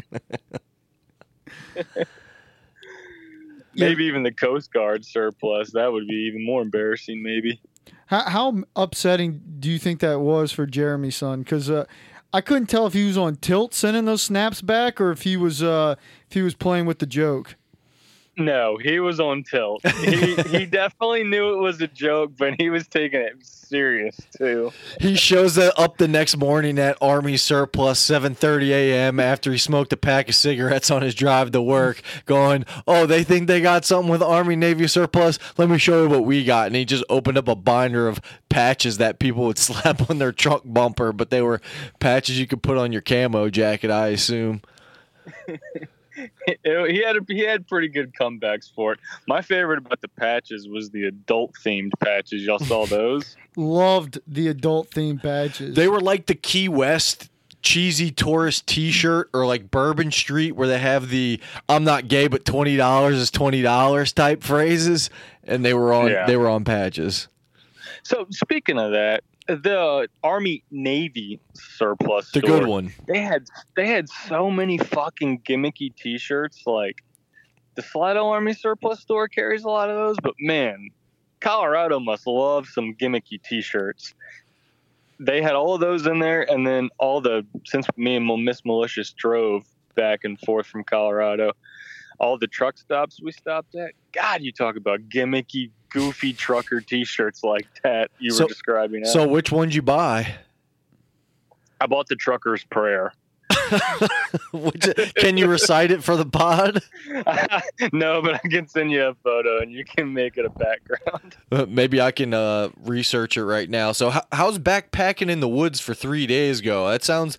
maybe 3.76 4.06
even 4.06 4.24
the 4.24 4.32
Coast 4.32 4.74
Guard 4.74 5.06
surplus. 5.06 5.72
That 5.72 5.92
would 5.92 6.08
be 6.08 6.28
even 6.28 6.46
more 6.46 6.62
embarrassing, 6.62 7.22
maybe. 7.24 7.62
How, 8.08 8.30
how 8.30 8.64
upsetting 8.76 9.42
do 9.60 9.70
you 9.70 9.80
think 9.80 10.00
that 10.00 10.20
was 10.20 10.52
for 10.52 10.66
Jeremy's 10.66 11.16
son? 11.16 11.42
Because 11.42 11.70
uh, 11.70 11.86
I 12.34 12.42
couldn't 12.42 12.68
tell 12.68 12.86
if 12.86 12.94
he 12.94 13.06
was 13.06 13.18
on 13.18 13.38
tilt 13.38 13.74
sending 13.74 14.06
those 14.06 14.22
snaps 14.22 14.62
back 14.62 15.00
or 15.00 15.12
if 15.12 15.22
he 15.24 15.38
was 15.38 15.64
uh, 15.64 15.96
if 16.28 16.34
he 16.34 16.42
was 16.42 16.54
playing 16.54 16.86
with 16.86 17.00
the 17.00 17.06
joke. 17.06 17.56
No, 18.38 18.78
he 18.78 19.00
was 19.00 19.20
on 19.20 19.44
tilt. 19.44 19.86
He 19.88 20.36
he 20.36 20.66
definitely 20.66 21.24
knew 21.24 21.54
it 21.54 21.62
was 21.62 21.80
a 21.82 21.88
joke, 21.88 22.34
but 22.38 22.56
he 22.60 22.70
was 22.70 22.86
taking 22.88 23.22
it 23.22 23.36
serious 23.46 24.18
too. 24.38 24.74
He 25.00 25.16
shows 25.16 25.58
up 25.58 25.98
the 25.98 26.08
next 26.08 26.36
morning 26.36 26.78
at 26.78 26.98
Army 27.02 27.38
surplus, 27.38 28.06
7:30 28.06 28.70
a.m. 28.70 29.20
after 29.22 29.52
he 29.52 29.58
smoked 29.58 29.94
a 29.94 29.98
pack 29.98 30.28
of 30.28 30.36
cigarettes 30.36 30.92
on 30.92 31.02
his 31.02 31.16
drive 31.16 31.52
to 31.52 31.62
work, 31.62 32.02
going, 32.26 32.66
"Oh, 32.86 33.06
they 33.06 33.24
think 33.24 33.48
they 33.48 33.62
got 33.62 33.86
something 33.86 34.12
with 34.12 34.22
Army 34.22 34.58
Navy 34.58 34.88
surplus. 34.88 35.40
Let 35.58 35.70
me 35.70 35.78
show 35.78 36.04
you 36.04 36.10
what 36.10 36.26
we 36.26 36.44
got." 36.44 36.68
And 36.68 36.76
he 36.76 36.84
just 36.84 37.06
opened 37.10 37.38
up 37.38 37.48
a 37.48 37.56
binder 37.56 38.08
of 38.10 38.20
patches 38.50 38.98
that 38.98 39.20
people 39.20 39.46
would 39.46 39.58
slap 39.58 40.10
on 40.10 40.18
their 40.18 40.34
truck 40.34 40.64
bumper, 40.66 41.14
but 41.14 41.30
they 41.30 41.42
were 41.42 41.62
patches 42.00 42.38
you 42.38 42.48
could 42.48 42.62
put 42.64 42.78
on 42.78 42.92
your 42.92 43.02
camo 43.02 43.50
jacket, 43.50 43.92
I 43.92 44.08
assume. 44.08 44.62
he 46.64 47.02
had 47.06 47.18
a, 47.18 47.20
he 47.28 47.40
had 47.40 47.68
pretty 47.68 47.88
good 47.88 48.14
comebacks 48.14 48.72
for 48.74 48.94
it. 48.94 49.00
My 49.28 49.42
favorite 49.42 49.80
about 49.80 50.02
the 50.02 50.08
patches 50.08 50.68
was 50.68 50.90
the 50.92 51.06
adult 51.06 51.54
themed 51.64 51.92
patches. 52.04 52.44
Y'all 52.44 52.60
saw 52.60 52.86
those? 52.88 53.36
Loved 53.56 54.20
the 54.28 54.48
adult 54.48 54.90
themed 54.92 55.22
patches. 55.22 55.76
They 55.76 55.88
were 55.88 56.00
like 56.02 56.26
the 56.28 56.36
Key 56.36 56.70
West 56.70 57.30
cheesy 57.62 58.12
tourist 58.12 58.68
T-shirt 58.68 59.30
or 59.34 59.46
like 59.48 59.72
Bourbon 59.72 60.12
Street 60.12 60.52
where 60.52 60.68
they 60.68 60.78
have 60.80 61.10
the 61.10 61.40
"I'm 61.68 61.84
not 61.84 62.08
gay 62.08 62.28
but 62.28 62.46
twenty 62.46 62.78
dollars 62.78 63.16
is 63.18 63.32
twenty 63.32 63.62
dollars" 63.62 64.14
type 64.14 64.44
phrases, 64.44 65.10
and 65.44 65.66
they 65.66 65.74
were 65.74 65.92
on 65.94 66.08
Yeah. 66.12 66.26
they 66.28 66.38
were 66.38 66.48
on 66.50 66.64
patches. 66.64 67.28
So 68.04 68.28
speaking 68.30 68.78
of 68.78 68.92
that, 68.92 69.24
the 69.48 70.08
Army 70.24 70.64
Navy 70.72 71.40
surplus 71.54 72.32
The 72.32 72.40
store, 72.40 72.60
good 72.60 72.68
one. 72.68 72.94
They 73.08 73.20
had 73.20 73.46
they 73.76 73.88
had 73.88 74.10
so 74.10 74.50
many 74.50 74.78
fucking 74.78 75.42
gimmicky 75.42 75.96
T-shirts. 75.96 76.64
Like 76.66 77.04
the 77.76 77.82
Slidell 77.82 78.28
Army 78.28 78.54
surplus 78.54 79.02
store 79.02 79.28
carries 79.28 79.64
a 79.64 79.70
lot 79.70 79.90
of 79.90 79.96
those, 79.96 80.18
but 80.22 80.34
man, 80.40 80.90
Colorado 81.42 82.00
must 82.00 82.26
love 82.26 82.68
some 82.68 82.96
gimmicky 82.96 83.42
T-shirts. 83.44 84.14
They 85.20 85.42
had 85.42 85.54
all 85.54 85.76
of 85.76 85.82
those 85.82 86.06
in 86.08 86.20
there, 86.20 86.50
and 86.50 86.66
then 86.66 86.90
all 86.98 87.22
the 87.22 87.46
since 87.66 87.88
me 87.96 88.16
and 88.16 88.44
Miss 88.44 88.66
Malicious 88.66 89.12
drove 89.14 89.64
back 89.96 90.24
and 90.24 90.40
forth 90.40 90.66
from 90.68 90.84
Colorado, 90.84 91.52
all 92.20 92.38
the 92.38 92.48
truck 92.48 92.78
stops 92.78 93.22
we 93.22 93.32
stopped 93.32 93.76
at. 93.76 93.92
God, 94.12 94.42
you 94.42 94.52
talk 94.52 94.76
about 94.76 95.02
gimmicky, 95.10 95.72
goofy 95.90 96.34
trucker 96.34 96.82
T-shirts 96.82 97.44
like 97.44 97.68
that 97.84 98.12
you 98.20 98.32
So- 98.32 98.44
were 98.46 98.50
describing. 98.50 99.06
So 99.06 99.28
which 99.28 99.52
one'd 99.52 99.74
you 99.76 99.82
buy? 99.82 100.36
I 101.82 101.88
bought 101.88 102.08
the 102.08 102.16
trucker's 102.16 102.64
prayer. 102.64 103.14
Which, 104.54 104.88
can 105.18 105.38
you 105.38 105.48
recite 105.48 105.92
it 105.92 106.04
for 106.04 106.16
the 106.16 106.26
pod? 106.26 106.82
no, 107.94 108.22
but 108.22 108.36
I 108.36 108.48
can 108.48 108.68
send 108.68 108.92
you 108.92 109.04
a 109.08 109.14
photo 109.16 109.60
and 109.60 109.72
you 109.72 109.84
can 109.86 110.14
make 110.14 110.38
it 110.38 110.46
a 110.46 110.50
background. 110.50 111.36
Uh, 111.52 111.66
Maybe 111.70 112.02
I 112.02 112.12
can 112.12 112.34
uh, 112.34 112.70
research 112.84 113.38
it 113.38 113.46
right 113.46 113.70
now. 113.70 113.92
So, 113.92 114.12
how's 114.32 114.58
backpacking 114.60 115.30
in 115.30 115.40
the 115.42 115.48
woods 115.48 115.80
for 115.80 115.94
three 115.94 116.26
days 116.28 116.60
go? 116.62 116.90
That 116.90 117.04
sounds 117.04 117.38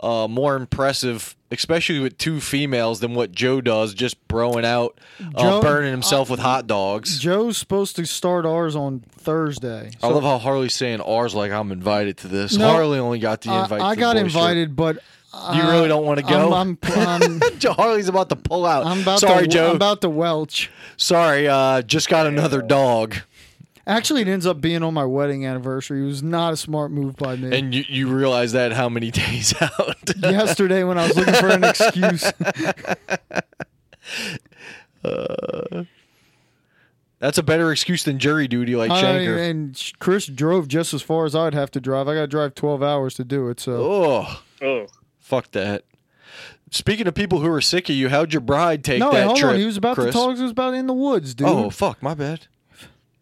uh, 0.00 0.28
more 0.28 0.56
impressive, 0.56 1.34
especially 1.50 1.98
with 2.00 2.18
two 2.18 2.40
females, 2.40 3.00
than 3.00 3.14
what 3.14 3.32
Joe 3.32 3.60
does, 3.60 3.94
just 3.94 4.26
broing 4.28 4.64
out, 4.64 4.98
uh, 5.34 5.40
Joe- 5.40 5.62
burning 5.62 5.90
himself 5.90 6.28
with 6.30 6.40
hot 6.40 6.66
dogs. 6.66 7.18
Joe's 7.18 7.56
supposed 7.58 7.96
to 7.96 8.06
start 8.06 8.44
ours 8.44 8.76
on 8.76 9.00
Thursday. 9.10 9.90
I 10.02 10.08
love 10.08 10.22
how 10.22 10.38
Harley's 10.38 10.74
saying 10.74 11.00
ours 11.00 11.34
like 11.34 11.50
I'm 11.52 11.72
invited 11.72 12.18
to 12.18 12.28
this. 12.28 12.56
No, 12.56 12.68
Harley 12.70 12.98
only 12.98 13.18
got 13.18 13.40
the 13.40 13.52
invite. 13.52 13.80
I 13.80 13.94
to 13.94 14.00
got 14.00 14.16
invited, 14.16 14.76
but 14.76 14.96
You 14.96 15.62
uh, 15.62 15.70
really 15.70 15.88
don't 15.88 16.04
want 16.04 16.18
to 16.20 16.24
go? 16.26 16.52
I'm, 16.52 16.78
I'm, 16.82 17.40
I'm, 17.42 17.60
Harley's 17.74 18.08
about 18.08 18.28
to 18.30 18.36
pull 18.36 18.64
out. 18.64 18.86
I'm 18.86 19.00
about 19.02 19.20
Sorry, 19.20 19.42
to, 19.42 19.48
Joe. 19.48 19.70
I'm 19.70 19.76
about 19.76 20.00
to 20.02 20.08
welch. 20.10 20.70
Sorry, 20.96 21.48
uh, 21.48 21.82
just 21.82 22.08
got 22.08 22.26
another 22.26 22.62
dog. 22.62 23.16
Actually, 23.88 24.22
it 24.22 24.28
ends 24.28 24.46
up 24.46 24.60
being 24.60 24.82
on 24.82 24.92
my 24.94 25.04
wedding 25.04 25.46
anniversary. 25.46 26.02
It 26.02 26.06
was 26.06 26.22
not 26.22 26.52
a 26.52 26.56
smart 26.56 26.90
move 26.90 27.14
by 27.16 27.36
me. 27.36 27.56
And 27.56 27.72
you, 27.72 27.84
you 27.88 28.08
realize 28.08 28.50
that 28.52 28.72
how 28.72 28.88
many 28.88 29.10
days 29.12 29.54
out? 29.60 29.96
Yesterday, 30.18 30.82
when 30.82 30.98
I 30.98 31.06
was 31.06 31.16
looking 31.16 31.34
for 31.34 31.48
an 31.48 31.62
excuse, 31.64 32.24
uh, 35.04 35.84
That's 37.18 37.38
a 37.38 37.42
better 37.42 37.70
excuse 37.72 38.02
than 38.04 38.18
jury 38.18 38.48
duty, 38.48 38.74
like 38.76 38.90
I- 38.90 39.02
Shanker. 39.02 39.50
and 39.50 39.92
Chris 39.98 40.26
drove 40.26 40.68
just 40.68 40.92
as 40.92 41.02
far 41.02 41.24
as 41.24 41.34
I'd 41.36 41.54
have 41.54 41.70
to 41.72 41.80
drive. 41.80 42.08
I 42.08 42.14
got 42.14 42.20
to 42.22 42.26
drive 42.26 42.54
12 42.54 42.82
hours 42.82 43.14
to 43.14 43.24
do 43.24 43.48
it. 43.48 43.60
So 43.60 43.72
Oh, 43.82 44.42
Oh, 44.62 44.86
fuck 45.20 45.50
that. 45.52 45.84
Speaking 46.70 47.06
of 47.06 47.14
people 47.14 47.38
who 47.38 47.48
are 47.52 47.60
sick 47.60 47.88
of 47.88 47.94
you, 47.94 48.08
how'd 48.08 48.32
your 48.32 48.40
bride 48.40 48.82
take 48.82 48.98
no, 48.98 49.12
that 49.12 49.18
wait, 49.18 49.24
hold 49.26 49.36
trip? 49.36 49.52
on. 49.52 49.58
He 49.60 49.64
was 49.66 49.76
about 49.76 49.94
Chris? 49.94 50.06
to 50.06 50.12
talk. 50.12 50.36
He 50.36 50.42
was 50.42 50.50
about 50.50 50.74
in 50.74 50.86
the 50.88 50.92
woods, 50.94 51.34
dude. 51.34 51.46
Oh, 51.46 51.70
fuck, 51.70 52.02
my 52.02 52.14
bad. 52.14 52.48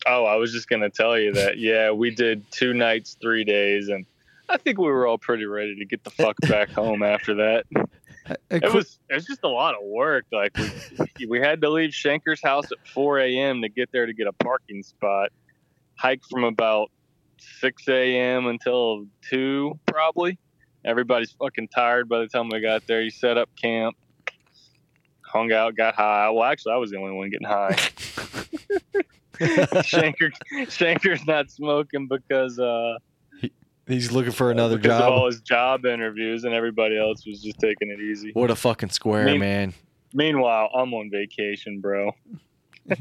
Oh, 0.06 0.24
I 0.24 0.36
was 0.36 0.52
just 0.52 0.68
gonna 0.68 0.90
tell 0.90 1.18
you 1.18 1.32
that. 1.34 1.58
Yeah, 1.58 1.90
we 1.90 2.10
did 2.10 2.50
two 2.50 2.74
nights, 2.74 3.16
three 3.20 3.44
days, 3.44 3.88
and 3.88 4.06
I 4.48 4.58
think 4.58 4.78
we 4.78 4.86
were 4.86 5.06
all 5.06 5.18
pretty 5.18 5.46
ready 5.46 5.76
to 5.76 5.84
get 5.84 6.04
the 6.04 6.10
fuck 6.10 6.36
back 6.42 6.70
home 6.70 7.02
after 7.02 7.34
that. 7.34 7.64
It 8.50 8.72
was 8.72 8.98
it 9.10 9.14
was 9.14 9.26
just 9.26 9.44
a 9.44 9.48
lot 9.48 9.74
of 9.74 9.82
work. 9.82 10.24
Like 10.32 10.56
we 11.18 11.26
we 11.26 11.40
had 11.40 11.60
to 11.60 11.70
leave 11.70 11.90
Shanker's 11.90 12.42
house 12.42 12.70
at 12.72 12.86
4 12.88 13.20
a.m. 13.20 13.62
to 13.62 13.68
get 13.68 13.92
there 13.92 14.06
to 14.06 14.12
get 14.12 14.26
a 14.26 14.32
parking 14.32 14.82
spot. 14.82 15.30
Hike 15.96 16.22
from 16.30 16.44
about 16.44 16.90
6 17.60 17.88
a.m. 17.88 18.46
until 18.46 19.06
two 19.28 19.78
probably. 19.86 20.38
Everybody's 20.84 21.32
fucking 21.32 21.68
tired 21.68 22.08
by 22.08 22.20
the 22.20 22.26
time 22.26 22.48
we 22.50 22.60
got 22.60 22.86
there. 22.86 23.00
You 23.00 23.10
set 23.10 23.38
up 23.38 23.48
camp, 23.56 23.96
hung 25.22 25.50
out, 25.50 25.76
got 25.76 25.94
high. 25.94 26.28
Well, 26.30 26.44
actually, 26.44 26.74
I 26.74 26.76
was 26.76 26.90
the 26.90 26.98
only 26.98 27.12
one 27.12 27.30
getting 27.30 27.46
high. 27.46 27.76
Shanker 29.84 30.32
Shanker's 30.66 31.26
not 31.26 31.50
smoking 31.50 32.06
because 32.08 32.58
uh 32.58 32.94
He's 33.86 34.10
looking 34.12 34.32
for 34.32 34.50
another 34.50 34.78
because 34.78 35.02
of 35.02 35.12
all 35.12 35.26
his 35.26 35.42
job 35.42 35.84
interviews, 35.84 36.44
and 36.44 36.54
everybody 36.54 36.98
else 36.98 37.26
was 37.26 37.42
just 37.42 37.58
taking 37.58 37.90
it 37.90 38.00
easy. 38.00 38.30
What 38.32 38.50
a 38.50 38.56
fucking 38.56 38.88
square, 38.88 39.26
Me- 39.26 39.36
man. 39.36 39.74
Meanwhile, 40.14 40.70
I'm 40.74 40.94
on 40.94 41.10
vacation, 41.10 41.80
bro. 41.82 42.12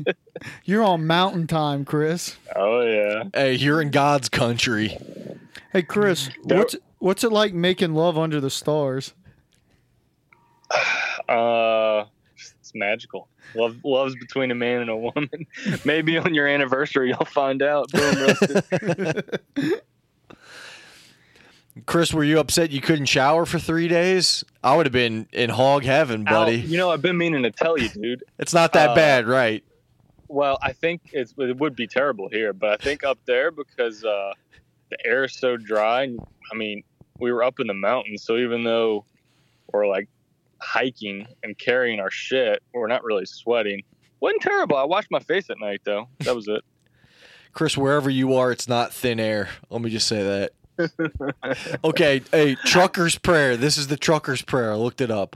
You're 0.65 0.83
on 0.83 1.07
mountain 1.07 1.47
time, 1.47 1.85
Chris. 1.85 2.35
Oh 2.55 2.81
yeah. 2.81 3.23
Hey, 3.33 3.53
you're 3.53 3.81
in 3.81 3.91
God's 3.91 4.27
country. 4.27 4.97
Hey, 5.71 5.83
Chris, 5.83 6.29
There- 6.43 6.57
what's 6.57 6.75
what's 6.99 7.23
it 7.23 7.31
like 7.31 7.53
making 7.53 7.93
love 7.93 8.17
under 8.17 8.41
the 8.41 8.49
stars? 8.49 9.13
Uh, 11.29 12.03
it's 12.35 12.71
magical. 12.75 13.29
Love, 13.55 13.77
love's 13.83 14.15
between 14.15 14.51
a 14.51 14.55
man 14.55 14.81
and 14.81 14.89
a 14.89 14.97
woman. 14.97 15.29
Maybe 15.85 16.17
on 16.17 16.33
your 16.33 16.47
anniversary 16.47 17.09
you'll 17.09 17.25
find 17.25 17.61
out. 17.61 17.91
Boom. 17.91 19.21
Chris, 21.85 22.13
were 22.13 22.23
you 22.23 22.39
upset 22.39 22.71
you 22.71 22.81
couldn't 22.81 23.07
shower 23.07 23.45
for 23.45 23.57
three 23.57 23.87
days? 23.87 24.43
I 24.63 24.75
would 24.75 24.85
have 24.85 24.93
been 24.93 25.27
in 25.33 25.49
hog 25.49 25.83
heaven, 25.83 26.23
buddy. 26.23 26.57
you 26.57 26.77
know, 26.77 26.91
I've 26.91 27.01
been 27.01 27.17
meaning 27.17 27.43
to 27.43 27.51
tell 27.51 27.77
you, 27.77 27.89
dude. 27.89 28.23
It's 28.39 28.53
not 28.53 28.73
that 28.73 28.91
uh, 28.91 28.95
bad, 28.95 29.27
right? 29.27 29.63
Well, 30.27 30.59
I 30.61 30.73
think 30.73 31.01
it's, 31.13 31.33
it 31.37 31.57
would 31.57 31.75
be 31.75 31.87
terrible 31.87 32.29
here, 32.29 32.53
but 32.53 32.69
I 32.69 32.83
think 32.83 33.03
up 33.03 33.17
there 33.25 33.49
because 33.51 34.03
uh, 34.03 34.33
the 34.89 34.97
air 35.05 35.23
is 35.23 35.33
so 35.33 35.57
dry. 35.57 36.03
I 36.51 36.55
mean, 36.55 36.83
we 37.19 37.31
were 37.31 37.43
up 37.43 37.59
in 37.59 37.67
the 37.67 37.73
mountains, 37.73 38.23
so 38.23 38.37
even 38.37 38.63
though 38.63 39.05
we're 39.71 39.87
like 39.87 40.07
hiking 40.63 41.27
and 41.43 41.57
carrying 41.57 41.99
our 41.99 42.11
shit, 42.11 42.63
we're 42.73 42.87
not 42.87 43.03
really 43.03 43.25
sweating. 43.25 43.83
wasn't 44.19 44.41
terrible. 44.41 44.77
I 44.77 44.83
washed 44.83 45.11
my 45.11 45.19
face 45.19 45.49
at 45.49 45.59
night 45.59 45.81
though. 45.83 46.07
That 46.19 46.35
was 46.35 46.47
it. 46.47 46.63
Chris, 47.53 47.77
wherever 47.77 48.09
you 48.09 48.33
are, 48.33 48.51
it's 48.51 48.67
not 48.67 48.93
thin 48.93 49.19
air. 49.19 49.49
Let 49.69 49.81
me 49.81 49.91
just 49.91 50.07
say 50.07 50.23
that. 50.23 50.53
okay, 51.83 52.21
hey, 52.31 52.55
trucker's 52.55 53.17
prayer. 53.17 53.55
This 53.55 53.77
is 53.77 53.87
the 53.87 53.97
trucker's 53.97 54.41
prayer. 54.41 54.71
I 54.71 54.75
looked 54.75 55.01
it 55.01 55.11
up. 55.11 55.35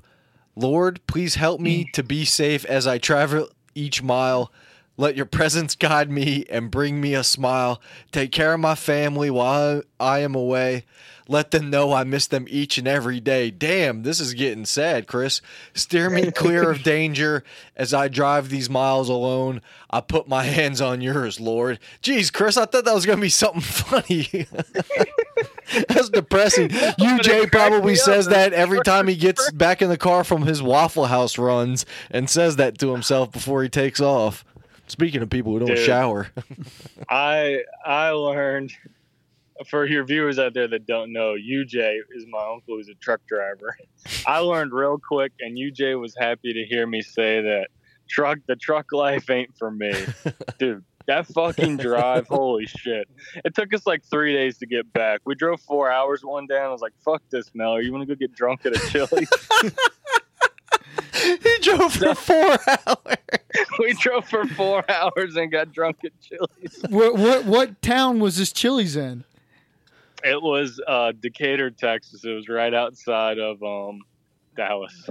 Lord, 0.55 1.05
please 1.05 1.35
help 1.35 1.61
me 1.61 1.87
to 1.93 2.01
be 2.01 2.25
safe 2.25 2.65
as 2.65 2.87
I 2.87 2.97
travel 2.97 3.49
each 3.75 4.01
mile. 4.01 4.51
Let 4.99 5.15
your 5.15 5.27
presence 5.27 5.75
guide 5.75 6.09
me 6.09 6.45
and 6.49 6.71
bring 6.71 6.99
me 6.99 7.13
a 7.13 7.23
smile. 7.23 7.79
Take 8.11 8.31
care 8.31 8.53
of 8.53 8.59
my 8.59 8.73
family 8.73 9.29
while 9.29 9.83
I 9.99 10.19
am 10.19 10.33
away. 10.33 10.85
Let 11.27 11.51
them 11.51 11.69
know 11.69 11.93
I 11.93 12.03
miss 12.03 12.27
them 12.27 12.45
each 12.49 12.77
and 12.77 12.87
every 12.87 13.19
day. 13.19 13.51
Damn, 13.51 14.03
this 14.03 14.19
is 14.19 14.33
getting 14.33 14.65
sad, 14.65 15.07
Chris. 15.07 15.41
Steer 15.73 16.09
me 16.09 16.31
clear 16.31 16.69
of 16.71 16.83
danger 16.83 17.43
as 17.75 17.93
I 17.93 18.07
drive 18.07 18.49
these 18.49 18.69
miles 18.69 19.09
alone. 19.09 19.61
I 19.89 20.01
put 20.01 20.27
my 20.27 20.43
hands 20.43 20.81
on 20.81 21.01
yours, 21.01 21.39
Lord. 21.39 21.79
Jeez, 22.01 22.31
Chris, 22.31 22.57
I 22.57 22.65
thought 22.65 22.85
that 22.85 22.93
was 22.93 23.05
going 23.05 23.17
to 23.17 23.21
be 23.21 23.29
something 23.29 23.61
funny. 23.61 24.47
That's 25.89 26.09
depressing. 26.09 26.69
UJ 26.69 27.51
probably 27.51 27.95
says 27.95 28.27
that 28.27 28.53
every 28.53 28.81
time 28.81 29.07
he 29.07 29.15
gets 29.15 29.51
back 29.51 29.81
in 29.81 29.89
the 29.89 29.97
car 29.97 30.23
from 30.23 30.43
his 30.43 30.61
Waffle 30.63 31.05
House 31.05 31.37
runs 31.37 31.85
and 32.09 32.29
says 32.29 32.55
that 32.55 32.77
to 32.79 32.91
himself 32.91 33.31
before 33.31 33.63
he 33.63 33.69
takes 33.69 33.99
off. 33.99 34.45
Speaking 34.89 35.21
of 35.21 35.29
people 35.29 35.51
who 35.51 35.59
don't 35.59 35.67
Dude. 35.75 35.79
shower, 35.79 36.29
I 37.09 37.63
I 37.85 38.11
learned 38.11 38.71
for 39.65 39.85
your 39.85 40.03
viewers 40.03 40.39
out 40.39 40.53
there 40.53 40.67
that 40.67 40.85
don't 40.85 41.11
know, 41.11 41.33
UJ 41.33 41.99
is 42.11 42.25
my 42.27 42.39
uncle 42.39 42.75
who's 42.75 42.89
a 42.89 42.95
truck 42.95 43.21
driver. 43.27 43.75
I 44.27 44.39
learned 44.39 44.73
real 44.73 44.97
quick, 44.97 45.31
and 45.39 45.57
UJ 45.57 45.99
was 45.99 46.15
happy 46.17 46.53
to 46.53 46.63
hear 46.65 46.85
me 46.85 47.01
say 47.01 47.41
that 47.41 47.67
truck 48.09 48.39
the 48.47 48.55
truck 48.55 48.91
life 48.91 49.29
ain't 49.29 49.55
for 49.57 49.71
me, 49.71 49.93
dude. 50.59 50.83
That 51.07 51.25
fucking 51.27 51.77
drive, 51.77 52.27
holy 52.27 52.65
shit! 52.65 53.07
It 53.45 53.55
took 53.55 53.73
us 53.73 53.87
like 53.87 54.03
three 54.03 54.33
days 54.33 54.57
to 54.57 54.65
get 54.65 54.91
back. 54.91 55.21
We 55.25 55.35
drove 55.35 55.61
four 55.61 55.89
hours 55.89 56.21
one 56.21 56.47
day, 56.47 56.57
and 56.57 56.65
I 56.65 56.69
was 56.69 56.81
like, 56.81 56.91
"Fuck 57.03 57.23
this, 57.29 57.49
Mel. 57.55 57.81
You 57.81 57.93
want 57.93 58.01
to 58.01 58.13
go 58.13 58.19
get 58.19 58.35
drunk 58.35 58.65
at 58.65 58.75
a 58.75 58.89
chili?" 58.89 59.25
he 61.41 61.57
drove 61.61 61.93
for 61.93 62.13
four 62.13 62.57
hours. 62.67 63.17
we 63.79 63.93
drove 63.93 64.27
for 64.27 64.45
four 64.47 64.83
hours 64.91 65.37
and 65.37 65.49
got 65.49 65.71
drunk 65.71 65.97
at 66.03 66.11
Chili's. 66.19 66.83
what 66.89 67.15
what 67.15 67.45
what 67.45 67.81
town 67.81 68.19
was 68.19 68.35
this 68.37 68.51
Chili's 68.51 68.97
in? 68.97 69.23
It 70.23 70.41
was 70.41 70.79
uh, 70.87 71.11
Decatur, 71.19 71.69
Texas. 71.71 72.23
It 72.25 72.31
was 72.31 72.49
right 72.49 72.73
outside 72.73 73.37
of 73.39 73.61
um, 73.63 74.01
Dallas. 74.55 75.09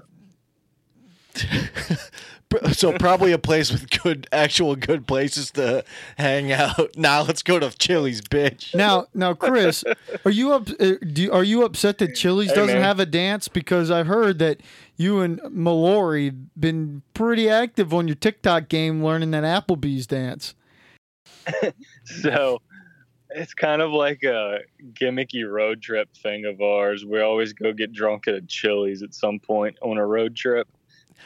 so 2.73 2.93
probably 2.99 3.33
a 3.33 3.39
place 3.39 3.71
with 3.71 3.89
good, 4.03 4.27
actual 4.33 4.75
good 4.77 5.07
places 5.07 5.51
to 5.53 5.85
hang 6.17 6.53
out. 6.53 6.91
Now 6.97 7.23
let's 7.23 7.43
go 7.43 7.59
to 7.59 7.71
Chili's, 7.71 8.21
bitch. 8.23 8.75
Now, 8.75 9.07
now, 9.15 9.35
Chris, 9.35 9.85
are 10.25 10.31
you 10.31 10.53
up? 10.53 10.69
uh, 10.81 10.93
Do 11.13 11.23
you, 11.23 11.33
are 11.33 11.45
you 11.45 11.63
upset 11.65 11.99
that 11.99 12.15
Chili's 12.15 12.51
Hey, 12.51 12.57
doesn't 12.57 12.75
man. 12.77 12.83
have 12.83 12.99
a 13.01 13.07
dance? 13.07 13.49
Because 13.49 13.91
I've 13.91 14.07
heard 14.07 14.39
that 14.39 14.61
you 14.97 15.21
and 15.21 15.41
Mallory 15.51 16.31
been 16.59 17.03
pretty 17.15 17.49
active 17.51 17.93
on 17.93 18.09
your 18.09 18.15
TikTok 18.15 18.69
game, 18.69 19.05
learning 19.05 19.31
that 19.33 19.45
Applebee's 19.45 20.07
dance. 20.07 20.55
So 22.05 22.61
it's 23.31 23.55
kind 23.55 23.83
of 23.83 23.93
like 23.93 24.23
a 24.23 24.61
gimmicky 24.93 25.51
road 25.51 25.83
trip 25.83 26.09
thing 26.17 26.45
of 26.45 26.61
ours. 26.61 27.05
We 27.05 27.21
always 27.21 27.53
go 27.53 27.73
get 27.73 27.93
drunk 27.93 28.29
at 28.29 28.35
a 28.35 28.41
Chili's 28.43 29.03
at 29.03 29.15
some 29.15 29.39
point 29.41 29.77
on 29.83 29.99
a 29.99 30.07
road 30.07 30.37
trip, 30.37 30.69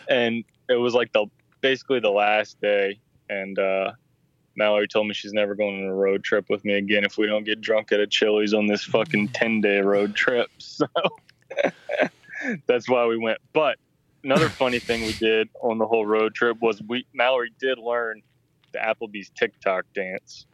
and 0.08 0.44
it 0.68 0.76
was 0.76 0.94
like 0.94 1.12
the 1.12 1.26
basically 1.60 2.00
the 2.00 2.10
last 2.10 2.60
day. 2.60 3.00
And 3.28 3.58
uh, 3.58 3.92
Mallory 4.56 4.88
told 4.88 5.06
me 5.06 5.14
she's 5.14 5.32
never 5.32 5.54
going 5.54 5.84
on 5.84 5.88
a 5.88 5.94
road 5.94 6.24
trip 6.24 6.46
with 6.48 6.64
me 6.64 6.74
again 6.74 7.04
if 7.04 7.18
we 7.18 7.26
don't 7.26 7.44
get 7.44 7.60
drunk 7.60 7.92
at 7.92 8.00
a 8.00 8.06
Chili's 8.06 8.54
on 8.54 8.66
this 8.66 8.82
fucking 8.84 9.28
ten 9.34 9.60
day 9.60 9.80
road 9.80 10.14
trip. 10.14 10.50
So 10.58 10.86
that's 12.66 12.88
why 12.88 13.06
we 13.06 13.18
went. 13.18 13.38
But 13.52 13.78
another 14.24 14.48
funny 14.48 14.78
thing 14.78 15.02
we 15.02 15.12
did 15.12 15.48
on 15.62 15.78
the 15.78 15.86
whole 15.86 16.06
road 16.06 16.34
trip 16.34 16.58
was 16.60 16.80
we 16.82 17.06
Mallory 17.12 17.52
did 17.58 17.78
learn 17.78 18.22
the 18.72 18.78
Applebee's 18.78 19.30
TikTok 19.30 19.84
dance. 19.94 20.46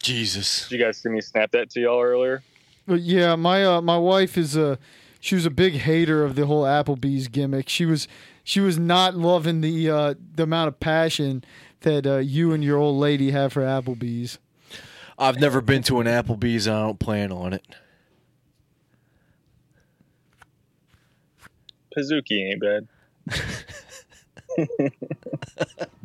Jesus. 0.00 0.68
Did 0.68 0.78
you 0.78 0.84
guys 0.84 0.98
see 0.98 1.08
me 1.08 1.20
snap 1.20 1.50
that 1.52 1.70
to 1.70 1.80
y'all 1.80 2.00
earlier? 2.00 2.42
But 2.86 3.00
yeah, 3.00 3.34
my 3.36 3.64
uh, 3.64 3.80
my 3.80 3.98
wife 3.98 4.36
is 4.36 4.56
a 4.56 4.78
she 5.20 5.34
was 5.34 5.46
a 5.46 5.50
big 5.50 5.74
hater 5.74 6.24
of 6.24 6.34
the 6.34 6.46
whole 6.46 6.64
Applebee's 6.64 7.28
gimmick. 7.28 7.68
She 7.68 7.86
was 7.86 8.08
she 8.42 8.60
was 8.60 8.78
not 8.78 9.14
loving 9.16 9.60
the 9.60 9.90
uh, 9.90 10.14
the 10.34 10.42
amount 10.44 10.68
of 10.68 10.80
passion 10.80 11.44
that 11.80 12.06
uh, 12.06 12.18
you 12.18 12.52
and 12.52 12.62
your 12.62 12.78
old 12.78 12.98
lady 12.98 13.30
have 13.30 13.52
for 13.52 13.62
Applebee's. 13.62 14.38
I've 15.18 15.38
never 15.38 15.60
been 15.60 15.82
to 15.84 16.00
an 16.00 16.06
Applebee's. 16.06 16.66
I 16.66 16.80
don't 16.80 16.98
plan 16.98 17.30
on 17.30 17.52
it. 17.52 17.64
Pazuki 21.96 22.50
ain't 22.50 22.60
bad. 22.60 22.88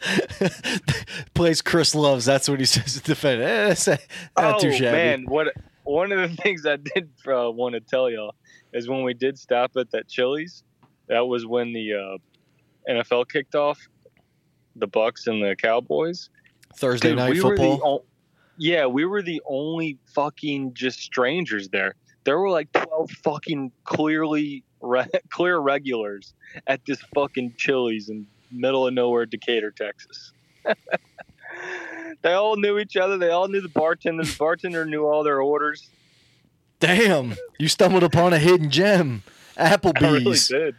Place 1.35 1.63
Chris 1.63 1.95
loves. 1.95 2.25
That's 2.25 2.49
what 2.49 2.59
he 2.59 2.67
says 2.67 2.95
to 2.95 3.01
defend. 3.01 3.43
Eh, 3.43 3.97
oh 4.37 4.59
too 4.59 4.73
shabby. 4.73 4.97
man, 4.97 5.25
what 5.27 5.49
one 5.85 6.13
of 6.13 6.31
the 6.31 6.37
things 6.43 6.67
I 6.67 6.77
did 6.77 7.11
uh, 7.27 7.51
want 7.51 7.75
to 7.75 7.81
tell 7.81 8.11
y'all 8.11 8.35
is 8.73 8.89
when 8.89 9.03
we 9.03 9.15
did 9.15 9.39
stop 9.39 9.73
at 9.77 9.91
that 9.91 10.09
Chili's. 10.09 10.63
That 11.09 11.27
was 11.27 11.45
when 11.45 11.73
the 11.73 11.95
uh, 11.95 12.19
NFL 12.89 13.29
kicked 13.29 13.57
off, 13.57 13.81
the 14.77 14.87
Bucs 14.87 15.27
and 15.27 15.43
the 15.43 15.57
Cowboys. 15.57 16.31
Thursday 16.77 17.09
Dude, 17.09 17.19
night 17.19 17.33
we 17.33 17.41
Were 17.43 17.57
the, 17.57 17.63
football. 17.63 18.01
o- 18.01 18.05
yeah, 18.59 18.87
we 18.87 19.05
were 19.05 19.23
the 19.23 19.43
only 19.47 19.99
fucking 20.15 20.75
just 20.75 21.01
strangers 21.01 21.69
there. 21.71 21.95
There 22.25 22.39
were 22.39 22.51
like 22.51 22.71
twelve 22.73 23.11
fucking 23.11 23.73
clearly 23.85 24.63
re- 24.81 25.09
clear 25.31 25.59
regulars 25.59 26.35
at 26.67 26.85
this 26.87 27.01
fucking 27.15 27.55
Chili's 27.57 28.09
in 28.09 28.27
middle 28.51 28.87
of 28.87 28.95
nowhere, 28.95 29.27
Decatur, 29.27 29.71
Texas. 29.71 30.33
they 32.23 32.33
all 32.33 32.57
knew 32.57 32.79
each 32.79 32.97
other. 32.97 33.17
They 33.19 33.31
all 33.31 33.49
knew 33.49 33.61
the 33.61 33.69
bartender. 33.69 34.25
The 34.25 34.37
bartender 34.39 34.85
knew 34.85 35.07
all 35.07 35.23
their 35.25 35.41
orders. 35.41 35.89
Damn, 36.79 37.37
you 37.59 37.69
stumbled 37.69 38.03
upon 38.03 38.33
a 38.33 38.39
hidden 38.39 38.71
gem. 38.71 39.23
I 39.57 39.77
really 40.01 40.25
Applebee's. 40.25 40.49
did. 40.49 40.75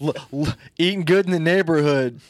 L- 0.00 0.14
l- 0.32 0.54
eating 0.78 1.04
good 1.04 1.26
in 1.26 1.32
the 1.32 1.38
neighborhood. 1.38 2.20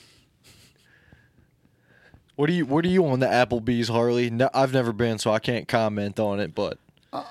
What 2.37 2.47
do 2.49 2.53
you? 2.53 2.67
What 2.67 2.85
are 2.85 2.89
you 2.89 3.07
on 3.07 3.21
the 3.21 3.27
Applebee's, 3.27 3.89
Harley? 3.89 4.29
No, 4.29 4.51
I've 4.53 4.73
never 4.73 4.93
been, 4.93 5.19
so 5.19 5.33
I 5.33 5.39
can't 5.39 5.69
comment 5.69 6.19
on 6.19 6.41
it. 6.41 6.55
But 6.55 6.79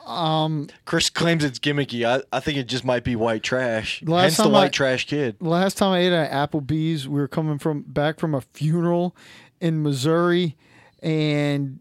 Um, 0.05 0.67
Chris 0.85 1.09
claims 1.09 1.43
it's 1.43 1.59
gimmicky. 1.59 2.05
I, 2.05 2.23
I 2.35 2.39
think 2.39 2.57
it 2.57 2.67
just 2.67 2.85
might 2.85 3.03
be 3.03 3.15
white 3.15 3.43
trash. 3.43 4.01
Last 4.03 4.23
Hence 4.23 4.37
the 4.37 4.43
time 4.43 4.51
white 4.53 4.65
I- 4.65 4.69
trash 4.69 5.05
kid. 5.07 5.35
last 5.41 5.77
time 5.77 5.91
I 5.91 5.99
ate 5.99 6.13
at 6.13 6.31
Applebee's, 6.31 7.07
we 7.07 7.19
were 7.19 7.27
coming 7.27 7.57
from 7.59 7.81
back 7.83 8.19
from 8.19 8.33
a 8.33 8.41
funeral 8.41 9.15
in 9.59 9.83
Missouri, 9.83 10.55
and 11.01 11.79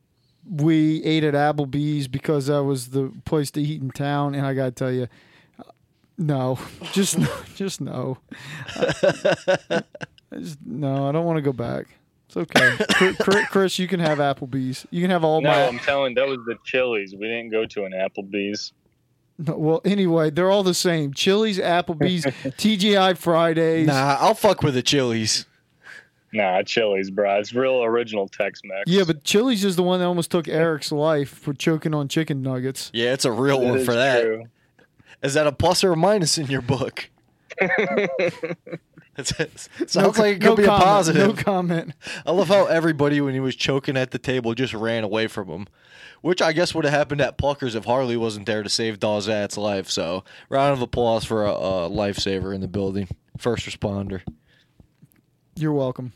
we 0.51 1.03
ate 1.05 1.23
at 1.23 1.35
Applebee's 1.35 2.09
because 2.09 2.47
that 2.49 2.65
was 2.65 2.89
the 2.91 3.13
place 3.25 3.51
to 3.53 3.61
eat 3.63 3.81
in 3.81 3.91
town. 3.91 4.35
And 4.35 4.45
I 4.47 4.55
gotta 4.55 4.73
tell 4.73 4.91
you, 4.91 5.07
no, 6.19 6.59
just 6.93 7.19
just 7.55 7.81
no, 7.81 8.19
I 8.77 9.83
just, 10.39 10.59
no. 10.65 11.09
I 11.09 11.13
don't 11.13 11.25
want 11.25 11.37
to 11.37 11.43
go 11.43 11.53
back. 11.53 11.87
It's 12.35 12.37
okay, 12.37 12.77
Chris- 12.95 13.17
Chris, 13.21 13.49
Chris. 13.49 13.79
You 13.79 13.87
can 13.89 14.01
have 14.01 14.19
Applebee's. 14.19 14.87
You 14.91 15.03
can 15.03 15.11
have 15.11 15.23
all 15.25 15.41
No, 15.43 15.51
my. 15.51 15.57
No, 15.57 15.69
I'm 15.69 15.79
telling. 15.81 16.15
That 16.15 16.27
was 16.27 16.39
the 16.47 16.57
Chili's. 16.65 17.13
We 17.15 17.27
didn't 17.27 17.51
go 17.51 17.67
to 17.67 17.85
an 17.85 17.93
Applebee's. 17.93 18.73
No, 19.39 19.57
well, 19.57 19.81
anyway, 19.85 20.31
they're 20.31 20.51
all 20.51 20.63
the 20.63 20.75
same. 20.75 21.13
Chili's, 21.15 21.59
Applebee's, 21.59 22.25
TGI 22.57 23.17
Fridays. 23.19 23.87
Nah, 23.87 24.17
I'll 24.21 24.35
fuck 24.35 24.63
with 24.63 24.75
the 24.75 24.83
Chili's. 24.83 25.47
Nah, 26.35 26.63
Chili's, 26.63 27.11
bro. 27.11 27.39
It's 27.39 27.53
real 27.55 27.83
original 27.83 28.29
Tex-Mex. 28.29 28.85
Yeah, 28.87 29.05
but 29.07 29.25
Chili's 29.25 29.65
is 29.65 29.77
the 29.77 29.83
one 29.83 30.01
that 30.01 30.07
almost 30.07 30.31
took 30.31 30.49
Eric's 30.49 30.91
life 30.93 31.29
for 31.29 31.53
choking 31.53 31.93
on 31.93 32.09
chicken 32.09 32.41
nuggets. 32.41 32.91
Yeah, 32.95 33.13
it's 33.13 33.25
a 33.27 33.33
real 33.33 33.61
That 33.61 33.67
one 33.67 33.85
for 33.85 33.95
that. 33.95 34.19
Is 34.21 34.25
true. 34.25 34.45
that 35.33 35.47
a 35.47 35.53
plus 35.53 35.85
or 35.85 35.93
a 35.93 35.97
minus 35.97 36.39
in 36.39 36.47
your 36.47 36.63
book? 36.63 37.11
Sounds 39.25 39.69
No- 39.95 40.09
like 40.09 40.37
it 40.37 40.41
could 40.41 40.43
no 40.45 40.57
be 40.57 40.65
comment, 40.65 40.83
a 40.83 40.85
positive. 40.87 41.37
No 41.37 41.43
comment. 41.43 41.93
I 42.25 42.31
love 42.33 42.49
how 42.49 42.65
everybody, 42.67 43.21
when 43.21 43.35
he 43.35 43.41
was 43.41 43.55
choking 43.55 43.97
at 43.97 44.11
the 44.11 44.19
table, 44.19 44.55
just 44.55 44.73
ran 44.73 45.05
away 45.05 45.27
from 45.27 45.49
him. 45.49 45.67
Which 46.23 46.41
I 46.41 46.53
guess 46.53 46.75
would 46.75 46.85
have 46.85 46.95
happened 46.95 47.21
at 47.21 47.37
Pluckers 47.37 47.75
if 47.75 47.85
Harley 47.85 48.17
wasn't 48.17 48.47
there 48.47 48.63
to 48.63 48.69
save 48.69 49.01
Dawzat's 49.01 49.59
life. 49.59 49.91
So, 49.91 50.23
round 50.49 50.73
of 50.73 50.81
applause 50.81 51.25
for 51.25 51.45
a, 51.45 51.51
a 51.51 51.91
lifesaver 51.91 52.55
in 52.55 52.61
the 52.61 52.69
building. 52.69 53.09
First 53.37 53.67
responder. 53.67 54.23
You're 55.57 55.73
welcome. 55.73 56.13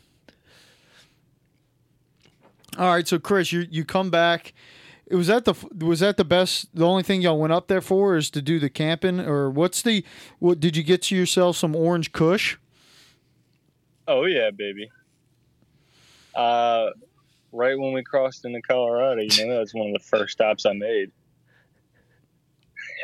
All 2.77 2.87
right, 2.93 3.07
so 3.07 3.19
Chris, 3.19 3.51
you 3.51 3.67
you 3.69 3.83
come 3.85 4.09
back. 4.09 4.53
It 5.07 5.15
was 5.15 5.27
that 5.27 5.45
the 5.45 5.53
was 5.85 5.99
that 6.01 6.17
the 6.17 6.25
best? 6.25 6.73
The 6.75 6.85
only 6.85 7.03
thing 7.03 7.21
y'all 7.21 7.39
went 7.39 7.53
up 7.53 7.67
there 7.67 7.81
for 7.81 8.15
is 8.17 8.29
to 8.31 8.41
do 8.41 8.59
the 8.59 8.69
camping, 8.69 9.19
or 9.19 9.49
what's 9.49 9.81
the? 9.81 10.03
What 10.39 10.59
did 10.59 10.75
you 10.77 10.83
get 10.83 11.01
to 11.03 11.15
yourself 11.15 11.57
some 11.57 11.75
orange 11.75 12.11
Kush? 12.11 12.57
Oh 14.07 14.25
yeah, 14.25 14.51
baby. 14.51 14.89
Uh, 16.33 16.91
right 17.51 17.77
when 17.77 17.93
we 17.93 18.03
crossed 18.03 18.45
into 18.45 18.61
Colorado, 18.61 19.21
you 19.21 19.45
know, 19.45 19.53
that 19.53 19.59
was 19.59 19.73
one 19.73 19.87
of 19.87 19.93
the 19.93 19.99
first 19.99 20.33
stops 20.33 20.65
I 20.65 20.73
made. 20.73 21.11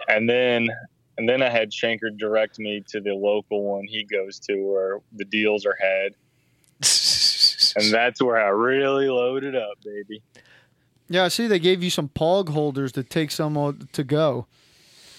And 0.07 0.29
then, 0.29 0.69
and 1.17 1.27
then 1.27 1.41
I 1.41 1.49
had 1.49 1.71
Shanker 1.71 2.15
direct 2.17 2.59
me 2.59 2.83
to 2.89 3.01
the 3.01 3.13
local 3.13 3.63
one 3.63 3.85
he 3.85 4.03
goes 4.03 4.39
to 4.41 4.55
where 4.55 4.99
the 5.13 5.25
deals 5.25 5.65
are 5.65 5.77
had, 5.79 6.13
and 7.75 7.91
that's 7.93 8.21
where 8.21 8.37
I 8.37 8.49
really 8.49 9.09
loaded 9.09 9.55
up, 9.55 9.77
baby. 9.83 10.21
Yeah, 11.09 11.25
I 11.25 11.27
see 11.27 11.47
they 11.47 11.59
gave 11.59 11.83
you 11.83 11.89
some 11.89 12.09
pog 12.09 12.49
holders 12.49 12.91
to 12.93 13.03
take 13.03 13.31
some 13.31 13.87
to 13.91 14.03
go. 14.03 14.47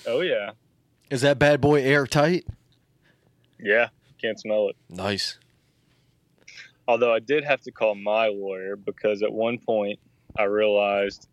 Oh 0.07 0.20
yeah, 0.20 0.53
Is 1.11 1.20
that 1.23 1.38
bad 1.38 1.61
boy 1.61 1.83
airtight? 1.83 2.47
yeah. 3.59 3.88
Can't 4.20 4.40
smell 4.40 4.70
it. 4.70 4.77
Nice. 4.88 5.38
Although 6.87 7.14
I 7.14 7.18
did 7.20 7.44
have 7.44 7.61
to 7.62 7.73
call 7.73 7.94
my 7.94 8.29
lawyer 8.29 8.77
because 8.77 9.23
at 9.23 9.33
one 9.33 9.59
point 9.59 9.99
I 10.38 10.44
realized 10.44 11.29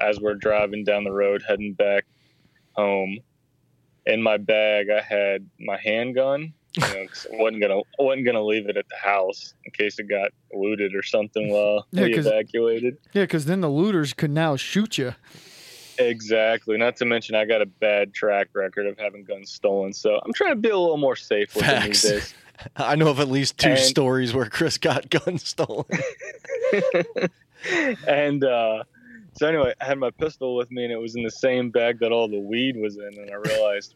as 0.00 0.18
we're 0.20 0.34
driving 0.34 0.84
down 0.84 1.04
the 1.04 1.12
road 1.12 1.42
heading 1.46 1.74
back 1.74 2.04
home, 2.72 3.18
in 4.04 4.22
my 4.22 4.36
bag 4.36 4.88
I 4.90 5.00
had 5.00 5.48
my 5.60 5.78
handgun. 5.82 6.52
You 6.76 6.82
know, 6.82 7.06
'cause 7.08 7.26
I 7.32 7.36
wasn't 7.36 7.62
gonna 7.62 7.78
I 7.78 8.02
wasn't 8.02 8.26
gonna 8.26 8.44
leave 8.44 8.68
it 8.68 8.76
at 8.76 8.88
the 8.88 8.96
house 8.96 9.54
in 9.64 9.72
case 9.72 9.98
it 9.98 10.08
got 10.08 10.30
looted 10.52 10.94
or 10.94 11.02
something 11.02 11.48
while 11.52 11.86
Yeah, 11.92 12.04
we 12.04 12.14
evacuated. 12.14 12.98
Yeah, 13.14 13.22
because 13.22 13.46
then 13.46 13.60
the 13.60 13.70
looters 13.70 14.12
could 14.12 14.30
now 14.30 14.56
shoot 14.56 14.98
you. 14.98 15.14
Exactly. 15.98 16.76
Not 16.76 16.96
to 16.96 17.06
mention 17.06 17.34
I 17.34 17.46
got 17.46 17.62
a 17.62 17.66
bad 17.66 18.12
track 18.12 18.48
record 18.54 18.86
of 18.86 18.98
having 18.98 19.24
guns 19.24 19.50
stolen, 19.50 19.94
so 19.94 20.20
I'm 20.22 20.32
trying 20.34 20.50
to 20.50 20.56
be 20.56 20.68
a 20.68 20.76
little 20.78 20.98
more 20.98 21.16
safe 21.16 21.54
with 21.56 21.64
them 21.64 21.84
these 21.84 22.02
days. 22.02 22.34
I 22.76 22.96
know 22.96 23.08
of 23.08 23.20
at 23.20 23.28
least 23.28 23.58
two 23.58 23.70
And- 23.70 23.78
stories 23.78 24.34
where 24.34 24.46
Chris 24.46 24.78
got 24.78 25.08
guns 25.10 25.46
stolen. 25.48 25.84
and 28.06 28.44
uh, 28.44 28.84
so 29.34 29.46
anyway, 29.48 29.74
I 29.80 29.84
had 29.84 29.98
my 29.98 30.10
pistol 30.10 30.56
with 30.56 30.70
me, 30.70 30.84
and 30.84 30.92
it 30.92 30.98
was 30.98 31.16
in 31.16 31.22
the 31.22 31.30
same 31.30 31.70
bag 31.70 31.98
that 32.00 32.12
all 32.12 32.28
the 32.28 32.38
weed 32.38 32.76
was 32.76 32.96
in. 32.96 33.18
And 33.18 33.30
I 33.30 33.34
realized 33.34 33.94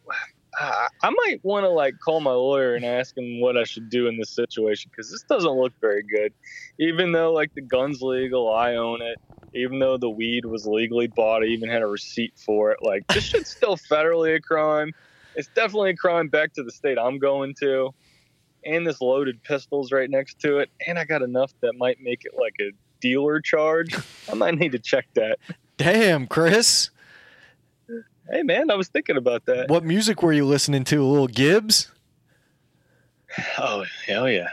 I, 0.59 0.89
I 1.03 1.11
might 1.11 1.41
want 1.45 1.65
to 1.65 1.69
like 1.71 1.95
call 2.05 2.21
my 2.21 2.33
lawyer 2.33 2.75
and 2.75 2.85
ask 2.85 3.17
him 3.17 3.41
what 3.41 3.57
I 3.57 3.65
should 3.65 3.89
do 3.91 4.09
in 4.09 4.17
this 4.19 4.31
situation 4.31 4.91
because 4.91 5.11
this 5.11 5.23
doesn't 5.23 5.53
look 5.53 5.73
very 5.81 6.03
good. 6.03 6.33
Even 6.79 7.13
though 7.13 7.33
like 7.33 7.55
the 7.55 7.63
gun's 7.63 8.03
legal, 8.03 8.53
I 8.53 8.75
own 8.75 9.01
it. 9.03 9.17
Even 9.53 9.81
though 9.81 9.97
the 9.97 10.11
weed 10.11 10.45
was 10.45 10.65
legally 10.67 11.09
bought, 11.09 11.43
I 11.43 11.47
even 11.47 11.69
had 11.69 11.83
a 11.83 11.87
receipt 11.87 12.35
for 12.37 12.71
it. 12.71 12.79
Like 12.83 13.07
this 13.09 13.25
shit's 13.25 13.51
still 13.51 13.77
federally 13.77 14.37
a 14.37 14.41
crime. 14.41 14.93
It's 15.35 15.49
definitely 15.55 15.91
a 15.91 15.97
crime 15.97 16.29
back 16.29 16.53
to 16.55 16.63
the 16.63 16.71
state 16.71 16.99
I'm 16.99 17.19
going 17.19 17.55
to. 17.61 17.93
And 18.65 18.87
this 18.87 19.01
loaded 19.01 19.43
pistol's 19.43 19.93
right 19.93 20.09
next 20.09 20.39
to 20.41 20.59
it. 20.59 20.71
And 20.87 20.99
I 20.99 21.05
got 21.05 21.23
enough 21.23 21.53
that 21.61 21.75
might 21.77 22.01
make 22.01 22.25
it 22.25 22.33
like 22.39 22.55
a 22.61 22.73
dealer 23.01 23.41
charge. 23.41 23.97
I 24.31 24.35
might 24.35 24.57
need 24.57 24.73
to 24.73 24.79
check 24.79 25.07
that. 25.15 25.39
Damn, 25.77 26.27
Chris. 26.27 26.91
Hey 28.31 28.43
man, 28.43 28.71
I 28.71 28.77
was 28.77 28.89
thinking 28.89 29.17
about 29.17 29.47
that. 29.47 29.69
What 29.69 29.83
music 29.85 30.23
were 30.23 30.33
you 30.33 30.45
listening 30.45 30.85
to? 30.85 31.03
A 31.03 31.07
little 31.07 31.27
Gibbs? 31.27 31.91
Oh 33.59 33.85
hell 34.07 34.29
yeah. 34.29 34.51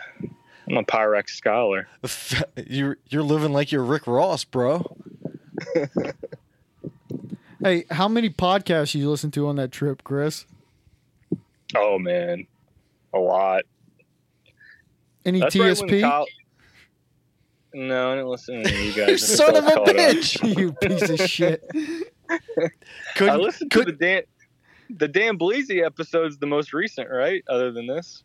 I'm 0.67 0.77
a 0.77 0.83
Pyrex 0.83 1.29
scholar. 1.29 1.87
You're 2.67 2.97
you're 3.07 3.23
living 3.23 3.53
like 3.53 3.71
you're 3.71 3.83
Rick 3.83 4.05
Ross, 4.07 4.43
bro. 4.43 4.97
Hey, 7.63 7.85
how 7.89 8.07
many 8.07 8.29
podcasts 8.29 8.93
you 8.93 9.09
listen 9.09 9.31
to 9.31 9.47
on 9.47 9.55
that 9.55 9.71
trip, 9.71 10.03
Chris? 10.03 10.45
Oh 11.75 11.97
man. 11.97 12.45
A 13.13 13.19
lot. 13.19 13.63
Any 15.27 15.39
That's 15.39 15.55
right 15.55 15.79
when 15.79 15.89
TSP? 15.89 16.01
Kyle- 16.01 16.25
no, 17.73 18.11
I 18.11 18.15
didn't 18.15 18.29
listen 18.29 18.63
to 18.63 18.83
you 18.83 18.93
guys. 18.93 19.09
You 19.09 19.17
son 19.17 19.55
of 19.55 19.65
a 19.67 19.71
caught 19.71 19.89
up. 19.89 19.95
bitch. 19.95 20.57
you 20.57 20.71
piece 20.73 21.09
of 21.09 21.19
shit. 21.29 21.63
I 22.29 22.39
Couldn't, 23.15 23.41
listened 23.41 23.71
to 23.71 23.83
the 23.83 23.91
Dan 23.91 24.23
the 24.89 25.07
Dan 25.07 25.37
Bleasy 25.37 25.85
episode's 25.85 26.37
the 26.37 26.47
most 26.47 26.73
recent, 26.73 27.09
right? 27.09 27.43
Other 27.47 27.71
than 27.71 27.87
this. 27.87 28.23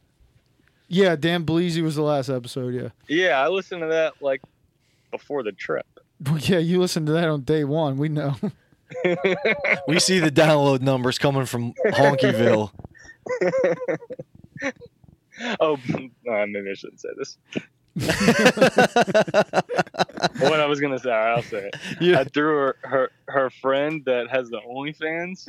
Yeah, 0.88 1.16
Dan 1.16 1.44
Bleasy 1.44 1.82
was 1.82 1.96
the 1.96 2.02
last 2.02 2.28
episode. 2.28 2.74
Yeah. 2.74 2.88
Yeah, 3.08 3.40
I 3.40 3.48
listened 3.48 3.80
to 3.82 3.88
that 3.88 4.14
like 4.20 4.42
before 5.10 5.42
the 5.42 5.52
trip. 5.52 5.86
Well, 6.24 6.38
yeah, 6.38 6.58
you 6.58 6.80
listened 6.80 7.06
to 7.08 7.12
that 7.12 7.28
on 7.28 7.42
day 7.42 7.64
one. 7.64 7.96
We 7.96 8.08
know. 8.08 8.36
we 9.88 9.98
see 9.98 10.18
the 10.18 10.30
download 10.30 10.80
numbers 10.82 11.18
coming 11.18 11.46
from 11.46 11.72
Honkyville. 11.86 12.70
oh, 15.60 15.78
maybe 15.88 16.70
I 16.70 16.74
shouldn't 16.74 17.00
say 17.00 17.08
this. 17.16 17.38
what 20.40 20.60
I 20.60 20.66
was 20.66 20.80
gonna 20.80 20.98
say, 20.98 21.10
I'll 21.10 21.42
say 21.42 21.68
it. 21.72 21.76
You- 22.00 22.16
I 22.16 22.24
threw 22.24 22.56
her, 22.56 22.76
her 22.82 23.10
her 23.28 23.50
friend 23.50 24.02
that 24.06 24.30
has 24.30 24.48
the 24.48 24.60
OnlyFans. 24.66 25.48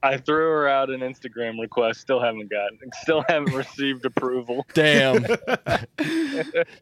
I 0.00 0.16
threw 0.16 0.48
her 0.48 0.68
out 0.68 0.90
an 0.90 1.00
Instagram 1.00 1.60
request. 1.60 2.00
Still 2.00 2.20
haven't 2.20 2.50
gotten. 2.50 2.78
Still 3.02 3.24
haven't 3.28 3.52
received 3.52 4.04
approval. 4.04 4.64
Damn. 4.72 5.24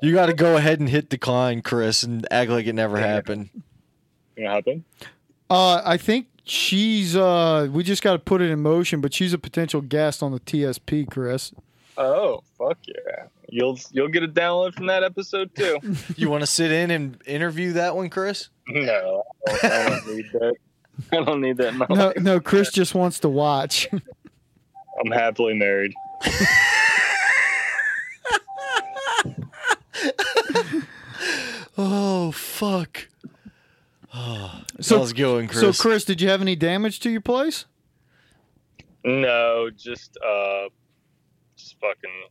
you 0.02 0.12
got 0.12 0.26
to 0.26 0.34
go 0.34 0.56
ahead 0.58 0.80
and 0.80 0.88
hit 0.90 1.08
decline, 1.08 1.62
Chris, 1.62 2.02
and 2.02 2.26
act 2.30 2.50
like 2.50 2.66
it 2.66 2.74
never 2.74 2.98
happened. 2.98 3.48
Gonna 4.36 4.50
happen? 4.50 4.84
Uh, 5.48 5.80
I 5.84 5.96
think 5.96 6.26
she's. 6.44 7.16
Uh, 7.16 7.68
we 7.70 7.82
just 7.82 8.02
got 8.02 8.12
to 8.12 8.18
put 8.18 8.42
it 8.42 8.50
in 8.50 8.60
motion, 8.60 9.00
but 9.00 9.14
she's 9.14 9.32
a 9.32 9.38
potential 9.38 9.80
guest 9.80 10.22
on 10.22 10.32
the 10.32 10.40
TSP, 10.40 11.10
Chris. 11.10 11.52
Oh 11.98 12.42
fuck 12.58 12.78
yeah! 12.86 13.26
You'll 13.48 13.78
you'll 13.90 14.08
get 14.08 14.22
a 14.22 14.28
download 14.28 14.74
from 14.74 14.86
that 14.86 15.02
episode 15.02 15.54
too. 15.54 15.78
You 16.16 16.28
want 16.30 16.42
to 16.42 16.46
sit 16.46 16.70
in 16.70 16.90
and 16.90 17.20
interview 17.26 17.72
that 17.74 17.96
one, 17.96 18.10
Chris? 18.10 18.48
no, 18.68 19.22
I 19.48 19.52
don't, 19.52 19.64
I 19.72 19.88
don't 19.88 20.06
need 20.16 20.26
that. 20.32 20.54
I 21.12 21.16
don't 21.24 21.40
need 21.40 21.56
that. 21.58 21.68
in 21.68 21.78
my 21.78 21.86
No, 21.90 21.94
life. 22.08 22.16
no, 22.18 22.40
Chris 22.40 22.70
just 22.70 22.94
wants 22.94 23.20
to 23.20 23.28
watch. 23.28 23.88
I'm 23.92 25.10
happily 25.12 25.54
married. 25.54 25.92
Oh 31.78 32.32
fuck. 32.32 33.08
Oh, 34.14 34.62
So- 34.80 34.98
how's 34.98 35.12
it 35.12 35.16
going, 35.16 35.48
So, 35.50 35.60
Chris? 35.66 35.80
Chris, 35.80 36.04
did 36.04 36.20
you 36.20 36.28
have 36.28 36.40
any 36.40 36.56
damage 36.56 37.00
to 37.00 37.10
your 37.10 37.20
place? 37.20 37.64
No, 39.04 39.70
just 39.76 40.16
uh, 40.26 40.64
just 40.64 40.72
fucking 41.80 42.28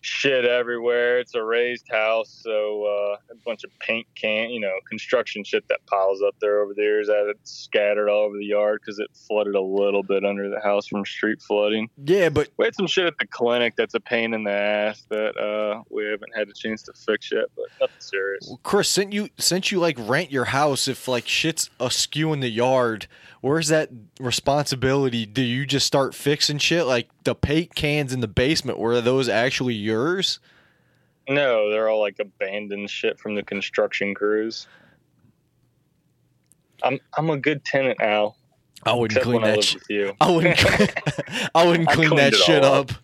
shit 0.00 0.44
everywhere. 0.44 1.18
It's 1.18 1.34
a 1.34 1.42
raised 1.42 1.88
house, 1.90 2.40
so 2.42 2.84
uh, 2.84 3.27
bunch 3.44 3.64
of 3.64 3.70
paint 3.78 4.06
can, 4.14 4.50
you 4.50 4.60
know, 4.60 4.72
construction 4.88 5.44
shit 5.44 5.66
that 5.68 5.84
piles 5.86 6.22
up 6.22 6.34
there 6.40 6.60
over 6.60 6.74
the 6.74 6.82
years. 6.82 7.08
I 7.08 7.18
had 7.18 7.36
scattered 7.44 8.08
all 8.08 8.24
over 8.24 8.36
the 8.36 8.44
yard 8.44 8.80
because 8.80 8.98
it 8.98 9.08
flooded 9.26 9.54
a 9.54 9.60
little 9.60 10.02
bit 10.02 10.24
under 10.24 10.48
the 10.48 10.60
house 10.60 10.86
from 10.86 11.04
street 11.04 11.40
flooding. 11.42 11.88
yeah, 12.04 12.28
but 12.28 12.48
We 12.56 12.64
had 12.64 12.74
some 12.74 12.86
shit 12.86 13.06
at 13.06 13.18
the 13.18 13.26
clinic 13.26 13.74
that's 13.76 13.94
a 13.94 14.00
pain 14.00 14.34
in 14.34 14.44
the 14.44 14.52
ass 14.52 15.04
that 15.10 15.36
uh, 15.36 15.82
we 15.90 16.04
haven't 16.04 16.36
had 16.36 16.48
a 16.48 16.52
chance 16.52 16.82
to 16.82 16.92
fix 16.92 17.30
yet, 17.32 17.46
but 17.56 17.66
nothing 17.80 17.96
serious. 18.00 18.46
Well, 18.48 18.60
Chris, 18.62 18.88
since 18.88 19.14
you 19.14 19.28
since 19.38 19.70
you 19.70 19.78
like 19.78 19.96
rent 19.98 20.30
your 20.30 20.46
house, 20.46 20.88
if 20.88 21.08
like 21.08 21.26
shit's 21.26 21.70
askew 21.80 22.32
in 22.32 22.40
the 22.40 22.48
yard, 22.48 23.06
where's 23.40 23.68
that 23.68 23.90
responsibility? 24.20 25.26
Do 25.26 25.42
you 25.42 25.66
just 25.66 25.86
start 25.86 26.14
fixing 26.14 26.58
shit 26.58 26.86
like 26.86 27.08
the 27.24 27.34
paint 27.34 27.74
cans 27.74 28.12
in 28.12 28.20
the 28.20 28.28
basement? 28.28 28.78
Were 28.78 29.00
those 29.00 29.28
actually 29.28 29.74
yours? 29.74 30.40
No, 31.28 31.70
they're 31.70 31.88
all 31.88 32.00
like 32.00 32.16
abandoned 32.18 32.88
shit 32.90 33.18
from 33.18 33.34
the 33.34 33.42
construction 33.42 34.14
crews. 34.14 34.66
I'm 36.82 36.98
I'm 37.16 37.30
a 37.30 37.36
good 37.36 37.64
tenant, 37.64 38.00
Al. 38.00 38.36
I 38.84 38.92
wouldn't 38.94 39.12
Except 39.18 39.24
clean 39.24 39.42
when 39.42 39.50
I 39.50 39.56
that. 39.56 39.56
live 39.56 39.64
Sh- 39.64 40.14
I 40.20 40.30
wouldn't. 40.30 41.50
I 41.54 41.66
wouldn't 41.66 41.88
clean 41.90 42.08
cleaned 42.10 42.18
that 42.18 42.34
shit 42.34 42.64
up. 42.64 42.90
up. 42.92 42.96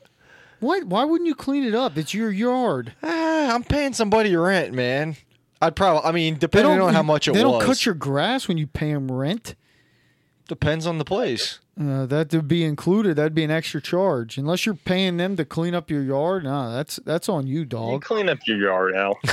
What? 0.61 0.85
Why 0.85 1.05
wouldn't 1.05 1.27
you 1.29 1.35
clean 1.35 1.65
it 1.65 1.75
up? 1.75 1.99
It's 1.99 2.15
your 2.15 2.31
yard. 2.31 2.95
Ah, 3.03 3.53
I'm 3.55 3.65
paying 3.65 3.93
somebody 3.93 4.35
rent, 4.37 4.73
man. 4.73 5.17
I'd 5.61 5.77
probably. 5.77 6.09
I 6.09 6.13
mean, 6.13 6.37
depending 6.39 6.81
on 6.81 6.95
how 6.95 7.03
much 7.03 7.29
it 7.29 7.33
They 7.35 7.45
was. 7.45 7.53
They 7.53 7.59
don't 7.59 7.67
cut 7.67 7.85
your 7.87 7.95
grass 7.95 8.49
when 8.49 8.57
you 8.59 8.67
pay 8.67 8.93
them 8.93 9.11
rent. 9.11 9.55
Depends 10.49 10.87
on 10.87 10.99
the 10.99 11.05
place. 11.05 11.59
Uh, 11.81 12.07
that 12.07 12.33
would 12.33 12.47
be 12.49 12.65
included. 12.65 13.17
That'd 13.17 13.35
be 13.35 13.45
an 13.45 13.51
extra 13.51 13.81
charge, 13.81 14.37
unless 14.39 14.67
you're 14.67 14.75
paying 14.75 15.17
them 15.17 15.37
to 15.37 15.45
clean 15.45 15.75
up 15.75 15.91
your 15.91 16.03
yard. 16.03 16.45
Nah, 16.45 16.73
that's 16.75 16.97
that's 17.05 17.29
on 17.29 17.47
you, 17.47 17.61
You 17.61 17.65
dog. 17.65 18.03
clean 18.05 18.29
up 18.29 18.39
your 18.47 18.59
yard, 18.59 18.95
Al. 18.95 19.19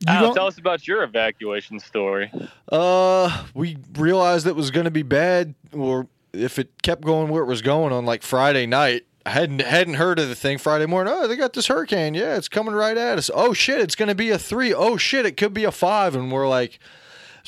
You 0.00 0.12
Al, 0.14 0.34
tell 0.34 0.48
us 0.48 0.58
about 0.58 0.88
your 0.88 1.04
evacuation 1.04 1.78
story. 1.78 2.28
Uh, 2.72 3.44
we 3.54 3.76
realized 3.96 4.48
it 4.48 4.56
was 4.56 4.72
going 4.72 4.86
to 4.86 4.90
be 4.90 5.04
bad, 5.04 5.54
or 5.72 6.08
if 6.32 6.58
it 6.58 6.82
kept 6.82 7.02
going 7.02 7.28
where 7.28 7.44
it 7.44 7.46
was 7.46 7.62
going 7.62 7.92
on 7.92 8.04
like 8.04 8.24
Friday 8.24 8.66
night. 8.66 9.04
I 9.24 9.30
hadn't 9.30 9.60
hadn't 9.60 9.94
heard 9.94 10.18
of 10.18 10.28
the 10.28 10.34
thing 10.34 10.58
Friday 10.58 10.86
morning. 10.86 11.14
Oh, 11.16 11.28
they 11.28 11.36
got 11.36 11.52
this 11.52 11.68
hurricane. 11.68 12.14
Yeah, 12.14 12.34
it's 12.36 12.48
coming 12.48 12.74
right 12.74 12.96
at 12.96 13.16
us. 13.18 13.30
Oh 13.32 13.52
shit, 13.52 13.80
it's 13.80 13.94
going 13.94 14.08
to 14.08 14.16
be 14.16 14.30
a 14.30 14.38
three. 14.38 14.74
Oh 14.74 14.96
shit, 14.96 15.24
it 15.24 15.36
could 15.36 15.54
be 15.54 15.62
a 15.62 15.70
five. 15.70 16.16
And 16.16 16.32
we're 16.32 16.48
like, 16.48 16.72
it's 16.72 16.80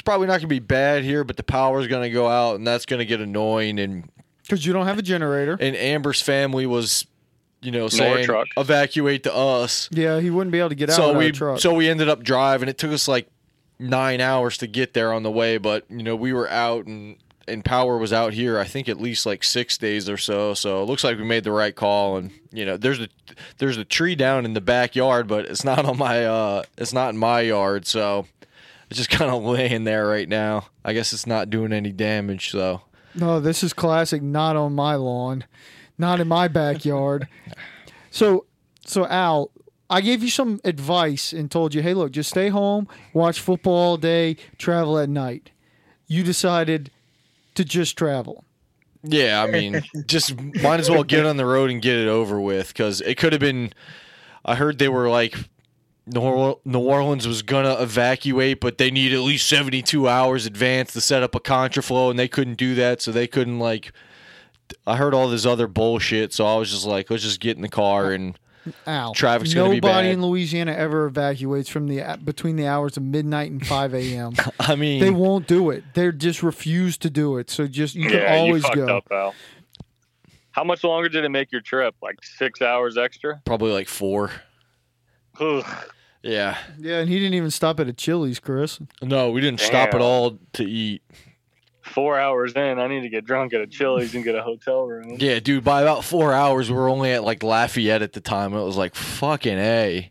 probably 0.04 0.26
not 0.26 0.32
going 0.34 0.40
to 0.42 0.46
be 0.48 0.58
bad 0.58 1.04
here, 1.04 1.24
but 1.24 1.36
the 1.36 1.42
power's 1.42 1.86
going 1.86 2.02
to 2.02 2.10
go 2.10 2.28
out, 2.28 2.56
and 2.56 2.66
that's 2.66 2.86
going 2.86 2.98
to 2.98 3.06
get 3.06 3.20
annoying. 3.20 3.78
And 3.78 4.08
Because 4.42 4.64
you 4.66 4.72
don't 4.72 4.86
have 4.86 4.98
a 4.98 5.02
generator. 5.02 5.56
and 5.60 5.74
Amber's 5.76 6.20
family 6.20 6.66
was, 6.66 7.06
you 7.62 7.70
know, 7.70 7.88
saying 7.88 8.26
trucks. 8.26 8.50
evacuate 8.56 9.22
to 9.24 9.34
us. 9.34 9.88
Yeah, 9.92 10.20
he 10.20 10.30
wouldn't 10.30 10.52
be 10.52 10.58
able 10.58 10.68
to 10.70 10.74
get 10.74 10.90
out 10.90 10.96
so 10.96 11.12
we 11.16 11.32
truck. 11.32 11.60
so 11.60 11.72
we 11.74 11.88
ended 11.88 12.08
up 12.08 12.22
driving. 12.22 12.68
It 12.68 12.78
took 12.78 12.92
us 12.92 13.08
like 13.08 13.28
nine 13.78 14.20
hours 14.20 14.58
to 14.58 14.66
get 14.66 14.94
there 14.94 15.12
on 15.12 15.22
the 15.22 15.30
way, 15.30 15.58
but 15.58 15.84
you 15.90 16.02
know 16.02 16.14
we 16.16 16.32
were 16.32 16.48
out 16.50 16.86
and 16.86 17.16
and 17.46 17.62
power 17.64 17.98
was 17.98 18.12
out 18.12 18.32
here. 18.32 18.58
I 18.58 18.64
think 18.64 18.88
at 18.88 18.98
least 19.00 19.26
like 19.26 19.44
six 19.44 19.76
days 19.76 20.08
or 20.08 20.16
so. 20.16 20.54
So 20.54 20.82
it 20.82 20.86
looks 20.86 21.04
like 21.04 21.18
we 21.18 21.24
made 21.24 21.44
the 21.44 21.52
right 21.52 21.74
call. 21.74 22.16
And 22.16 22.30
you 22.52 22.64
know 22.64 22.76
there's 22.76 23.00
a 23.00 23.08
there's 23.58 23.76
a 23.76 23.84
tree 23.84 24.14
down 24.14 24.44
in 24.44 24.54
the 24.54 24.60
backyard, 24.60 25.26
but 25.26 25.44
it's 25.46 25.64
not 25.64 25.84
on 25.84 25.98
my 25.98 26.24
uh 26.24 26.62
it's 26.78 26.92
not 26.92 27.10
in 27.10 27.18
my 27.18 27.40
yard. 27.40 27.86
So 27.86 28.26
it's 28.94 29.08
just 29.08 29.10
kind 29.18 29.30
of 29.30 29.42
laying 29.42 29.84
there 29.84 30.06
right 30.06 30.28
now. 30.28 30.66
I 30.84 30.92
guess 30.92 31.12
it's 31.12 31.26
not 31.26 31.50
doing 31.50 31.72
any 31.72 31.92
damage. 31.92 32.50
So 32.50 32.82
No, 33.14 33.40
this 33.40 33.62
is 33.62 33.72
classic. 33.72 34.22
Not 34.22 34.56
on 34.56 34.74
my 34.74 34.94
lawn, 34.94 35.44
not 35.98 36.20
in 36.20 36.28
my 36.28 36.48
backyard. 36.48 37.28
so, 38.10 38.46
so 38.86 39.06
Al, 39.06 39.50
I 39.90 40.00
gave 40.00 40.22
you 40.22 40.30
some 40.30 40.60
advice 40.64 41.32
and 41.32 41.50
told 41.50 41.74
you, 41.74 41.82
hey, 41.82 41.94
look, 41.94 42.12
just 42.12 42.30
stay 42.30 42.48
home, 42.48 42.88
watch 43.12 43.40
football 43.40 43.74
all 43.74 43.96
day, 43.96 44.36
travel 44.58 44.98
at 44.98 45.08
night. 45.08 45.50
You 46.06 46.22
decided 46.22 46.90
to 47.54 47.64
just 47.64 47.96
travel. 47.96 48.44
Yeah, 49.02 49.42
I 49.42 49.50
mean, 49.50 49.82
just 50.06 50.40
might 50.40 50.80
as 50.80 50.88
well 50.88 51.04
get 51.04 51.26
on 51.26 51.36
the 51.36 51.44
road 51.44 51.70
and 51.70 51.82
get 51.82 51.96
it 51.96 52.08
over 52.08 52.40
with 52.40 52.68
because 52.68 53.02
it 53.02 53.16
could 53.16 53.32
have 53.32 53.40
been. 53.40 53.72
I 54.46 54.54
heard 54.54 54.78
they 54.78 54.88
were 54.88 55.10
like, 55.10 55.36
New 56.06 56.58
New 56.64 56.80
Orleans 56.80 57.26
was 57.26 57.42
gonna 57.42 57.74
evacuate, 57.80 58.60
but 58.60 58.78
they 58.78 58.90
need 58.90 59.12
at 59.12 59.20
least 59.20 59.48
seventy 59.48 59.82
two 59.82 60.08
hours 60.08 60.46
advance 60.46 60.92
to 60.92 61.00
set 61.00 61.22
up 61.22 61.34
a 61.34 61.40
contraflow, 61.40 62.10
and 62.10 62.18
they 62.18 62.28
couldn't 62.28 62.56
do 62.56 62.74
that, 62.74 63.00
so 63.00 63.10
they 63.10 63.26
couldn't 63.26 63.58
like 63.58 63.92
I 64.86 64.96
heard 64.96 65.14
all 65.14 65.28
this 65.28 65.46
other 65.46 65.66
bullshit, 65.66 66.32
so 66.32 66.46
I 66.46 66.56
was 66.56 66.70
just 66.70 66.86
like, 66.86 67.10
let's 67.10 67.22
just 67.22 67.40
get 67.40 67.56
in 67.56 67.62
the 67.62 67.68
car 67.68 68.12
and 68.12 68.38
Al, 68.86 69.12
Traffic's 69.12 69.52
gonna 69.52 69.70
be 69.70 69.80
nobody 69.80 70.08
bad. 70.08 70.14
in 70.14 70.22
Louisiana 70.22 70.72
ever 70.72 71.06
evacuates 71.06 71.68
from 71.68 71.86
the 71.86 72.18
between 72.24 72.56
the 72.56 72.66
hours 72.66 72.96
of 72.96 73.02
midnight 73.02 73.50
and 73.50 73.66
5 73.66 73.94
a.m. 73.94 74.32
I 74.60 74.74
mean, 74.74 75.00
they 75.00 75.10
won't 75.10 75.46
do 75.46 75.70
it. 75.70 75.84
They 75.94 76.10
just 76.12 76.42
refuse 76.42 76.96
to 76.98 77.10
do 77.10 77.36
it. 77.36 77.50
So 77.50 77.66
just 77.66 77.94
you 77.94 78.08
can 78.08 78.20
yeah, 78.20 78.36
always 78.36 78.64
you 78.64 78.74
go. 78.74 78.98
up, 78.98 79.06
Al. 79.10 79.34
How 80.52 80.64
much 80.64 80.84
longer 80.84 81.08
did 81.08 81.24
it 81.24 81.28
make 81.30 81.52
your 81.52 81.60
trip? 81.60 81.94
Like 82.00 82.22
six 82.22 82.62
hours 82.62 82.96
extra? 82.96 83.42
probably 83.44 83.72
like 83.72 83.88
four. 83.88 84.30
Ugh. 85.40 85.64
Yeah. 86.24 86.56
Yeah, 86.78 87.00
and 87.00 87.08
he 87.08 87.18
didn't 87.18 87.34
even 87.34 87.50
stop 87.50 87.78
at 87.80 87.86
a 87.86 87.92
Chili's, 87.92 88.40
Chris. 88.40 88.80
No, 89.02 89.30
we 89.30 89.40
didn't 89.40 89.60
stop 89.60 89.94
at 89.94 90.00
all 90.00 90.38
to 90.54 90.64
eat. 90.64 91.02
Four 91.82 92.18
hours 92.18 92.54
in, 92.54 92.78
I 92.78 92.88
need 92.88 93.02
to 93.02 93.10
get 93.10 93.26
drunk 93.26 93.52
at 93.52 93.60
a 93.60 93.66
Chili's 93.66 94.14
and 94.14 94.24
get 94.24 94.34
a 94.34 94.42
hotel 94.42 94.86
room. 94.86 95.16
Yeah, 95.20 95.38
dude. 95.38 95.62
By 95.64 95.82
about 95.82 96.02
four 96.02 96.32
hours, 96.32 96.70
we 96.70 96.76
were 96.76 96.88
only 96.88 97.12
at 97.12 97.22
like 97.24 97.42
Lafayette 97.42 98.00
at 98.00 98.14
the 98.14 98.20
time. 98.22 98.54
It 98.54 98.64
was 98.64 98.76
like 98.78 98.94
fucking 98.94 99.58
a. 99.58 100.10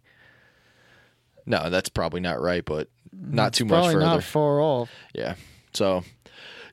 No, 1.47 1.69
that's 1.71 1.89
probably 1.89 2.21
not 2.21 2.39
right, 2.39 2.63
but 2.63 2.89
not 3.11 3.53
too 3.53 3.65
much 3.65 3.71
Probably 3.71 3.93
further. 3.95 4.05
not 4.05 4.23
far 4.23 4.61
off. 4.61 4.89
Yeah. 5.15 5.35
So, 5.73 6.03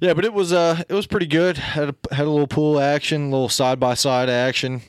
yeah, 0.00 0.12
but 0.12 0.24
it 0.26 0.35
was 0.35 0.53
uh 0.53 0.83
it 0.88 0.94
was 0.94 1.07
pretty 1.07 1.26
good. 1.26 1.57
Had 1.57 1.88
a, 1.88 2.14
had 2.14 2.26
a 2.26 2.31
little 2.31 2.46
pool 2.46 2.79
action, 2.79 3.22
a 3.29 3.31
little 3.31 3.48
side 3.48 3.81
by 3.81 3.94
side 3.94 4.29
action. 4.29 4.83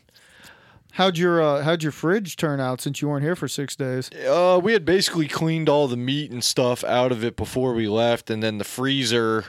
How'd 0.92 1.18
your 1.18 1.42
uh, 1.42 1.64
how'd 1.64 1.84
your 1.84 1.92
fridge 1.92 2.36
turn 2.36 2.60
out 2.60 2.82
since 2.82 3.02
you 3.02 3.08
weren't 3.08 3.24
here 3.24 3.36
for 3.36 3.48
six 3.48 3.76
days? 3.76 4.10
Uh, 4.28 4.60
we 4.62 4.74
had 4.74 4.86
basically 4.86 5.28
cleaned 5.28 5.70
all 5.70 5.88
the 5.88 5.98
meat 5.98 6.32
and 6.32 6.44
stuff 6.44 6.84
out 6.84 7.12
of 7.12 7.24
it 7.24 7.36
before 7.36 7.74
we 7.74 7.88
left, 7.88 8.30
and 8.30 8.44
then 8.44 8.58
the 8.58 8.64
freezer 8.64 9.46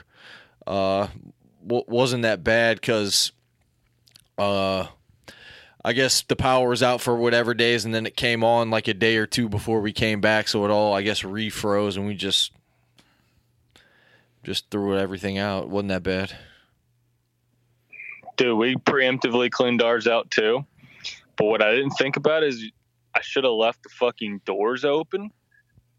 uh 0.65 1.07
w- 1.65 1.83
wasn't 1.87 2.23
that 2.23 2.43
bad 2.43 2.79
because 2.79 3.31
uh. 4.37 4.87
I 5.85 5.91
guess 5.91 6.21
the 6.21 6.37
power 6.37 6.69
was 6.69 6.81
out 6.81 7.01
for 7.01 7.13
whatever 7.17 7.53
days, 7.53 7.83
and 7.83 7.93
then 7.93 8.05
it 8.05 8.15
came 8.15 8.41
on 8.41 8.69
like 8.69 8.87
a 8.87 8.93
day 8.93 9.17
or 9.17 9.25
two 9.25 9.49
before 9.49 9.81
we 9.81 9.91
came 9.91 10.21
back, 10.21 10.47
so 10.47 10.63
it 10.63 10.71
all 10.71 10.93
I 10.93 11.01
guess 11.01 11.23
refroze, 11.23 11.97
and 11.97 12.07
we 12.07 12.15
just 12.15 12.53
just 14.43 14.71
threw 14.71 14.97
everything 14.97 15.37
out. 15.39 15.63
It 15.63 15.69
wasn't 15.69 15.89
that 15.89 16.03
bad. 16.03 16.37
Dude, 18.37 18.57
we 18.57 18.75
preemptively 18.77 19.51
cleaned 19.51 19.81
ours 19.81 20.07
out 20.07 20.31
too. 20.31 20.65
But 21.37 21.45
what 21.45 21.61
I 21.61 21.71
didn't 21.71 21.91
think 21.91 22.17
about 22.17 22.43
is 22.43 22.63
I 23.15 23.21
should 23.21 23.43
have 23.43 23.53
left 23.53 23.83
the 23.83 23.89
fucking 23.89 24.41
doors 24.45 24.85
open 24.85 25.31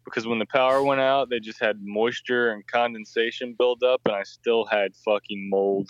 because 0.05 0.27
when 0.27 0.39
the 0.39 0.45
power 0.45 0.83
went 0.83 1.01
out, 1.01 1.29
they 1.29 1.39
just 1.39 1.59
had 1.59 1.79
moisture 1.81 2.51
and 2.51 2.65
condensation 2.67 3.55
build 3.57 3.83
up, 3.83 4.01
and 4.05 4.15
I 4.15 4.23
still 4.23 4.65
had 4.65 4.95
fucking 5.03 5.49
mold 5.49 5.89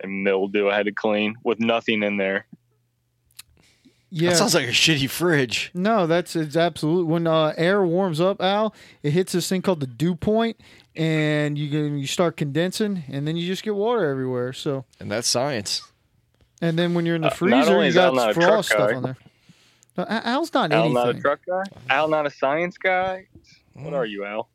and 0.00 0.22
mildew 0.22 0.68
I 0.68 0.76
had 0.76 0.86
to 0.86 0.92
clean 0.92 1.34
with 1.44 1.60
nothing 1.60 2.02
in 2.02 2.16
there. 2.16 2.46
Yeah. 4.10 4.30
That 4.30 4.36
sounds 4.36 4.54
like 4.54 4.66
a 4.66 4.72
shitty 4.72 5.10
fridge. 5.10 5.70
no, 5.74 6.06
that's 6.06 6.34
it's 6.34 6.56
absolute. 6.56 7.06
When 7.06 7.26
uh, 7.26 7.52
air 7.58 7.84
warms 7.84 8.20
up, 8.20 8.40
Al, 8.40 8.74
it 9.02 9.10
hits 9.10 9.32
this 9.32 9.48
thing 9.48 9.60
called 9.60 9.80
the 9.80 9.86
dew 9.86 10.14
point, 10.14 10.58
and 10.96 11.58
you 11.58 11.68
can, 11.68 11.98
you 11.98 12.06
start 12.06 12.36
condensing, 12.38 13.04
and 13.08 13.28
then 13.28 13.36
you 13.36 13.46
just 13.46 13.62
get 13.62 13.74
water 13.74 14.08
everywhere. 14.08 14.54
So, 14.54 14.86
And 14.98 15.10
that's 15.10 15.28
science. 15.28 15.82
And 16.60 16.78
then 16.78 16.94
when 16.94 17.06
you're 17.06 17.16
in 17.16 17.22
the 17.22 17.28
Uh, 17.28 17.34
freezer, 17.34 17.84
you 17.84 17.92
got 17.92 18.14
not 18.14 18.30
a 18.30 18.34
truck 18.34 18.46
frost 18.48 18.68
stuff 18.70 18.90
guy- 18.90 18.96
on 18.96 19.02
there. 19.02 19.16
Al's 19.96 20.54
not 20.54 20.72
Al, 20.72 20.80
anything. 20.84 20.94
not 20.94 21.08
a 21.08 21.14
truck 21.20 21.40
guy. 21.46 21.64
Al, 21.90 22.08
not 22.08 22.24
a 22.26 22.30
science 22.30 22.78
guy. 22.78 23.26
What 23.74 23.94
are 23.94 24.06
you, 24.06 24.24
Al? 24.24 24.48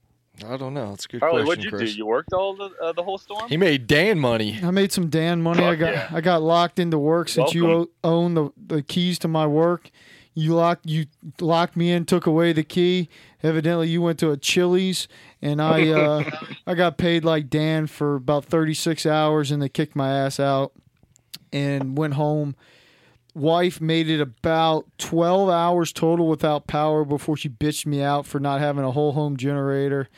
I 0.50 0.58
don't 0.58 0.74
know. 0.74 0.94
It's 0.94 1.06
a 1.06 1.08
good 1.10 1.20
Harley, 1.20 1.44
question, 1.44 1.48
what'd 1.48 1.64
you 1.66 1.70
Chris. 1.70 1.92
do? 1.92 1.98
You 1.98 2.06
worked 2.06 2.34
all 2.34 2.56
the 2.56 2.72
uh, 2.82 2.92
the 2.94 3.04
whole 3.04 3.18
storm? 3.18 3.48
He 3.50 3.58
made 3.58 3.86
Dan 3.86 4.20
money. 4.20 4.60
I 4.64 4.72
made 4.72 4.92
some 4.92 5.10
Dan 5.10 5.42
money. 5.42 5.64
I 5.64 5.76
got 5.76 5.94
yeah. 5.94 6.10
I 6.12 6.22
got 6.22 6.42
locked 6.42 6.80
into 6.80 6.98
work 6.98 7.30
since 7.30 7.54
you 7.54 7.70
o- 7.70 7.90
own 8.04 8.34
the, 8.34 8.50
the 8.58 8.82
keys 8.82 9.20
to 9.20 9.28
my 9.28 9.46
work. 9.46 9.92
You 10.34 10.56
locked 10.56 10.88
you 10.88 11.06
locked 11.40 11.76
me 11.78 11.92
in, 11.92 12.06
took 12.06 12.26
away 12.26 12.52
the 12.54 12.64
key. 12.64 13.10
Evidently, 13.44 13.90
you 13.90 14.02
went 14.02 14.18
to 14.20 14.32
a 14.32 14.38
Chili's, 14.38 15.08
and 15.42 15.62
I 15.62 15.90
uh, 15.90 16.24
I 16.66 16.74
got 16.74 16.98
paid 16.98 17.24
like 17.24 17.50
Dan 17.50 17.86
for 17.86 18.16
about 18.16 18.44
thirty 18.46 18.74
six 18.74 19.06
hours, 19.06 19.52
and 19.52 19.62
they 19.62 19.70
kicked 19.70 19.96
my 19.96 20.10
ass 20.12 20.40
out, 20.40 20.72
and 21.54 21.98
went 21.98 22.16
home. 22.16 22.58
Wife 23.34 23.80
made 23.80 24.10
it 24.10 24.20
about 24.20 24.86
twelve 24.98 25.50
hours 25.50 25.94
total 25.94 26.28
without 26.28 26.68
power 26.68 27.06
before 27.06 27.38
she 27.38 27.50
bitched 27.50 27.86
me 27.86 28.02
out 28.02 28.26
for 28.26 28.40
not 28.40 28.60
having 28.60 28.84
a 28.84 28.92
whole 28.92 29.14
home 29.14 29.38
generator 29.38 30.10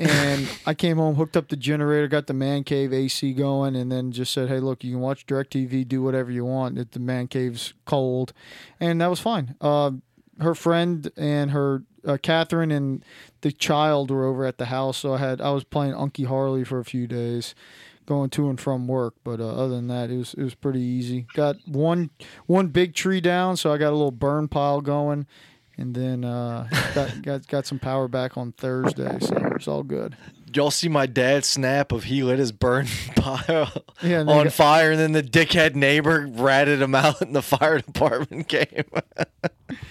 and 0.00 0.48
I 0.66 0.74
came 0.74 0.96
home, 0.96 1.14
hooked 1.14 1.36
up 1.36 1.48
the 1.48 1.56
generator, 1.56 2.08
got 2.08 2.26
the 2.26 2.34
man 2.34 2.64
cave 2.64 2.92
AC 2.92 3.32
going, 3.34 3.76
and 3.76 3.92
then 3.92 4.10
just 4.12 4.32
said, 4.32 4.48
"Hey, 4.48 4.58
look, 4.58 4.82
you 4.82 4.92
can 4.92 5.00
watch 5.00 5.26
Directv, 5.26 5.86
do 5.86 6.02
whatever 6.02 6.30
you 6.30 6.44
want. 6.44 6.78
If 6.78 6.90
the 6.92 7.00
man 7.00 7.28
cave's 7.28 7.74
cold," 7.84 8.32
and 8.80 9.00
that 9.00 9.08
was 9.08 9.20
fine. 9.20 9.54
Uh, 9.60 9.92
her 10.40 10.54
friend 10.54 11.10
and 11.16 11.50
her 11.50 11.84
uh, 12.06 12.16
Catherine 12.20 12.70
and 12.70 13.04
the 13.42 13.52
child 13.52 14.10
were 14.10 14.24
over 14.24 14.44
at 14.44 14.58
the 14.58 14.66
house, 14.66 14.98
so 14.98 15.14
I 15.14 15.18
had 15.18 15.40
I 15.40 15.50
was 15.50 15.64
playing 15.64 15.92
Unky 15.92 16.26
Harley 16.26 16.64
for 16.64 16.78
a 16.78 16.84
few 16.84 17.06
days, 17.06 17.54
going 18.10 18.28
to 18.28 18.50
and 18.50 18.60
from 18.60 18.88
work. 18.88 19.14
But 19.22 19.40
uh, 19.40 19.46
other 19.46 19.76
than 19.76 19.86
that, 19.86 20.10
it 20.10 20.18
was 20.18 20.34
it 20.34 20.42
was 20.42 20.56
pretty 20.56 20.80
easy. 20.80 21.26
Got 21.32 21.56
one 21.64 22.10
one 22.46 22.66
big 22.66 22.92
tree 22.92 23.20
down, 23.20 23.56
so 23.56 23.72
I 23.72 23.78
got 23.78 23.90
a 23.90 23.96
little 23.96 24.10
burn 24.10 24.48
pile 24.48 24.80
going. 24.80 25.26
And 25.78 25.94
then 25.94 26.24
uh, 26.24 26.68
got, 26.94 27.22
got 27.22 27.46
got 27.46 27.66
some 27.66 27.78
power 27.78 28.08
back 28.08 28.36
on 28.36 28.52
Thursday, 28.52 29.16
so 29.20 29.36
it's 29.54 29.68
all 29.68 29.84
good. 29.84 30.16
Y'all 30.52 30.70
see 30.70 30.88
my 30.88 31.06
dad 31.06 31.44
snap 31.44 31.92
of 31.92 32.04
he 32.04 32.22
lit 32.22 32.38
his 32.38 32.50
burn 32.52 32.86
pile 33.16 33.70
Yeah, 34.02 34.20
on 34.20 34.44
got- 34.44 34.52
fire, 34.52 34.90
and 34.92 35.00
then 35.00 35.12
the 35.12 35.22
dickhead 35.22 35.74
neighbor 35.74 36.26
ratted 36.28 36.82
him 36.82 36.94
out, 36.94 37.20
and 37.20 37.34
the 37.36 37.42
fire 37.56 37.80
department 37.80 38.48
came. 38.48 38.84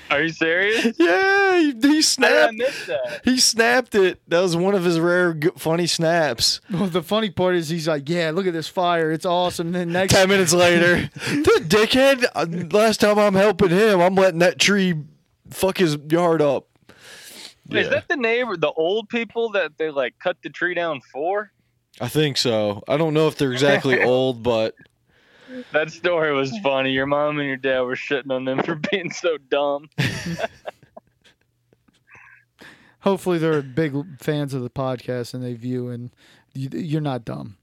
Are 0.10 0.22
you 0.24 0.30
serious? 0.30 0.96
yeah, 1.00 1.60
he, 1.60 1.72
he 1.74 1.88
How 1.88 1.98
I 1.98 2.02
snapped. 2.02 2.58
that? 2.88 3.22
He 3.24 3.40
snapped 3.40 3.96
it. 3.96 4.20
That 4.28 4.42
was 4.42 4.56
one 4.58 4.76
of 4.76 4.84
his 4.84 5.00
rare 5.00 5.34
g- 5.34 5.50
funny 5.58 5.88
snaps. 5.88 6.60
Well, 6.72 6.88
the 6.88 7.04
funny 7.04 7.30
part 7.30 7.56
is 7.56 7.70
he's 7.70 7.88
like, 7.88 8.10
"Yeah, 8.10 8.32
look 8.32 8.46
at 8.48 8.54
this 8.54 8.68
fire, 8.68 9.12
it's 9.12 9.26
awesome." 9.26 9.68
And 9.68 9.76
then 9.76 9.92
next, 9.94 10.14
Ten 10.14 10.28
minutes 10.30 10.54
later, 10.54 11.10
the 11.14 11.64
dickhead. 11.66 12.26
uh, 12.36 12.46
Last 12.76 13.00
time 13.02 13.18
I'm 13.20 13.36
helping 13.36 13.70
him, 13.70 14.02
I'm 14.02 14.16
letting 14.16 14.40
that 14.40 14.60
tree 14.60 14.96
fuck 15.50 15.78
his 15.78 15.98
yard 16.10 16.42
up. 16.42 16.68
Is 17.72 17.90
that 17.90 18.08
the 18.08 18.16
neighbor, 18.16 18.58
the 18.58 18.72
old 18.72 19.10
people 19.10 19.50
that 19.52 19.78
they 19.78 19.90
like 19.90 20.18
cut 20.20 20.38
the 20.42 20.50
tree 20.50 20.74
down 20.74 21.02
for? 21.02 21.52
I 22.02 22.08
think 22.08 22.38
so. 22.38 22.84
I 22.88 22.98
don't 22.98 23.14
know 23.14 23.28
if 23.28 23.38
they're 23.38 23.52
exactly 23.52 24.02
old, 24.04 24.44
but 24.44 24.76
That 25.72 25.92
story 25.92 26.34
was 26.34 26.58
funny. 26.60 26.92
Your 26.92 27.06
mom 27.06 27.40
and 27.40 27.48
your 27.48 27.58
dad 27.58 27.82
were 27.82 27.96
shitting 27.96 28.32
on 28.32 28.46
them 28.46 28.64
for 28.64 28.76
being 28.92 29.12
so 29.12 29.38
dumb. 29.38 29.90
hopefully 33.00 33.38
they're 33.38 33.62
big 33.62 33.94
fans 34.22 34.54
of 34.54 34.62
the 34.62 34.70
podcast 34.70 35.34
and 35.34 35.44
they 35.44 35.54
view, 35.54 35.90
and 35.90 36.12
you, 36.54 36.70
you're 36.74 37.02
not 37.02 37.26
dumb. 37.26 37.58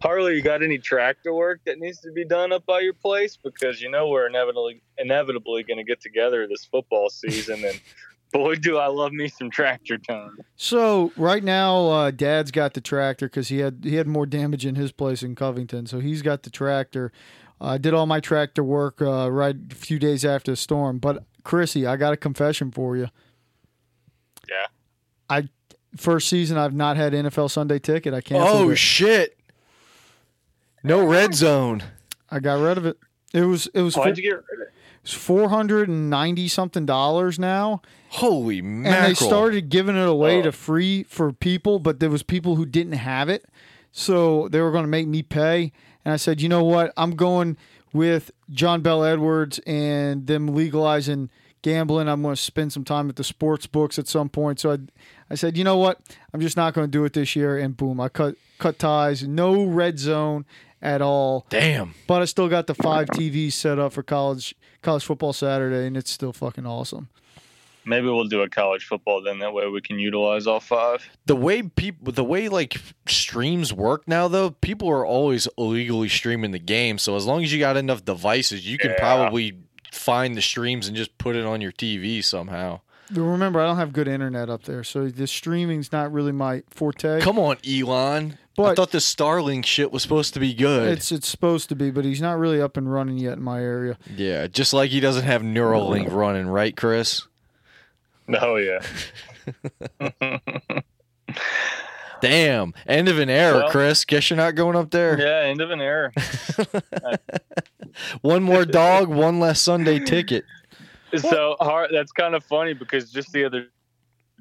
Harley, 0.00 0.36
you 0.36 0.42
got 0.42 0.62
any 0.62 0.78
tractor 0.78 1.32
work 1.32 1.60
that 1.64 1.78
needs 1.78 2.00
to 2.00 2.12
be 2.12 2.24
done 2.24 2.52
up 2.52 2.66
by 2.66 2.80
your 2.80 2.92
place? 2.92 3.36
Because 3.42 3.80
you 3.80 3.90
know 3.90 4.08
we're 4.08 4.26
inevitably 4.26 4.82
inevitably 4.98 5.62
going 5.62 5.78
to 5.78 5.84
get 5.84 6.00
together 6.00 6.46
this 6.46 6.64
football 6.64 7.08
season, 7.10 7.64
and 7.64 7.80
boy, 8.34 8.56
do 8.56 8.76
I 8.76 8.88
love 8.88 9.12
me 9.12 9.28
some 9.28 9.48
tractor 9.48 9.96
time. 9.96 10.36
So 10.56 11.12
right 11.16 11.42
now, 11.42 11.86
uh, 11.86 12.10
Dad's 12.10 12.50
got 12.50 12.74
the 12.74 12.80
tractor 12.80 13.26
because 13.26 13.48
he 13.48 13.60
had 13.60 13.80
he 13.84 13.94
had 13.94 14.06
more 14.06 14.26
damage 14.26 14.66
in 14.66 14.74
his 14.74 14.92
place 14.92 15.22
in 15.22 15.34
Covington, 15.34 15.86
so 15.86 16.00
he's 16.00 16.20
got 16.20 16.42
the 16.42 16.50
tractor. 16.50 17.12
I 17.60 17.78
did 17.78 17.94
all 17.94 18.06
my 18.06 18.20
tractor 18.20 18.62
work 18.62 19.00
uh, 19.00 19.30
right 19.30 19.56
a 19.70 19.74
few 19.74 19.98
days 19.98 20.24
after 20.24 20.52
the 20.52 20.56
storm. 20.56 20.98
But 20.98 21.24
Chrissy, 21.44 21.86
I 21.86 21.96
got 21.96 22.12
a 22.12 22.16
confession 22.16 22.72
for 22.72 22.96
you. 22.96 23.08
Yeah. 24.48 24.66
I 25.30 25.48
first 25.96 26.28
season 26.28 26.58
I've 26.58 26.74
not 26.74 26.96
had 26.96 27.12
NFL 27.12 27.50
Sunday 27.50 27.78
ticket. 27.78 28.12
I 28.12 28.20
can't. 28.20 28.44
oh 28.44 28.70
it. 28.70 28.76
shit, 28.76 29.38
no 30.82 31.06
red 31.06 31.34
zone. 31.34 31.82
I 32.28 32.40
got 32.40 32.60
rid 32.60 32.78
of 32.78 32.84
it. 32.84 32.98
It 33.32 33.42
was 33.42 33.68
it 33.68 33.80
was 33.80 33.96
Why'd 33.96 34.18
you 34.18 34.24
get 34.24 34.30
rid 34.32 34.60
of 34.60 34.66
it? 34.66 34.72
Four 35.04 35.48
hundred 35.50 35.88
and 35.88 36.08
ninety 36.08 36.48
something 36.48 36.86
dollars 36.86 37.38
now, 37.38 37.82
Holy 38.08 38.62
mackerel! 38.62 38.94
and 38.94 39.10
they 39.10 39.14
started 39.14 39.68
giving 39.68 39.96
it 39.96 40.08
away 40.08 40.38
Oh. 40.38 40.42
to 40.42 40.52
free 40.52 41.02
for 41.04 41.32
people, 41.32 41.78
but 41.78 42.00
there 42.00 42.08
was 42.10 42.22
people 42.22 42.56
who 42.56 42.64
didn't 42.64 42.94
have 42.94 43.28
it, 43.28 43.44
so 43.92 44.48
they 44.48 44.60
were 44.60 44.70
going 44.70 44.84
to 44.84 44.88
make 44.88 45.06
me 45.06 45.22
pay. 45.22 45.72
And 46.04 46.12
I 46.14 46.16
said, 46.16 46.40
you 46.40 46.48
know 46.48 46.64
what? 46.64 46.92
I'm 46.96 47.16
going 47.16 47.56
with 47.92 48.30
John 48.50 48.80
Bel 48.82 49.04
Edwards 49.04 49.58
and 49.66 50.26
them 50.26 50.48
legalizing 50.48 51.30
gambling. 51.62 52.08
I'm 52.08 52.22
going 52.22 52.34
to 52.34 52.40
spend 52.40 52.72
some 52.72 52.84
time 52.84 53.08
at 53.08 53.16
the 53.16 53.24
sports 53.24 53.66
books 53.66 53.98
at 53.98 54.06
some 54.08 54.28
point. 54.28 54.60
So 54.60 54.72
I, 54.72 54.78
I 55.30 55.34
said, 55.34 55.56
you 55.56 55.64
know 55.64 55.76
what? 55.78 56.00
I'm 56.32 56.40
just 56.40 56.56
not 56.56 56.74
going 56.74 56.86
to 56.86 56.90
do 56.90 57.04
it 57.04 57.12
this 57.14 57.34
year. 57.36 57.56
And 57.58 57.76
boom, 57.76 58.00
I 58.00 58.08
cut 58.08 58.36
cut 58.58 58.78
ties. 58.78 59.26
No 59.26 59.64
red 59.64 59.98
zone 59.98 60.44
at 60.84 61.02
all. 61.02 61.46
Damn. 61.48 61.94
But 62.06 62.22
I 62.22 62.26
still 62.26 62.48
got 62.48 62.66
the 62.68 62.74
five 62.74 63.08
TVs 63.08 63.52
set 63.54 63.78
up 63.78 63.92
for 63.92 64.02
college 64.04 64.54
college 64.82 65.04
football 65.04 65.32
Saturday, 65.32 65.86
and 65.86 65.96
it's 65.96 66.10
still 66.10 66.32
fucking 66.32 66.66
awesome. 66.66 67.08
Maybe 67.86 68.06
we'll 68.06 68.24
do 68.28 68.40
a 68.42 68.48
college 68.48 68.86
football 68.86 69.22
then. 69.22 69.40
That 69.40 69.52
way 69.52 69.66
we 69.68 69.80
can 69.82 69.98
utilize 69.98 70.46
all 70.46 70.60
five. 70.60 71.06
The 71.26 71.36
way 71.36 71.62
people, 71.62 72.12
the 72.12 72.24
way 72.24 72.48
like 72.48 72.80
streams 73.06 73.72
work 73.74 74.08
now, 74.08 74.26
though, 74.28 74.50
people 74.52 74.88
are 74.88 75.04
always 75.04 75.46
illegally 75.58 76.08
streaming 76.08 76.52
the 76.52 76.58
game. 76.58 76.96
So 76.98 77.16
as 77.16 77.26
long 77.26 77.42
as 77.42 77.52
you 77.52 77.58
got 77.58 77.76
enough 77.76 78.04
devices, 78.04 78.66
you 78.66 78.78
can 78.78 78.92
Yeah. 78.92 78.98
probably 78.98 79.58
find 79.92 80.34
the 80.34 80.40
streams 80.42 80.88
and 80.88 80.96
just 80.96 81.16
put 81.18 81.36
it 81.36 81.44
on 81.44 81.60
your 81.60 81.72
TV 81.72 82.22
somehow. 82.22 82.80
Remember, 83.12 83.60
I 83.60 83.66
don't 83.66 83.76
have 83.76 83.92
good 83.92 84.08
internet 84.08 84.48
up 84.48 84.62
there, 84.64 84.82
so 84.82 85.08
the 85.08 85.26
streaming's 85.26 85.92
not 85.92 86.10
really 86.10 86.32
my 86.32 86.62
forte. 86.70 87.20
Come 87.20 87.38
on, 87.38 87.58
Elon. 87.68 88.38
I 88.58 88.74
thought 88.74 88.92
the 88.92 88.98
Starlink 88.98 89.66
shit 89.66 89.90
was 89.90 90.02
supposed 90.02 90.32
to 90.34 90.40
be 90.40 90.54
good. 90.54 90.88
It's 90.96 91.10
it's 91.10 91.28
supposed 91.28 91.68
to 91.70 91.74
be, 91.76 91.90
but 91.90 92.04
he's 92.04 92.20
not 92.22 92.38
really 92.38 92.60
up 92.60 92.76
and 92.76 92.90
running 92.92 93.18
yet 93.18 93.32
in 93.34 93.42
my 93.42 93.60
area. 93.60 93.98
yeah, 94.16 94.46
just 94.46 94.72
like 94.72 94.90
he 94.90 95.00
doesn't 95.00 95.24
have 95.24 95.42
Neuralink 95.42 96.12
running, 96.12 96.46
right, 96.46 96.76
Chris? 96.76 97.26
Oh 98.40 98.56
yeah. 98.56 98.80
Damn, 102.20 102.72
end 102.86 103.08
of 103.08 103.18
an 103.18 103.28
era, 103.28 103.58
Well- 103.58 103.70
Chris. 103.70 104.04
Guess 104.04 104.30
you're 104.30 104.36
not 104.36 104.54
going 104.54 104.76
up 104.76 104.90
there. 104.90 105.18
yeah. 105.20 105.48
End 105.48 105.60
of 105.60 105.70
an 105.70 105.80
era. 105.80 106.12
One 108.22 108.42
more 108.42 108.64
dog, 108.64 109.08
one 109.08 109.38
less 109.40 109.60
Sunday 109.60 109.98
ticket. 110.00 110.44
So 111.16 111.56
that's 111.92 112.10
kind 112.12 112.34
of 112.34 112.42
funny 112.42 112.72
because 112.74 113.12
just 113.12 113.30
the 113.32 113.44
other 113.44 113.66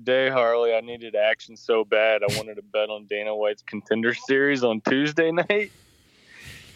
day, 0.02 0.30
Harley, 0.30 0.74
I 0.74 0.82
needed 0.82 1.16
action 1.16 1.56
so 1.58 1.84
bad. 1.84 2.22
I 2.24 2.36
wanted 2.38 2.56
to 2.56 2.62
bet 2.62 2.89
on 2.89 3.06
Dana 3.06 3.36
White's 3.36 3.62
Contender 3.64 4.14
Series 4.14 4.64
on 4.64 4.82
Tuesday 4.82 5.32
night, 5.50 5.72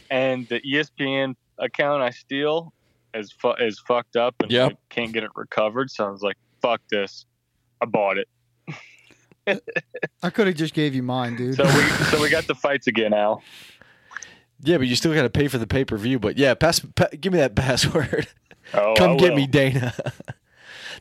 and 0.10 0.48
the 0.48 0.60
ESPN 0.62 1.36
account 1.58 2.02
I 2.04 2.10
steal 2.12 2.74
is 3.14 3.32
fu- 3.32 3.54
is 3.56 3.80
fucked 3.80 4.16
up 4.16 4.36
and 4.42 4.52
Yep. 4.52 4.72
I 4.74 4.76
can't 4.94 5.12
get 5.14 5.24
it 5.24 5.32
recovered. 5.36 5.90
So 5.90 6.06
I 6.06 6.10
was 6.10 6.22
like, 6.22 6.38
"Fuck 6.62 6.82
this!" 6.92 7.26
I 7.82 7.86
bought 7.86 8.18
it. 8.18 8.28
I 10.22 10.30
could 10.30 10.48
have 10.48 10.56
just 10.58 10.74
gave 10.74 10.94
you 10.94 11.04
mine, 11.04 11.36
dude. 11.38 11.56
So 11.56 11.64
we 11.64 11.72
so 12.12 12.22
we 12.22 12.30
got 12.30 12.46
the 12.48 12.56
fights 12.56 12.88
again, 12.88 13.14
Al. 13.14 13.42
Yeah, 14.62 14.78
but 14.78 14.88
you 14.88 14.96
still 14.96 15.14
got 15.14 15.22
to 15.22 15.30
pay 15.30 15.48
for 15.48 15.58
the 15.58 15.68
pay 15.68 15.86
per 15.86 15.98
view. 15.98 16.20
But 16.20 16.38
yeah, 16.38 16.54
pass, 16.56 16.80
pa- 16.80 17.08
give 17.20 17.32
me 17.32 17.40
that 17.40 17.56
password. 17.56 18.28
Oh, 18.74 18.96
Come 18.98 19.12
I 19.12 19.16
get 19.16 19.30
will. 19.30 19.38
me, 19.38 19.48
Dana. 19.48 19.94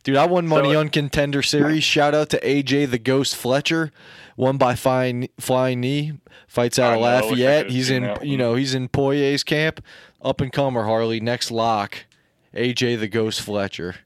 Dude, 0.05 0.16
I 0.16 0.26
won 0.26 0.47
money 0.47 0.72
So- 0.72 0.80
on 0.80 0.88
Contender 0.88 1.42
Series. 1.42 1.84
Shout 1.84 2.14
out 2.14 2.30
to 2.30 2.40
AJ 2.47 2.86
the 2.90 2.99
Ghost 2.99 3.34
Fletcher, 3.36 3.90
won 4.36 4.57
by 4.57 4.74
flying 4.74 5.28
flying 5.38 5.80
knee. 5.80 6.12
Fights 6.47 6.78
out 6.78 6.92
I 6.92 6.94
of 6.94 7.01
know, 7.01 7.07
I 7.07 7.14
wish 7.16 7.24
I 7.24 7.28
Lafayette. 7.30 7.70
He's 7.70 7.90
in 7.90 8.16
you 8.22 8.36
know 8.36 8.55
he's 8.55 8.74
in 8.74 8.88
Poirier's 8.88 9.44
camp. 9.44 9.82
Up 10.22 10.40
and 10.40 10.53
comer 10.53 10.84
Harley 10.84 11.20
next 11.20 11.51
lock. 11.51 12.05
AJ 12.55 12.99
the 12.99 13.09
Ghost 13.09 13.40
Fletcher. 13.42 13.97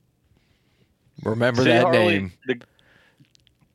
Remember 1.22 1.62
See, 1.62 1.68
that 1.68 1.82
Harley, 1.84 1.98
name. 1.98 2.32
The, 2.46 2.60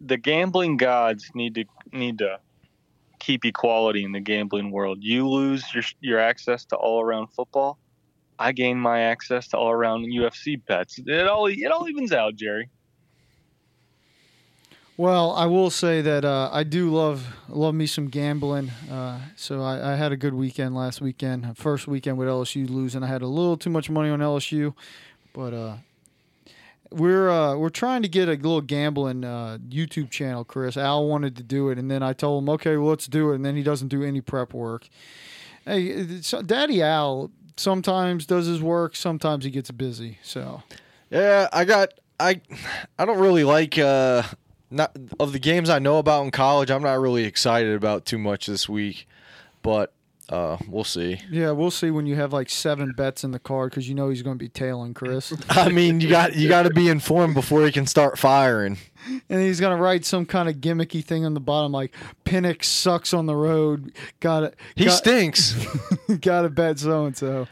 the 0.01 0.17
gambling 0.17 0.77
gods 0.77 1.29
need 1.33 1.55
to 1.55 1.65
need 1.91 2.17
to 2.19 2.39
keep 3.19 3.45
equality 3.45 4.03
in 4.03 4.11
the 4.11 4.19
gambling 4.19 4.71
world. 4.71 4.99
You 5.01 5.27
lose 5.27 5.63
your 5.73 5.83
your 6.01 6.19
access 6.19 6.65
to 6.65 6.75
all 6.75 7.01
around 7.01 7.27
football. 7.27 7.77
I 8.37 8.51
gain 8.51 8.79
my 8.79 9.01
access 9.01 9.47
to 9.49 9.57
all 9.57 9.71
around 9.71 10.05
UFC 10.05 10.63
bets. 10.65 10.99
It 11.05 11.27
all 11.27 11.47
it 11.47 11.71
all 11.71 11.87
evens 11.87 12.11
out, 12.11 12.35
Jerry. 12.35 12.69
Well, 14.97 15.33
I 15.33 15.45
will 15.45 15.69
say 15.69 16.01
that 16.01 16.23
uh, 16.23 16.49
I 16.53 16.63
do 16.63 16.89
love 16.89 17.27
love 17.49 17.75
me 17.75 17.85
some 17.85 18.07
gambling. 18.07 18.69
Uh, 18.89 19.19
so 19.35 19.61
I, 19.61 19.93
I 19.93 19.95
had 19.95 20.13
a 20.13 20.17
good 20.17 20.33
weekend 20.33 20.73
last 20.73 21.01
weekend. 21.01 21.57
First 21.57 21.87
weekend 21.87 22.17
with 22.17 22.29
LSU 22.29 22.69
losing, 22.69 23.03
I 23.03 23.07
had 23.07 23.21
a 23.21 23.27
little 23.27 23.57
too 23.57 23.69
much 23.69 23.89
money 23.89 24.09
on 24.09 24.19
LSU, 24.19 24.73
but 25.33 25.53
uh, 25.53 25.75
we're 26.91 27.29
uh, 27.29 27.57
we're 27.57 27.69
trying 27.69 28.03
to 28.03 28.07
get 28.07 28.29
a 28.29 28.33
little 28.33 28.61
gambling 28.61 29.25
uh, 29.25 29.57
YouTube 29.67 30.11
channel. 30.11 30.45
Chris 30.45 30.77
Al 30.77 31.05
wanted 31.07 31.35
to 31.35 31.43
do 31.43 31.69
it, 31.69 31.77
and 31.77 31.91
then 31.91 32.01
I 32.01 32.13
told 32.13 32.43
him, 32.43 32.49
okay, 32.51 32.77
well, 32.77 32.89
let's 32.89 33.07
do 33.07 33.31
it. 33.31 33.35
And 33.35 33.45
then 33.45 33.57
he 33.57 33.63
doesn't 33.63 33.89
do 33.89 34.01
any 34.01 34.21
prep 34.21 34.53
work. 34.53 34.87
Hey, 35.65 36.21
Daddy 36.45 36.81
Al 36.81 37.31
sometimes 37.57 38.25
does 38.25 38.47
his 38.47 38.61
work, 38.61 38.95
sometimes 38.95 39.45
he 39.45 39.51
gets 39.51 39.71
busy. 39.71 40.19
So 40.23 40.63
Yeah, 41.09 41.47
I 41.53 41.65
got 41.65 41.93
I 42.19 42.41
I 42.97 43.05
don't 43.05 43.19
really 43.19 43.43
like 43.43 43.77
uh 43.77 44.23
not 44.71 44.95
of 45.19 45.31
the 45.31 45.39
games 45.39 45.69
I 45.69 45.79
know 45.79 45.97
about 45.99 46.23
in 46.25 46.31
college, 46.31 46.71
I'm 46.71 46.83
not 46.83 46.99
really 46.99 47.23
excited 47.25 47.75
about 47.75 48.05
too 48.05 48.17
much 48.17 48.45
this 48.47 48.67
week. 48.67 49.07
But 49.61 49.93
uh 50.29 50.57
we'll 50.67 50.83
see. 50.83 51.21
yeah, 51.29 51.51
we'll 51.51 51.71
see 51.71 51.91
when 51.91 52.05
you 52.07 52.15
have 52.15 52.33
like 52.33 52.49
seven 52.49 52.91
bets 52.93 53.23
in 53.23 53.31
the 53.31 53.39
card 53.39 53.69
because 53.71 53.87
you 53.87 53.93
know 53.95 54.09
he's 54.09 54.23
going 54.23 54.37
to 54.37 54.43
be 54.43 54.49
tailing 54.49 54.93
Chris. 54.93 55.33
I 55.49 55.69
mean, 55.69 56.01
you 56.01 56.09
got 56.09 56.35
you 56.35 56.49
got 56.49 56.63
to 56.63 56.71
be 56.71 56.89
informed 56.89 57.35
before 57.35 57.63
he 57.65 57.71
can 57.71 57.85
start 57.85 58.17
firing. 58.17 58.77
And 59.29 59.41
he's 59.41 59.59
gonna 59.59 59.77
write 59.77 60.05
some 60.05 60.25
kind 60.25 60.49
of 60.49 60.55
gimmicky 60.55 61.03
thing 61.03 61.25
on 61.25 61.33
the 61.33 61.39
bottom 61.39 61.71
like 61.71 61.93
Penix 62.25 62.65
sucks 62.65 63.13
on 63.13 63.25
the 63.25 63.35
road. 63.35 63.91
Got 64.19 64.43
it. 64.43 64.55
He 64.75 64.85
got, 64.85 64.93
stinks. 64.93 65.53
got 66.21 66.41
to 66.41 66.49
bet 66.49 66.79
so 66.79 67.05
and 67.05 67.15
so. 67.15 67.47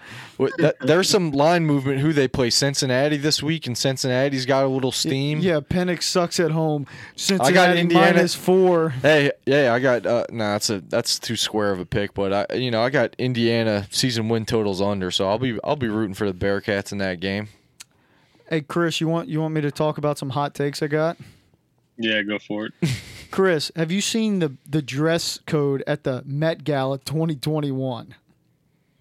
There's 0.81 1.09
some 1.09 1.31
line 1.31 1.65
movement. 1.65 1.99
Who 1.99 2.13
they 2.13 2.27
play 2.27 2.49
Cincinnati 2.49 3.17
this 3.17 3.43
week, 3.43 3.67
and 3.67 3.77
Cincinnati's 3.77 4.45
got 4.45 4.65
a 4.65 4.67
little 4.67 4.91
steam. 4.91 5.39
Yeah, 5.39 5.59
Penix 5.59 6.03
sucks 6.03 6.39
at 6.39 6.51
home. 6.51 6.87
Cincinnati 7.15 7.53
got 7.53 7.77
Indiana- 7.77 8.13
minus 8.13 8.35
four. 8.35 8.89
Hey, 8.89 9.31
yeah, 9.45 9.73
I 9.73 9.79
got. 9.79 10.05
Uh, 10.05 10.25
nah, 10.31 10.53
that's 10.53 10.69
a 10.69 10.81
that's 10.81 11.19
too 11.19 11.35
square 11.35 11.71
of 11.71 11.79
a 11.79 11.85
pick, 11.85 12.13
but 12.13 12.51
I, 12.51 12.55
you 12.55 12.71
know, 12.71 12.81
I 12.81 12.89
got 12.89 13.15
Indiana 13.17 13.87
season 13.91 14.29
win 14.29 14.45
totals 14.45 14.81
under, 14.81 15.11
so 15.11 15.29
I'll 15.29 15.39
be 15.39 15.59
I'll 15.63 15.75
be 15.75 15.89
rooting 15.89 16.15
for 16.15 16.29
the 16.29 16.37
Bearcats 16.37 16.91
in 16.91 16.97
that 16.97 17.19
game. 17.19 17.49
Hey 18.49 18.61
Chris, 18.61 18.99
you 18.99 19.07
want 19.07 19.29
you 19.29 19.41
want 19.41 19.53
me 19.53 19.61
to 19.61 19.71
talk 19.71 19.97
about 19.97 20.17
some 20.17 20.31
hot 20.31 20.53
takes 20.53 20.81
I 20.83 20.87
got? 20.87 21.17
Yeah, 21.97 22.21
go 22.23 22.39
for 22.39 22.67
it. 22.67 22.73
Chris, 23.31 23.71
have 23.75 23.91
you 23.91 24.01
seen 24.01 24.39
the 24.39 24.55
the 24.69 24.81
dress 24.81 25.39
code 25.45 25.83
at 25.87 26.03
the 26.03 26.23
Met 26.25 26.63
Gala 26.63 26.99
2021? 26.99 28.15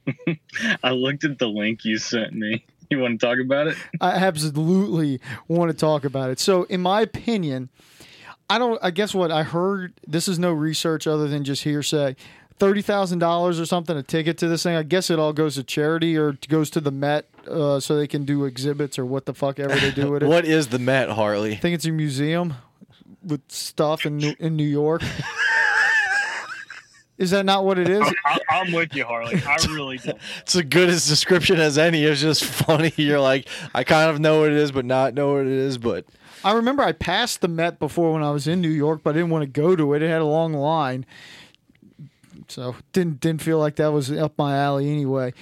I 0.83 0.91
looked 0.91 1.25
at 1.25 1.39
the 1.39 1.49
link 1.49 1.85
you 1.85 1.99
sent 1.99 2.33
me. 2.33 2.65
You 2.91 2.99
want 2.99 3.21
to 3.21 3.27
talk 3.27 3.39
about 3.39 3.69
it? 3.69 3.77
I 4.01 4.11
absolutely 4.11 5.21
want 5.49 5.71
to 5.71 5.77
talk 5.77 6.05
about 6.05 6.31
it. 6.31 6.39
So, 6.39 6.65
in 6.65 6.83
my 6.83 7.01
opinion, 7.01 7.71
I 8.51 8.59
don't. 8.59 8.79
I 8.83 8.91
guess 8.91 9.15
what 9.15 9.31
I 9.31 9.43
heard. 9.45 9.95
This 10.07 10.29
is 10.29 10.39
no 10.39 10.53
research 10.53 11.07
other 11.07 11.29
than 11.29 11.45
just 11.45 11.65
hearsay. 11.65 12.17
Thirty 12.59 12.83
thousand 12.83 13.19
dollars 13.19 13.59
or 13.59 13.67
something 13.67 13.97
a 13.97 14.03
ticket 14.03 14.37
to 14.39 14.49
this 14.49 14.63
thing. 14.63 14.77
I 14.77 14.83
guess 14.83 15.09
it 15.09 15.19
all 15.19 15.33
goes 15.33 15.55
to 15.55 15.63
charity 15.63 16.17
or 16.19 16.33
goes 16.49 16.69
to 16.71 16.81
the 16.81 16.91
Met, 16.91 17.29
uh, 17.49 17.81
so 17.81 17.97
they 17.97 18.07
can 18.07 18.25
do 18.25 18.45
exhibits 18.45 18.99
or 18.99 19.07
what 19.07 19.25
the 19.25 19.35
fuck 19.35 19.59
ever 19.59 19.75
they 19.75 19.91
do 19.91 20.11
with 20.11 20.23
it. 20.23 20.27
What 20.29 20.45
is 20.45 20.69
the 20.69 20.79
Met, 20.79 21.09
Harley? 21.11 21.53
I 21.53 21.57
think 21.57 21.75
it's 21.75 21.87
a 21.87 21.91
museum 21.91 22.55
with 23.23 23.43
stuff 23.49 24.07
in 24.07 24.17
New, 24.19 24.35
in 24.39 24.57
New 24.57 24.65
York. 24.65 25.03
is 27.19 27.31
that 27.31 27.45
not 27.45 27.65
what 27.65 27.79
it 27.79 27.89
is? 27.89 28.03
I, 28.25 28.39
I'm 28.51 28.73
with 28.73 28.95
you, 28.95 29.05
Harley. 29.05 29.41
I 29.47 29.57
really 29.69 29.99
don't. 29.99 30.19
It's 30.41 30.57
as 30.57 30.63
good 30.63 30.89
as 30.89 31.07
description 31.07 31.61
as 31.61 31.79
any. 31.79 32.05
It's 32.05 32.21
just 32.21 32.45
funny. 32.45 32.93
You're 32.97 33.21
like, 33.21 33.49
I 33.75 33.85
kind 33.85 34.11
of 34.11 34.21
know 34.21 34.41
what 34.41 34.51
it 34.51 34.57
is, 34.57 34.73
but 34.73 34.85
not 34.85 35.15
know 35.15 35.35
what 35.35 35.43
it 35.43 35.53
is. 35.53 35.79
But 35.79 36.05
I 36.45 36.53
remember 36.53 36.83
I 36.83 36.93
passed 36.93 37.41
the 37.41 37.49
Met 37.49 37.79
before 37.79 38.13
when 38.13 38.23
I 38.23 38.31
was 38.31 38.47
in 38.47 38.61
New 38.61 38.69
York, 38.69 39.03
but 39.03 39.11
I 39.11 39.13
didn't 39.15 39.31
want 39.31 39.43
to 39.43 39.61
go 39.61 39.77
to 39.77 39.95
it. 39.95 40.03
It 40.03 40.09
had 40.09 40.21
a 40.21 40.27
long 40.27 40.53
line, 40.53 41.07
so 42.49 42.77
didn't 42.93 43.21
didn't 43.21 43.43
feel 43.43 43.59
like 43.59 43.77
that 43.77 43.93
was 43.93 44.11
up 44.11 44.37
my 44.37 44.57
alley 44.57 44.91
anyway. 44.91 45.33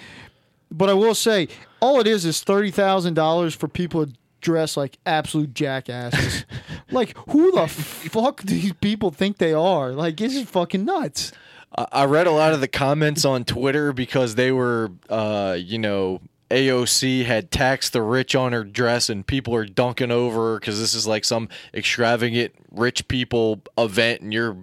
But 0.71 0.89
I 0.89 0.95
will 0.95 1.15
say, 1.15 1.49
all 1.81 1.99
it 2.01 2.07
is 2.07 2.25
is 2.25 2.43
thirty 2.43 2.71
thousand 2.71 3.15
dollars 3.15 3.55
for 3.55 3.69
people 3.69 4.07
to 4.07 4.13
dress 4.41 4.77
like 4.77 4.99
absolute 5.07 5.55
jackasses. 5.55 6.45
like, 6.91 7.17
who 7.29 7.53
the 7.53 7.69
fuck 7.69 8.43
do 8.43 8.55
these 8.55 8.73
people 8.75 9.11
think 9.11 9.39
they 9.39 9.53
are? 9.53 9.93
Like, 9.93 10.21
it's 10.21 10.35
just 10.35 10.49
fucking 10.49 10.85
nuts. 10.85 11.33
I 11.77 11.87
I 11.93 12.05
read 12.07 12.27
a 12.27 12.33
lot 12.33 12.53
of 12.53 12.61
the 12.61 12.69
comments 12.69 13.25
on 13.25 13.45
Twitter 13.45 13.93
because 13.93 14.35
they 14.35 14.51
were, 14.53 14.91
uh, 15.09 15.57
you 15.59 15.79
know, 15.79 16.21
AOC 16.51 17.25
had 17.25 17.51
taxed 17.51 17.93
the 17.93 18.03
rich 18.03 18.35
on 18.35 18.53
her 18.53 18.65
dress, 18.65 19.09
and 19.09 19.27
people 19.27 19.55
are 19.55 19.65
dunking 19.65 20.11
over 20.11 20.59
because 20.59 20.81
this 20.81 20.95
is 20.95 21.07
like 21.07 21.25
some 21.25 21.49
extravagant 21.73 22.53
rich 22.73 23.07
people 23.07 23.63
event, 23.79 24.23
and 24.23 24.33
you're 24.33 24.57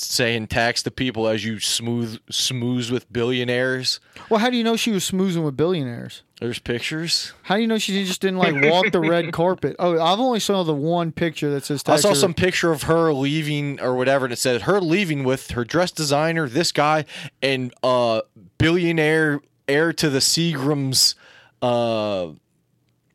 saying 0.00 0.46
tax 0.48 0.82
the 0.82 0.90
people 0.90 1.26
as 1.28 1.44
you 1.44 1.60
smooth 1.60 2.20
smooth 2.30 2.90
with 2.90 3.12
billionaires. 3.12 4.00
Well, 4.30 4.40
how 4.40 4.50
do 4.50 4.56
you 4.56 4.64
know 4.64 4.76
she 4.76 4.90
was 4.90 5.08
smoozing 5.10 5.44
with 5.44 5.56
billionaires? 5.56 6.22
There's 6.40 6.58
pictures. 6.58 7.32
How 7.44 7.54
do 7.56 7.62
you 7.62 7.66
know 7.66 7.78
she 7.78 8.04
just 8.04 8.20
didn't 8.20 8.38
like 8.38 8.54
walk 8.70 8.90
the 8.92 9.00
red 9.00 9.32
carpet? 9.32 9.76
Oh, 9.78 9.98
I've 10.00 10.18
only 10.20 10.40
saw 10.40 10.62
the 10.62 10.74
one 10.74 11.12
picture 11.12 11.50
that 11.50 11.64
says. 11.64 11.82
I 11.86 11.96
saw 11.96 12.10
her- 12.10 12.14
some 12.14 12.34
picture 12.34 12.72
of 12.72 12.82
her 12.84 13.12
leaving 13.12 13.80
or 13.80 13.94
whatever, 13.94 14.26
and 14.26 14.32
it 14.32 14.38
said 14.38 14.62
her 14.62 14.80
leaving 14.80 15.24
with 15.24 15.52
her 15.52 15.64
dress 15.64 15.90
designer, 15.90 16.48
this 16.48 16.72
guy, 16.72 17.04
and 17.42 17.72
uh 17.82 18.20
billionaire 18.58 19.40
heir 19.68 19.92
to 19.94 20.10
the 20.10 20.18
Seagram's 20.18 21.14
uh 21.62 22.28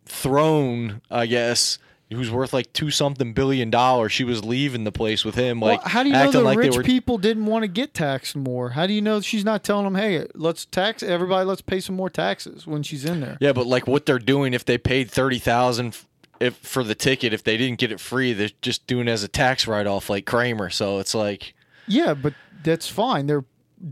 throne, 0.05 1.01
I 1.11 1.25
guess, 1.25 1.77
who's 2.11 2.31
worth 2.31 2.53
like 2.53 2.73
two 2.73 2.89
something 2.91 3.33
billion 3.33 3.69
dollars. 3.69 4.11
She 4.11 4.23
was 4.23 4.43
leaving 4.43 4.83
the 4.83 4.91
place 4.91 5.23
with 5.23 5.35
him, 5.35 5.59
like 5.59 5.81
well, 5.81 5.89
how 5.89 6.03
do 6.03 6.09
you 6.09 6.15
know 6.15 6.31
the 6.31 6.41
like 6.41 6.57
rich 6.57 6.75
were. 6.77 6.83
people 6.83 7.17
didn't 7.17 7.45
want 7.45 7.63
to 7.63 7.67
get 7.67 7.93
taxed 7.93 8.35
more? 8.35 8.71
How 8.71 8.87
do 8.87 8.93
you 8.93 9.01
know 9.01 9.21
she's 9.21 9.45
not 9.45 9.63
telling 9.63 9.85
them, 9.85 9.95
"Hey, 9.95 10.25
let's 10.33 10.65
tax 10.65 11.03
everybody. 11.03 11.45
Let's 11.45 11.61
pay 11.61 11.79
some 11.79 11.95
more 11.95 12.09
taxes" 12.09 12.65
when 12.65 12.83
she's 12.83 13.05
in 13.05 13.21
there? 13.21 13.37
yeah, 13.39 13.53
but 13.53 13.67
like 13.67 13.87
what 13.87 14.05
they're 14.05 14.19
doing 14.19 14.53
if 14.53 14.65
they 14.65 14.77
paid 14.77 15.11
thirty 15.11 15.39
thousand 15.39 15.97
if 16.39 16.55
for 16.57 16.83
the 16.83 16.95
ticket 16.95 17.33
if 17.33 17.43
they 17.43 17.57
didn't 17.57 17.79
get 17.79 17.91
it 17.91 17.99
free, 17.99 18.33
they're 18.33 18.49
just 18.61 18.87
doing 18.87 19.07
it 19.07 19.11
as 19.11 19.23
a 19.23 19.27
tax 19.27 19.67
write 19.67 19.87
off 19.87 20.09
like 20.09 20.25
Kramer. 20.25 20.69
So 20.69 20.99
it's 20.99 21.13
like 21.13 21.53
Yeah, 21.87 22.13
but 22.13 22.33
that's 22.63 22.87
fine. 22.87 23.27
They're 23.27 23.45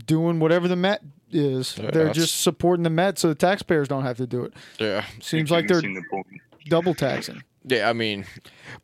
doing 0.06 0.40
whatever 0.40 0.66
the 0.66 0.76
Met 0.76 1.02
is. 1.30 1.76
Yeah, 1.76 1.90
they're 1.90 2.04
that's- 2.06 2.16
just 2.16 2.40
supporting 2.40 2.84
the 2.84 2.90
Met 2.90 3.18
so 3.18 3.28
the 3.28 3.34
taxpayers 3.34 3.86
don't 3.88 4.04
have 4.04 4.16
to 4.16 4.26
do 4.26 4.44
it. 4.44 4.54
yeah, 4.78 5.04
Seems 5.20 5.50
like 5.50 5.68
they're 5.68 5.82
the 5.82 6.02
double 6.68 6.94
taxing. 6.94 7.42
Yeah. 7.70 7.88
I 7.88 7.92
mean, 7.92 8.24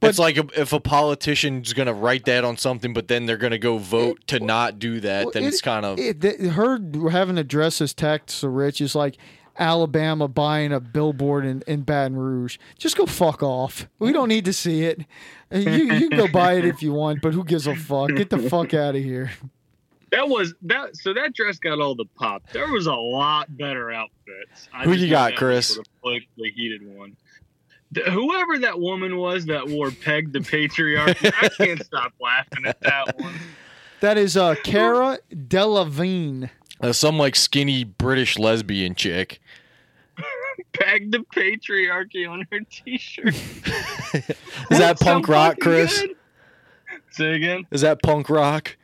But- 0.00 0.10
it's 0.10 0.18
like 0.18 0.36
if 0.56 0.72
a 0.72 0.80
politician's 0.80 1.72
gonna 1.72 1.92
write 1.94 2.24
that 2.26 2.44
on 2.44 2.56
something, 2.56 2.92
but 2.92 3.08
then 3.08 3.26
they're 3.26 3.36
gonna 3.36 3.58
go 3.58 3.78
vote 3.78 4.26
to 4.28 4.40
not 4.40 4.78
do 4.78 5.00
that, 5.00 5.24
Well, 5.26 5.32
then 5.32 5.44
it- 5.44 5.48
it's 5.48 5.60
kind 5.62 5.84
of 5.86 5.98
It, 5.98 6.20
th- 6.20 6.40
her 6.52 6.78
having 7.10 7.36
to 7.36 7.40
address 7.42 7.78
this 7.78 7.94
tax 7.94 8.34
so 8.34 8.48
rich 8.48 8.80
is 8.80 8.94
like 8.94 9.16
Alabama 9.58 10.26
buying 10.26 10.72
a 10.72 10.80
billboard 10.80 11.44
in, 11.46 11.62
in 11.68 11.82
Baton 11.82 12.16
Rouge. 12.16 12.58
Just 12.78 12.96
go 12.96 13.06
fuck 13.06 13.42
off. 13.42 13.88
We 14.00 14.12
don't 14.12 14.28
need 14.28 14.44
to 14.46 14.52
see 14.52 14.82
it. 14.82 15.02
You, 15.52 15.60
you 15.70 16.08
can 16.08 16.18
go 16.18 16.26
buy 16.26 16.54
it 16.54 16.64
if 16.64 16.82
you 16.82 16.92
want, 16.92 17.22
but 17.22 17.32
who 17.34 17.44
gives 17.44 17.68
a 17.68 17.76
fuck? 17.76 18.08
Get 18.16 18.30
the 18.30 18.38
fuck 18.50 18.74
out 18.74 18.96
of 18.96 19.02
here. 19.04 19.30
That 20.10 20.28
was 20.28 20.54
that. 20.62 20.96
So 20.96 21.12
that 21.14 21.34
dress 21.34 21.58
got 21.58 21.80
all 21.80 21.94
the 21.94 22.04
pop. 22.16 22.42
There 22.52 22.66
was 22.68 22.86
a 22.86 22.94
lot 22.94 23.56
better 23.56 23.92
outfits. 23.92 24.68
I 24.72 24.84
Who 24.84 24.92
you 24.92 25.08
got, 25.10 25.34
Chris? 25.36 25.76
was 26.02 26.20
The 26.36 26.50
heated 26.50 26.86
one. 26.86 27.16
The- 27.94 28.10
whoever 28.10 28.58
that 28.60 28.78
woman 28.80 29.16
was 29.16 29.46
that 29.46 29.68
wore 29.68 29.90
"Peg 29.90 30.32
the 30.32 30.40
Patriarchy," 30.40 31.32
I 31.42 31.48
can't 31.48 31.84
stop 31.84 32.12
laughing 32.20 32.66
at 32.66 32.80
that 32.80 33.18
one. 33.20 33.34
That 34.00 34.18
is 34.18 34.36
uh, 34.36 34.54
Cara 34.64 35.18
Delevingne. 35.32 36.50
uh, 36.80 36.92
some 36.92 37.18
like 37.18 37.36
skinny 37.36 37.84
British 37.84 38.38
lesbian 38.38 38.94
chick. 38.94 39.40
Peg 40.72 41.10
the 41.12 41.24
Patriarchy 41.34 42.28
on 42.30 42.46
her 42.52 42.60
T-shirt. 42.70 43.26
Is 44.70 44.78
that 44.78 44.98
punk 45.00 45.28
rock, 45.28 45.56
Chris? 45.60 46.00
good. 46.00 46.10
Say 47.10 47.32
again. 47.34 47.66
Is 47.70 47.80
that 47.82 48.02
punk 48.02 48.28
rock? 48.28 48.76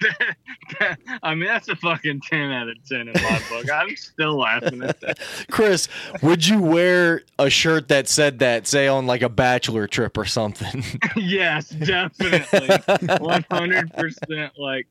I 1.22 1.34
mean, 1.34 1.46
that's 1.46 1.68
a 1.68 1.76
fucking 1.76 2.20
ten 2.22 2.50
out 2.50 2.68
of 2.68 2.76
ten 2.88 3.08
in 3.08 3.12
my 3.14 3.42
book. 3.48 3.70
I'm 3.70 3.94
still 3.96 4.38
laughing 4.38 4.82
at 4.82 5.00
that. 5.00 5.18
Chris, 5.50 5.88
would 6.22 6.46
you 6.46 6.60
wear 6.60 7.22
a 7.38 7.50
shirt 7.50 7.88
that 7.88 8.08
said 8.08 8.38
that, 8.38 8.66
say 8.66 8.88
on 8.88 9.06
like 9.06 9.22
a 9.22 9.28
bachelor 9.28 9.86
trip 9.86 10.16
or 10.16 10.24
something? 10.24 10.82
yes, 11.16 11.70
definitely, 11.70 12.68
one 13.18 13.44
hundred 13.50 13.92
percent. 13.92 14.52
Like, 14.56 14.86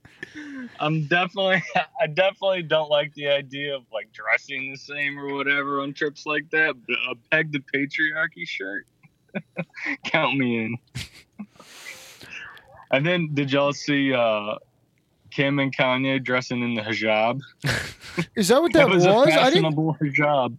I'm 0.80 1.06
definitely, 1.06 1.64
I 2.02 2.08
definitely 2.08 2.64
don't 2.64 2.90
like 2.90 3.14
the 3.16 3.28
idea 3.28 3.76
of 3.76 3.84
like 3.92 4.12
dressing 4.12 4.72
the 4.72 4.78
same 4.78 5.18
or 5.18 5.34
whatever 5.34 5.82
on 5.82 5.94
trips 5.94 6.26
like 6.26 6.50
that. 6.52 6.76
But 6.88 6.98
a 7.10 7.16
peg 7.32 7.52
the 7.52 7.60
patriarchy 7.60 8.48
shirt, 8.48 8.86
count 10.04 10.38
me 10.38 10.58
in. 10.66 10.78
And 12.92 13.06
then, 13.06 13.30
did 13.34 13.52
y'all 13.52 13.74
see 13.74 14.14
uh, 14.14 14.56
Kim 15.32 15.60
and 15.60 15.76
Kanye 15.76 16.24
dressing 16.24 16.62
in 16.64 16.74
the 16.76 16.82
hijab? 16.82 17.42
Is 18.36 18.48
that 18.50 18.62
what 18.62 18.74
that 18.74 18.88
It 18.90 18.94
was? 18.96 19.06
a 19.06 19.10
I 19.12 19.50
didn't. 19.50 19.76
hijab. 19.76 20.58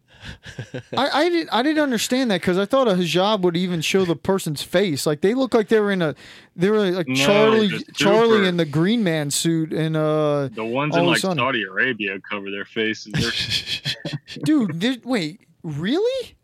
I, 0.97 1.09
I 1.11 1.29
didn't. 1.31 1.49
I 1.51 1.63
didn't 1.63 1.83
understand 1.83 2.31
that 2.31 2.41
because 2.43 2.59
I 2.59 2.67
thought 2.67 2.89
a 2.89 2.93
hijab 2.93 3.41
would 3.41 3.57
even 3.57 3.81
show 3.81 4.05
the 4.05 4.17
person's 4.17 4.63
face. 4.63 5.07
Like 5.07 5.23
they 5.23 5.33
look 5.35 5.55
like 5.55 5.69
they 5.69 5.81
were 5.81 5.91
in 5.93 6.03
a. 6.03 6.15
They 6.57 6.69
were 6.69 6.91
like 6.91 7.09
No, 7.09 7.15
Charlie. 7.15 7.71
Charlie 7.95 8.47
in 8.47 8.57
the 8.59 8.67
Green 8.67 9.03
Man 9.03 9.31
suit 9.31 9.73
and 9.73 9.97
uh, 9.97 10.49
The 10.49 10.65
ones 10.65 10.95
in 10.97 11.07
like 11.07 11.19
Saudi 11.19 11.63
Arabia 11.63 12.19
cover 12.29 12.51
their 12.51 12.67
faces. 12.67 13.13
Dude. 14.45 15.05
wait, 15.05 15.41
really? 15.63 16.35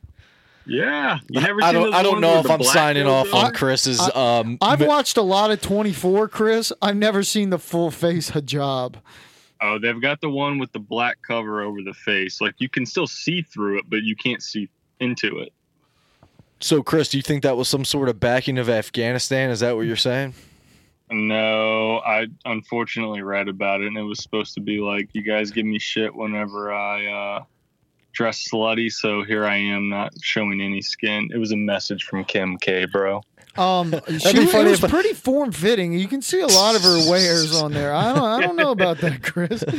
Yeah, 0.66 1.18
you 1.28 1.40
never 1.40 1.62
I 1.62 1.72
don't. 1.72 1.94
I 1.94 2.02
don't 2.02 2.20
know 2.20 2.40
if 2.40 2.50
I'm 2.50 2.62
signing 2.62 3.06
off 3.06 3.32
on 3.32 3.52
Chris's. 3.52 4.00
um, 4.00 4.58
I've 4.60 4.80
mi- 4.80 4.86
watched 4.86 5.16
a 5.16 5.22
lot 5.22 5.50
of 5.50 5.60
24, 5.62 6.28
Chris. 6.28 6.72
I've 6.82 6.96
never 6.96 7.22
seen 7.22 7.50
the 7.50 7.58
full 7.58 7.90
face 7.90 8.32
hijab. 8.32 8.96
Oh, 9.60 9.78
they've 9.78 10.00
got 10.02 10.20
the 10.20 10.28
one 10.28 10.58
with 10.58 10.72
the 10.72 10.78
black 10.78 11.18
cover 11.26 11.62
over 11.62 11.82
the 11.82 11.94
face. 11.94 12.40
Like 12.40 12.54
you 12.58 12.68
can 12.68 12.84
still 12.84 13.06
see 13.06 13.42
through 13.42 13.78
it, 13.78 13.84
but 13.88 14.02
you 14.02 14.16
can't 14.16 14.42
see 14.42 14.68
into 15.00 15.38
it. 15.38 15.52
so, 16.60 16.82
Chris, 16.82 17.08
do 17.10 17.16
you 17.18 17.22
think 17.22 17.42
that 17.42 17.56
was 17.56 17.68
some 17.68 17.84
sort 17.84 18.08
of 18.08 18.18
backing 18.18 18.58
of 18.58 18.68
Afghanistan? 18.68 19.50
Is 19.50 19.60
that 19.60 19.76
what 19.76 19.82
you're 19.86 19.96
saying? 19.96 20.34
No, 21.10 21.98
I 21.98 22.26
unfortunately 22.44 23.22
read 23.22 23.48
about 23.48 23.80
it, 23.80 23.86
and 23.86 23.96
it 23.96 24.02
was 24.02 24.20
supposed 24.20 24.54
to 24.54 24.60
be 24.60 24.78
like 24.80 25.08
you 25.12 25.22
guys 25.22 25.52
give 25.52 25.64
me 25.64 25.78
shit 25.78 26.12
whenever 26.14 26.72
I 26.72 27.06
uh, 27.06 27.44
dress 28.16 28.48
slutty. 28.48 28.90
So 28.90 29.22
here 29.22 29.44
I 29.44 29.56
am, 29.56 29.88
not 29.88 30.12
showing 30.22 30.60
any 30.60 30.80
skin. 30.80 31.28
It 31.32 31.38
was 31.38 31.52
a 31.52 31.56
message 31.56 32.04
from 32.04 32.24
Kim 32.24 32.56
K, 32.56 32.86
bro. 32.86 33.22
Um, 33.56 33.94
she, 34.18 34.46
funny 34.46 34.70
was 34.70 34.82
if- 34.82 34.90
pretty 34.90 35.12
form 35.12 35.52
fitting. 35.52 35.92
You 35.92 36.08
can 36.08 36.22
see 36.22 36.40
a 36.40 36.46
lot 36.46 36.74
of 36.74 36.82
her 36.82 37.10
wares 37.10 37.54
on 37.54 37.72
there. 37.72 37.94
I 37.94 38.12
don't. 38.12 38.24
I 38.24 38.40
don't 38.40 38.56
know 38.56 38.70
about 38.70 38.98
that, 38.98 39.22
Chris. 39.22 39.64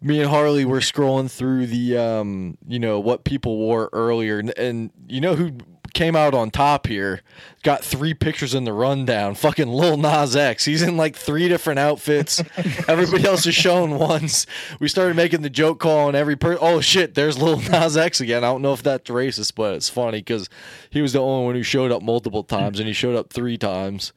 me 0.00 0.20
and 0.20 0.30
Harley 0.30 0.64
were 0.64 0.80
scrolling 0.80 1.30
through 1.30 1.66
the 1.66 1.96
um, 1.96 2.58
you 2.66 2.78
know, 2.78 3.00
what 3.00 3.24
people 3.24 3.56
wore 3.56 3.88
earlier 3.92 4.38
and, 4.38 4.56
and 4.58 4.90
you 5.08 5.20
know 5.20 5.34
who 5.34 5.52
came 5.96 6.14
out 6.14 6.34
on 6.34 6.50
top 6.50 6.86
here? 6.86 7.22
Got 7.64 7.82
three 7.82 8.14
pictures 8.14 8.54
in 8.54 8.64
the 8.64 8.72
rundown. 8.72 9.34
Fucking 9.34 9.66
Lil 9.68 9.96
Nas 9.96 10.36
X. 10.36 10.64
He's 10.64 10.82
in 10.82 10.96
like 10.96 11.16
three 11.16 11.48
different 11.48 11.78
outfits. 11.80 12.40
Everybody 12.88 13.24
else 13.24 13.46
is 13.46 13.54
shown 13.54 13.98
once. 13.98 14.46
We 14.78 14.86
started 14.88 15.16
making 15.16 15.42
the 15.42 15.50
joke 15.50 15.80
call 15.80 16.06
on 16.08 16.14
every 16.14 16.36
person. 16.36 16.58
Oh 16.62 16.80
shit, 16.80 17.14
there's 17.14 17.38
Lil 17.38 17.60
Nas 17.60 17.96
X 17.96 18.20
again. 18.20 18.44
I 18.44 18.48
don't 18.48 18.62
know 18.62 18.72
if 18.72 18.82
that's 18.82 19.10
racist, 19.10 19.54
but 19.56 19.74
it's 19.74 19.88
funny 19.88 20.18
because 20.18 20.48
he 20.90 21.02
was 21.02 21.12
the 21.12 21.20
only 21.20 21.46
one 21.46 21.54
who 21.56 21.62
showed 21.64 21.90
up 21.90 22.02
multiple 22.02 22.44
times 22.44 22.78
and 22.78 22.86
he 22.86 22.92
showed 22.92 23.16
up 23.16 23.32
three 23.32 23.56
times. 23.58 24.12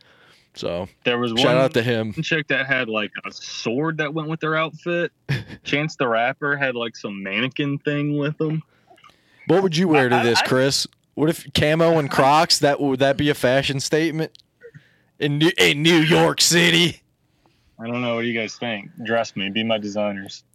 So 0.56 0.90
There 1.06 1.18
was 1.18 1.32
shout 1.32 1.56
one 1.56 1.58
out 1.58 1.74
to 1.76 1.82
him. 1.84 2.12
chick 2.22 2.48
that 2.50 2.66
had 2.66 2.90
like 2.90 3.12
a 3.26 3.32
sword 3.32 3.98
that 4.00 4.14
went 4.14 4.28
with 4.28 4.42
their 4.42 4.56
outfit. 4.58 5.12
Chance 5.64 5.96
the 5.96 6.08
Rapper 6.08 6.58
had 6.58 6.76
like 6.76 6.96
some 6.98 7.24
mannequin 7.24 7.78
thing 7.80 8.18
with 8.18 8.40
him. 8.42 8.62
What 9.48 9.64
would 9.64 9.78
you 9.78 9.88
wear 9.88 10.10
to 10.10 10.16
I- 10.18 10.24
this, 10.24 10.40
I- 10.42 10.46
Chris? 10.46 10.86
What 11.20 11.30
if 11.30 11.54
camo 11.54 12.00
and 12.00 12.10
Crocs? 12.10 12.60
That 12.60 12.80
would 12.80 13.00
that 13.00 13.18
be 13.18 13.30
a 13.30 13.34
fashion 13.34 13.82
statement 13.82 14.32
in 15.20 15.38
New, 15.38 15.52
in 15.58 15.84
New 15.84 15.98
York 15.98 16.40
City? 16.40 17.02
I 17.78 17.88
don't 17.88 18.02
know. 18.02 18.16
What 18.16 18.22
do 18.22 18.28
you 18.28 18.40
guys 18.40 18.56
think? 18.56 18.90
Dress 19.04 19.36
me, 19.36 19.50
be 19.50 19.66
my 19.66 19.80
designers. 19.80 20.46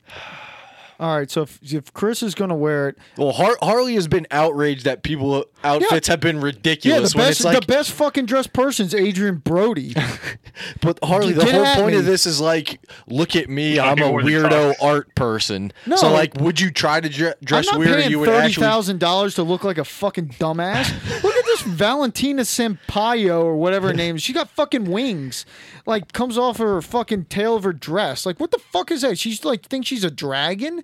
All 1.00 1.16
right, 1.18 1.28
so 1.30 1.42
if, 1.42 1.58
if 1.62 1.92
Chris 1.92 2.22
is 2.22 2.34
going 2.36 2.50
to 2.50 2.54
wear 2.54 2.88
it, 2.90 2.98
Well, 3.18 3.32
Har- 3.32 3.58
Harley 3.60 3.94
has 3.96 4.06
been 4.06 4.26
outraged 4.30 4.84
that 4.84 5.02
people 5.02 5.44
outfits 5.64 6.06
have 6.06 6.20
been 6.20 6.36
yeah, 6.36 6.40
the 6.40 6.46
ridiculous. 6.46 7.14
when 7.16 7.24
best 7.26 7.40
it's 7.40 7.44
like, 7.44 7.60
the 7.60 7.66
best 7.66 7.90
fucking 7.92 8.26
dressed 8.26 8.52
person's 8.52 8.94
Adrien 8.94 9.36
Brody. 9.38 9.94
but 10.80 10.98
Harley, 11.02 11.32
the 11.32 11.44
Get 11.44 11.54
whole 11.54 11.64
at 11.66 11.78
point 11.78 11.92
me. 11.94 11.98
of 11.98 12.04
this 12.04 12.26
is 12.26 12.40
like, 12.40 12.80
look 13.08 13.34
at 13.34 13.48
me, 13.50 13.76
Fucking 13.76 14.04
I'm 14.04 14.08
a 14.08 14.12
wear 14.12 14.22
the 14.24 14.30
weirdo 14.30 14.48
Crocs. 14.76 14.82
art 14.82 15.14
person. 15.16 15.72
No. 15.84 15.96
so 15.96 16.12
like, 16.12 16.34
would 16.36 16.60
you 16.60 16.70
try 16.70 17.00
to 17.00 17.08
dre- 17.08 17.34
dress 17.42 17.66
I'm 17.68 17.74
not 17.74 17.78
weird? 17.80 17.90
or 17.90 17.98
paying 18.00 18.10
You 18.12 18.18
would 18.20 18.28
thirty 18.28 18.46
actually. 18.46 18.62
thousand 18.66 19.00
dollars 19.00 19.34
to 19.34 19.42
look 19.42 19.64
like 19.64 19.78
a 19.78 19.84
fucking 19.84 20.28
dumbass. 20.38 21.22
look 21.24 21.34
at 21.34 21.44
this 21.44 21.62
Valentina 21.66 22.42
Sampaio 22.42 23.42
or 23.42 23.56
whatever 23.56 23.88
her 23.88 23.94
name 23.94 24.14
is. 24.16 24.22
She 24.22 24.32
got 24.32 24.48
fucking 24.48 24.84
wings, 24.84 25.44
like 25.86 26.12
comes 26.12 26.38
off 26.38 26.60
of 26.60 26.66
her 26.68 26.82
fucking 26.82 27.24
tail 27.24 27.56
of 27.56 27.64
her 27.64 27.72
dress. 27.72 28.24
Like 28.24 28.38
what 28.38 28.52
the 28.52 28.58
fuck 28.58 28.90
is 28.92 29.02
that? 29.02 29.18
She's 29.18 29.44
like 29.44 29.66
thinks 29.66 29.88
she's 29.88 30.04
a 30.04 30.10
dragon. 30.10 30.83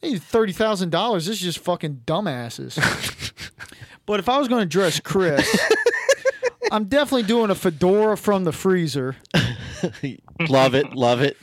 Hey, 0.00 0.16
Thirty 0.16 0.52
thousand 0.52 0.90
dollars. 0.90 1.26
This 1.26 1.36
is 1.36 1.42
just 1.42 1.58
fucking 1.58 2.02
dumbasses. 2.06 2.76
but 4.06 4.20
if 4.20 4.28
I 4.28 4.38
was 4.38 4.48
going 4.48 4.62
to 4.62 4.66
dress 4.66 4.98
Chris, 4.98 5.46
I'm 6.72 6.84
definitely 6.84 7.24
doing 7.24 7.50
a 7.50 7.54
fedora 7.54 8.16
from 8.16 8.44
the 8.44 8.52
freezer. 8.52 9.16
love 10.48 10.74
it, 10.74 10.94
love 10.94 11.20
it. 11.20 11.36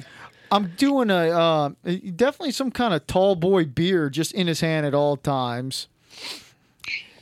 I'm 0.52 0.68
doing 0.78 1.10
a 1.10 1.30
uh, 1.30 1.70
definitely 2.16 2.52
some 2.52 2.72
kind 2.72 2.94
of 2.94 3.06
tall 3.06 3.36
boy 3.36 3.66
beer 3.66 4.10
just 4.10 4.32
in 4.32 4.48
his 4.48 4.62
hand 4.62 4.86
at 4.86 4.94
all 4.94 5.18
times. 5.18 5.88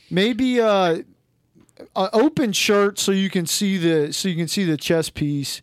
Maybe 0.09 0.61
uh, 0.61 1.01
an 1.95 2.09
open 2.13 2.53
shirt 2.53 2.99
so 2.99 3.11
you 3.11 3.29
can 3.29 3.45
see 3.45 3.77
the 3.77 4.13
so 4.13 4.29
you 4.29 4.35
can 4.35 4.47
see 4.47 4.63
the 4.63 4.77
chest 4.77 5.15
piece, 5.15 5.61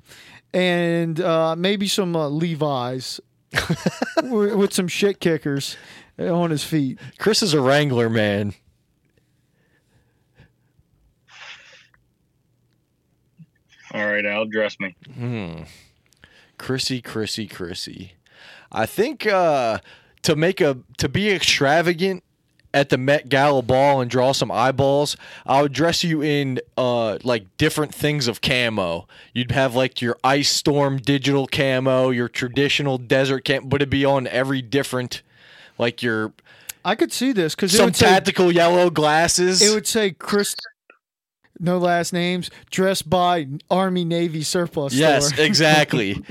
and 0.52 1.20
uh, 1.20 1.54
maybe 1.56 1.86
some 1.86 2.16
uh, 2.16 2.28
Levi's 2.28 3.20
with 4.22 4.55
with 4.55 4.72
some 4.72 4.88
shit 4.88 5.20
kickers 5.20 5.76
on 6.18 6.50
his 6.50 6.64
feet. 6.64 6.98
Chris 7.18 7.42
is 7.42 7.55
a 7.55 7.61
Wrangler 7.61 8.09
man. 8.09 8.55
All 13.94 14.07
right, 14.07 14.24
Al, 14.24 14.46
dress 14.46 14.76
me. 14.80 14.94
Hmm. 15.14 15.62
Chrissy, 16.59 17.03
Chrissy, 17.03 17.46
Chrissy. 17.46 18.14
I 18.70 18.86
think 18.86 19.26
uh, 19.26 19.78
to 20.22 20.36
make 20.36 20.61
a 20.61 20.78
to 20.98 21.09
be 21.09 21.30
extravagant 21.30 22.24
at 22.74 22.88
the 22.88 22.98
Met 22.98 23.28
Gala 23.28 23.62
ball 23.62 24.00
and 24.00 24.10
draw 24.10 24.32
some 24.32 24.50
eyeballs, 24.50 25.16
I 25.46 25.62
would 25.62 25.72
dress 25.72 26.02
you 26.04 26.22
in 26.22 26.60
uh 26.76 27.18
like 27.22 27.44
different 27.56 27.94
things 27.94 28.28
of 28.28 28.40
camo. 28.40 29.06
You'd 29.34 29.52
have 29.52 29.74
like 29.74 30.00
your 30.00 30.16
ice 30.24 30.50
storm 30.50 30.98
digital 30.98 31.46
camo, 31.46 32.10
your 32.10 32.28
traditional 32.28 32.98
desert 32.98 33.44
camo, 33.44 33.66
but 33.66 33.82
it'd 33.82 33.90
be 33.90 34.04
on 34.04 34.26
every 34.26 34.62
different 34.62 35.22
like 35.78 36.02
your 36.02 36.32
I 36.84 36.94
could 36.94 37.12
see 37.12 37.32
this 37.32 37.54
because 37.54 37.72
it 37.74 37.76
some 37.76 37.86
would 37.86 37.96
say 37.96 38.06
tactical 38.06 38.50
yellow 38.50 38.90
glasses. 38.90 39.62
it 39.62 39.72
would 39.72 39.86
say 39.86 40.10
Chris, 40.10 40.54
no 41.62 41.78
last 41.78 42.12
names, 42.12 42.50
dressed 42.70 43.08
by 43.08 43.46
Army 43.70 44.04
Navy 44.04 44.42
surplus 44.42 44.92
Yes, 44.92 45.28
store. 45.28 45.44
exactly. 45.44 46.22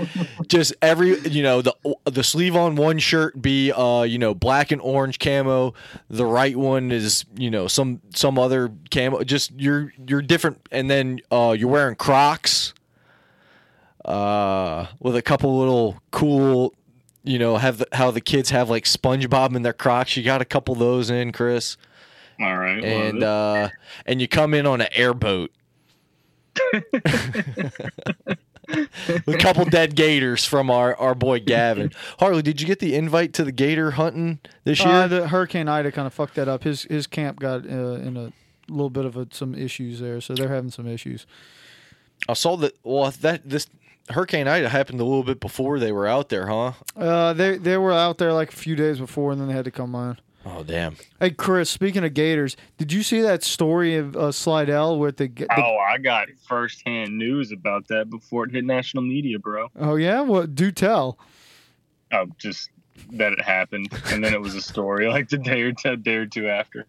Just 0.47 0.73
every 0.82 1.17
you 1.21 1.41
know 1.41 1.61
the 1.61 1.75
the 2.05 2.23
sleeve 2.23 2.55
on 2.55 2.75
one 2.75 2.99
shirt 2.99 3.41
be 3.41 3.71
uh 3.71 4.03
you 4.03 4.19
know 4.19 4.34
black 4.34 4.71
and 4.71 4.82
orange 4.82 5.17
camo. 5.19 5.73
The 6.09 6.25
right 6.25 6.55
one 6.55 6.91
is 6.91 7.25
you 7.36 7.49
know 7.49 7.67
some 7.67 8.01
some 8.13 8.38
other 8.38 8.71
camo. 8.91 9.23
Just 9.23 9.51
you're 9.59 9.93
you're 10.07 10.21
different, 10.21 10.59
and 10.71 10.89
then 10.89 11.19
uh 11.32 11.55
you're 11.57 11.69
wearing 11.69 11.95
Crocs. 11.95 12.73
Uh, 14.03 14.88
with 14.99 15.15
a 15.15 15.21
couple 15.21 15.59
little 15.59 16.01
cool, 16.09 16.73
you 17.23 17.38
know, 17.38 17.57
have 17.57 17.77
the, 17.77 17.88
how 17.93 18.09
the 18.09 18.19
kids 18.19 18.49
have 18.49 18.67
like 18.67 18.86
SpongeBob 18.86 19.55
in 19.55 19.61
their 19.61 19.73
Crocs. 19.73 20.17
You 20.17 20.23
got 20.23 20.41
a 20.41 20.45
couple 20.45 20.73
of 20.73 20.79
those 20.79 21.11
in, 21.11 21.32
Chris, 21.32 21.77
All 22.41 22.57
right. 22.57 22.83
and 22.83 23.23
uh, 23.23 23.69
and 24.05 24.21
you 24.21 24.27
come 24.27 24.53
in 24.53 24.65
on 24.65 24.81
an 24.81 24.87
airboat. 24.93 25.51
with 28.67 29.27
a 29.27 29.37
couple 29.39 29.65
dead 29.65 29.95
gators 29.95 30.45
from 30.45 30.69
our, 30.69 30.95
our 30.95 31.15
boy 31.15 31.39
Gavin. 31.39 31.91
Harley, 32.19 32.41
did 32.41 32.61
you 32.61 32.67
get 32.67 32.79
the 32.79 32.95
invite 32.95 33.33
to 33.33 33.43
the 33.43 33.51
gator 33.51 33.91
hunting 33.91 34.39
this 34.63 34.79
year? 34.79 34.93
Uh, 34.93 35.07
the 35.07 35.27
Hurricane 35.27 35.67
Ida 35.67 35.91
kind 35.91 36.07
of 36.07 36.13
fucked 36.13 36.35
that 36.35 36.47
up. 36.47 36.63
His 36.63 36.83
his 36.83 37.07
camp 37.07 37.39
got 37.39 37.65
uh, 37.65 37.69
in 37.95 38.17
a 38.17 38.31
little 38.69 38.89
bit 38.89 39.05
of 39.05 39.17
a, 39.17 39.27
some 39.31 39.55
issues 39.55 39.99
there, 39.99 40.21
so 40.21 40.33
they're 40.33 40.49
having 40.49 40.71
some 40.71 40.87
issues. 40.87 41.25
I 42.27 42.33
saw 42.33 42.55
that. 42.57 42.77
Well, 42.83 43.11
that 43.21 43.47
this 43.47 43.67
Hurricane 44.09 44.47
Ida 44.47 44.69
happened 44.69 44.99
a 44.99 45.05
little 45.05 45.23
bit 45.23 45.39
before 45.39 45.79
they 45.79 45.91
were 45.91 46.07
out 46.07 46.29
there, 46.29 46.47
huh? 46.47 46.73
Uh, 46.95 47.33
they 47.33 47.57
they 47.57 47.77
were 47.77 47.91
out 47.93 48.17
there 48.17 48.33
like 48.33 48.51
a 48.53 48.55
few 48.55 48.75
days 48.75 48.99
before, 48.99 49.31
and 49.31 49.41
then 49.41 49.47
they 49.47 49.53
had 49.53 49.65
to 49.65 49.71
come 49.71 49.95
on. 49.95 50.19
Oh, 50.45 50.63
damn. 50.63 50.95
Hey 51.19 51.29
Chris, 51.31 51.69
speaking 51.69 52.03
of 52.03 52.13
Gators, 52.15 52.57
did 52.77 52.91
you 52.91 53.03
see 53.03 53.21
that 53.21 53.43
story 53.43 53.95
of 53.97 54.15
uh, 54.17 54.31
Slidell 54.31 54.97
with 54.97 55.17
the, 55.17 55.27
the 55.27 55.47
Oh, 55.55 55.77
I 55.77 55.99
got 55.99 56.29
firsthand 56.47 57.15
news 57.17 57.51
about 57.51 57.87
that 57.89 58.09
before 58.09 58.45
it 58.45 58.51
hit 58.51 58.65
national 58.65 59.03
media, 59.03 59.37
bro. 59.37 59.69
oh 59.79 59.95
yeah, 59.95 60.21
well 60.21 60.47
do 60.47 60.71
tell. 60.71 61.19
Oh, 62.11 62.25
just 62.39 62.69
that 63.11 63.33
it 63.33 63.41
happened, 63.41 63.87
and 64.07 64.23
then 64.23 64.33
it 64.33 64.41
was 64.41 64.55
a 64.55 64.61
story 64.61 65.07
like 65.09 65.29
the 65.29 65.37
day 65.37 65.61
or 65.61 65.73
two, 65.73 65.95
day 65.97 66.15
or 66.15 66.25
two 66.25 66.49
after. 66.49 66.87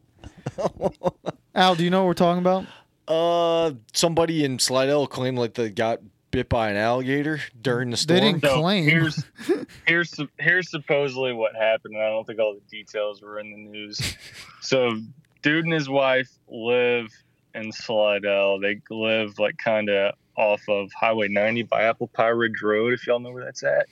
Al, 1.54 1.74
do 1.74 1.84
you 1.84 1.90
know 1.90 2.00
what 2.02 2.06
we're 2.08 2.14
talking 2.14 2.40
about? 2.40 2.64
Uh, 3.06 3.74
somebody 3.92 4.44
in 4.44 4.58
Slidell 4.58 5.06
claimed 5.06 5.38
like 5.38 5.54
they 5.54 5.68
got 5.68 6.00
bit 6.32 6.48
by 6.48 6.70
an 6.70 6.76
alligator 6.76 7.40
during 7.60 7.90
the 7.90 7.96
storm. 7.96 8.18
They 8.20 8.32
didn't- 8.32 8.42
Claim. 8.42 8.84
here's 8.84 9.24
here's 9.86 10.18
here's 10.40 10.70
supposedly 10.70 11.32
what 11.32 11.54
happened. 11.54 11.94
and 11.94 12.02
I 12.02 12.08
don't 12.08 12.26
think 12.26 12.40
all 12.40 12.54
the 12.54 12.60
details 12.76 13.22
were 13.22 13.38
in 13.38 13.50
the 13.52 13.56
news. 13.58 14.16
So, 14.60 14.98
dude 15.42 15.64
and 15.64 15.72
his 15.72 15.88
wife 15.88 16.28
live 16.48 17.06
in 17.54 17.70
Slidell. 17.70 18.58
They 18.58 18.80
live 18.90 19.38
like 19.38 19.56
kind 19.58 19.88
of 19.88 20.14
off 20.36 20.62
of 20.68 20.90
Highway 20.98 21.28
90 21.28 21.64
by 21.64 21.82
Apple 21.82 22.08
Pie 22.08 22.28
Ridge 22.28 22.62
Road, 22.62 22.94
if 22.94 23.06
y'all 23.06 23.20
know 23.20 23.30
where 23.30 23.44
that's 23.44 23.62
at. 23.62 23.86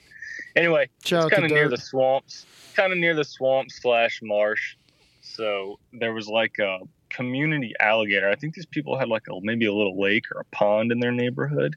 Anyway, 0.55 0.89
Shout 1.05 1.25
it's 1.25 1.33
kind 1.33 1.45
of 1.45 1.51
near 1.51 1.69
the 1.69 1.77
swamps, 1.77 2.45
kind 2.75 2.91
of 2.91 2.97
near 2.97 3.13
the 3.13 3.23
swamp 3.23 3.69
slash 3.71 4.19
marsh. 4.23 4.75
So 5.21 5.79
there 5.93 6.13
was 6.13 6.27
like 6.27 6.57
a 6.59 6.79
community 7.09 7.73
alligator. 7.79 8.27
I 8.29 8.35
think 8.35 8.55
these 8.55 8.65
people 8.65 8.97
had 8.97 9.07
like 9.07 9.27
a 9.29 9.39
maybe 9.41 9.67
a 9.67 9.73
little 9.73 10.01
lake 10.01 10.25
or 10.33 10.41
a 10.41 10.45
pond 10.45 10.91
in 10.91 10.99
their 10.99 11.11
neighborhood. 11.11 11.75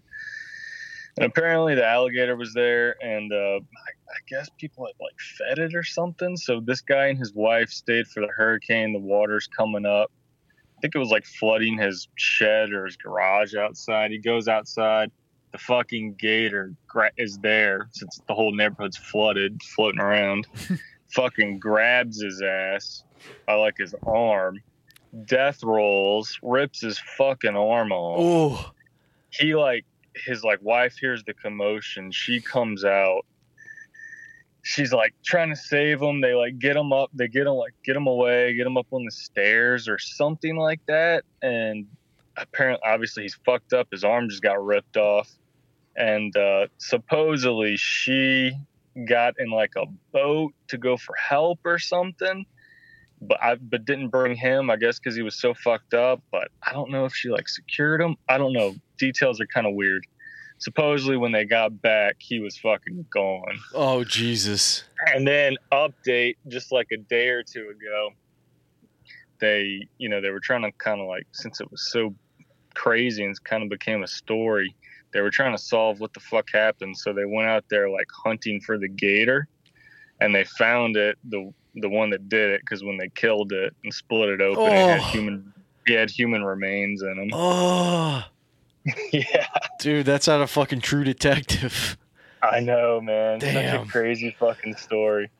And 1.16 1.26
apparently 1.26 1.74
the 1.74 1.86
alligator 1.86 2.34
was 2.36 2.52
there, 2.54 2.96
and 3.02 3.32
uh, 3.32 3.36
I, 3.36 3.58
I 3.58 4.18
guess 4.28 4.50
people 4.58 4.86
had 4.86 4.94
like 5.00 5.16
fed 5.38 5.58
it 5.58 5.74
or 5.74 5.84
something. 5.84 6.36
So 6.36 6.60
this 6.60 6.80
guy 6.80 7.06
and 7.06 7.18
his 7.18 7.32
wife 7.32 7.70
stayed 7.70 8.08
for 8.08 8.20
the 8.20 8.32
hurricane. 8.36 8.92
The 8.92 8.98
water's 8.98 9.46
coming 9.46 9.86
up. 9.86 10.10
I 10.76 10.80
think 10.80 10.94
it 10.94 10.98
was 10.98 11.10
like 11.10 11.24
flooding 11.24 11.78
his 11.78 12.08
shed 12.16 12.72
or 12.72 12.86
his 12.86 12.96
garage 12.96 13.54
outside. 13.54 14.10
He 14.10 14.18
goes 14.18 14.48
outside. 14.48 15.12
The 15.52 15.58
fucking 15.58 16.16
gator 16.18 16.74
is 17.16 17.38
there 17.38 17.88
since 17.92 18.20
the 18.26 18.34
whole 18.34 18.52
neighborhood's 18.52 18.96
flooded, 18.96 19.62
floating 19.62 20.00
around. 20.00 20.48
fucking 21.14 21.60
grabs 21.60 22.20
his 22.20 22.42
ass 22.42 23.04
by 23.46 23.54
like 23.54 23.76
his 23.78 23.94
arm, 24.06 24.60
death 25.26 25.62
rolls, 25.62 26.38
rips 26.42 26.80
his 26.80 26.98
fucking 27.16 27.56
arm 27.56 27.92
off 27.92 28.18
Oh, 28.20 28.70
he 29.30 29.54
like 29.54 29.84
his 30.14 30.44
like 30.44 30.58
wife 30.62 30.96
hears 31.00 31.22
the 31.24 31.34
commotion 31.34 32.10
she 32.10 32.40
comes 32.40 32.84
out 32.84 33.24
she's 34.62 34.92
like 34.92 35.14
trying 35.24 35.50
to 35.50 35.56
save 35.56 36.00
him 36.00 36.20
they 36.20 36.34
like 36.34 36.58
get 36.58 36.76
him 36.76 36.92
up 36.92 37.10
they 37.12 37.28
get 37.28 37.46
him 37.46 37.54
like 37.54 37.74
get 37.84 37.96
him 37.96 38.06
away 38.06 38.54
get 38.54 38.66
him 38.66 38.76
up 38.76 38.86
on 38.90 39.04
the 39.04 39.10
stairs 39.10 39.88
or 39.88 39.98
something 39.98 40.56
like 40.56 40.80
that 40.86 41.24
and 41.42 41.86
apparently 42.36 42.80
obviously 42.84 43.22
he's 43.22 43.38
fucked 43.44 43.72
up 43.72 43.88
his 43.90 44.04
arm 44.04 44.28
just 44.28 44.42
got 44.42 44.64
ripped 44.64 44.96
off 44.96 45.30
and 45.96 46.36
uh 46.36 46.66
supposedly 46.78 47.76
she 47.76 48.52
got 49.08 49.34
in 49.38 49.50
like 49.50 49.72
a 49.76 49.86
boat 50.12 50.52
to 50.68 50.78
go 50.78 50.96
for 50.96 51.14
help 51.16 51.58
or 51.64 51.78
something 51.78 52.46
but 53.26 53.42
I 53.42 53.56
but 53.56 53.84
didn't 53.84 54.08
bring 54.08 54.36
him. 54.36 54.70
I 54.70 54.76
guess 54.76 54.98
because 54.98 55.16
he 55.16 55.22
was 55.22 55.38
so 55.38 55.54
fucked 55.54 55.94
up. 55.94 56.22
But 56.30 56.48
I 56.62 56.72
don't 56.72 56.90
know 56.90 57.04
if 57.04 57.14
she 57.14 57.30
like 57.30 57.48
secured 57.48 58.00
him. 58.00 58.16
I 58.28 58.38
don't 58.38 58.52
know. 58.52 58.74
Details 58.98 59.40
are 59.40 59.46
kind 59.46 59.66
of 59.66 59.74
weird. 59.74 60.04
Supposedly, 60.58 61.16
when 61.16 61.32
they 61.32 61.44
got 61.44 61.82
back, 61.82 62.16
he 62.20 62.38
was 62.40 62.56
fucking 62.58 63.04
gone. 63.12 63.58
oh, 63.74 64.04
Jesus. 64.04 64.84
And 65.12 65.26
then 65.26 65.56
update, 65.72 66.36
just 66.48 66.70
like 66.72 66.86
a 66.92 66.96
day 66.96 67.28
or 67.28 67.42
two 67.42 67.68
ago, 67.70 68.10
they 69.40 69.86
you 69.98 70.08
know 70.08 70.20
they 70.20 70.30
were 70.30 70.40
trying 70.40 70.62
to 70.62 70.72
kind 70.72 71.00
of 71.00 71.08
like 71.08 71.26
since 71.32 71.60
it 71.60 71.70
was 71.70 71.90
so 71.90 72.14
crazy 72.74 73.24
and 73.24 73.42
kind 73.44 73.62
of 73.62 73.68
became 73.68 74.02
a 74.02 74.06
story. 74.06 74.74
They 75.12 75.20
were 75.20 75.30
trying 75.30 75.52
to 75.56 75.62
solve 75.62 76.00
what 76.00 76.12
the 76.14 76.20
fuck 76.20 76.48
happened, 76.52 76.96
so 76.96 77.12
they 77.12 77.24
went 77.24 77.48
out 77.48 77.64
there 77.68 77.88
like 77.90 78.06
hunting 78.24 78.60
for 78.60 78.78
the 78.78 78.88
gator, 78.88 79.48
and 80.20 80.34
they 80.34 80.44
found 80.44 80.96
it. 80.96 81.18
The 81.28 81.52
the 81.76 81.88
one 81.88 82.10
that 82.10 82.28
did 82.28 82.52
it 82.52 82.60
because 82.60 82.84
when 82.84 82.96
they 82.96 83.08
killed 83.10 83.52
it 83.52 83.74
and 83.82 83.92
split 83.92 84.28
it 84.28 84.40
open, 84.40 84.66
it 84.72 84.72
had 84.72 85.00
Oh. 85.00 85.04
human 85.04 85.52
it 85.86 85.98
had 85.98 86.10
human 86.10 86.42
remains 86.44 87.02
in 87.02 87.16
them. 87.16 87.28
Oh, 87.32 88.24
yeah, 89.12 89.46
dude, 89.80 90.06
that's 90.06 90.26
not 90.26 90.40
a 90.40 90.46
fucking 90.46 90.80
true 90.80 91.04
detective. 91.04 91.96
I 92.42 92.60
know, 92.60 93.00
man. 93.00 93.40
Such 93.40 93.52
Damn. 93.52 93.82
a 93.82 93.90
crazy 93.90 94.36
fucking 94.38 94.76
story. 94.76 95.30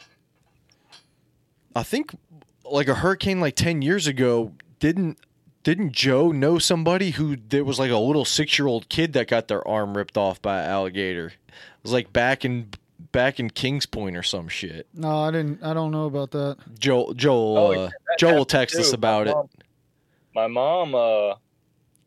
I 1.77 1.83
think 1.83 2.17
like 2.65 2.89
a 2.89 2.95
hurricane 2.95 3.41
like 3.41 3.57
10 3.57 3.83
years 3.83 4.07
ago 4.07 4.53
didn't 4.79 5.19
didn't 5.65 5.93
Joe 5.93 6.31
know 6.31 6.59
somebody 6.59 7.11
who 7.13 7.37
there 7.37 7.65
was 7.65 7.79
like 7.79 7.91
a 7.91 7.97
little 7.97 8.25
6-year-old 8.25 8.89
kid 8.91 9.15
that 9.15 9.29
got 9.29 9.49
their 9.49 9.67
arm 9.67 9.97
ripped 9.97 10.19
off 10.19 10.41
by 10.43 10.63
an 10.63 10.69
alligator. 10.69 11.29
It 11.29 11.35
was 11.83 11.93
like 11.93 12.13
back 12.13 12.45
in 12.45 12.69
back 13.13 13.41
in 13.41 13.51
Kings 13.51 13.87
Point 13.87 14.17
or 14.17 14.23
some 14.23 14.49
shit. 14.49 14.87
No, 14.95 15.21
I 15.21 15.31
didn't. 15.31 15.63
I 15.63 15.73
don't 15.75 15.91
know 15.91 16.05
about 16.07 16.31
that. 16.33 16.59
Joel 16.79 17.15
Joel 17.15 17.59
Oh, 17.59 17.73
uh, 17.73 17.85
yeah, 17.85 17.89
Joel 18.19 18.37
will 18.37 18.45
text 18.45 18.77
us 18.77 18.93
about 18.93 19.27
my 19.27 19.33
it. 19.33 19.37
My 20.35 20.47
mom, 20.49 20.95
uh, 20.95 21.35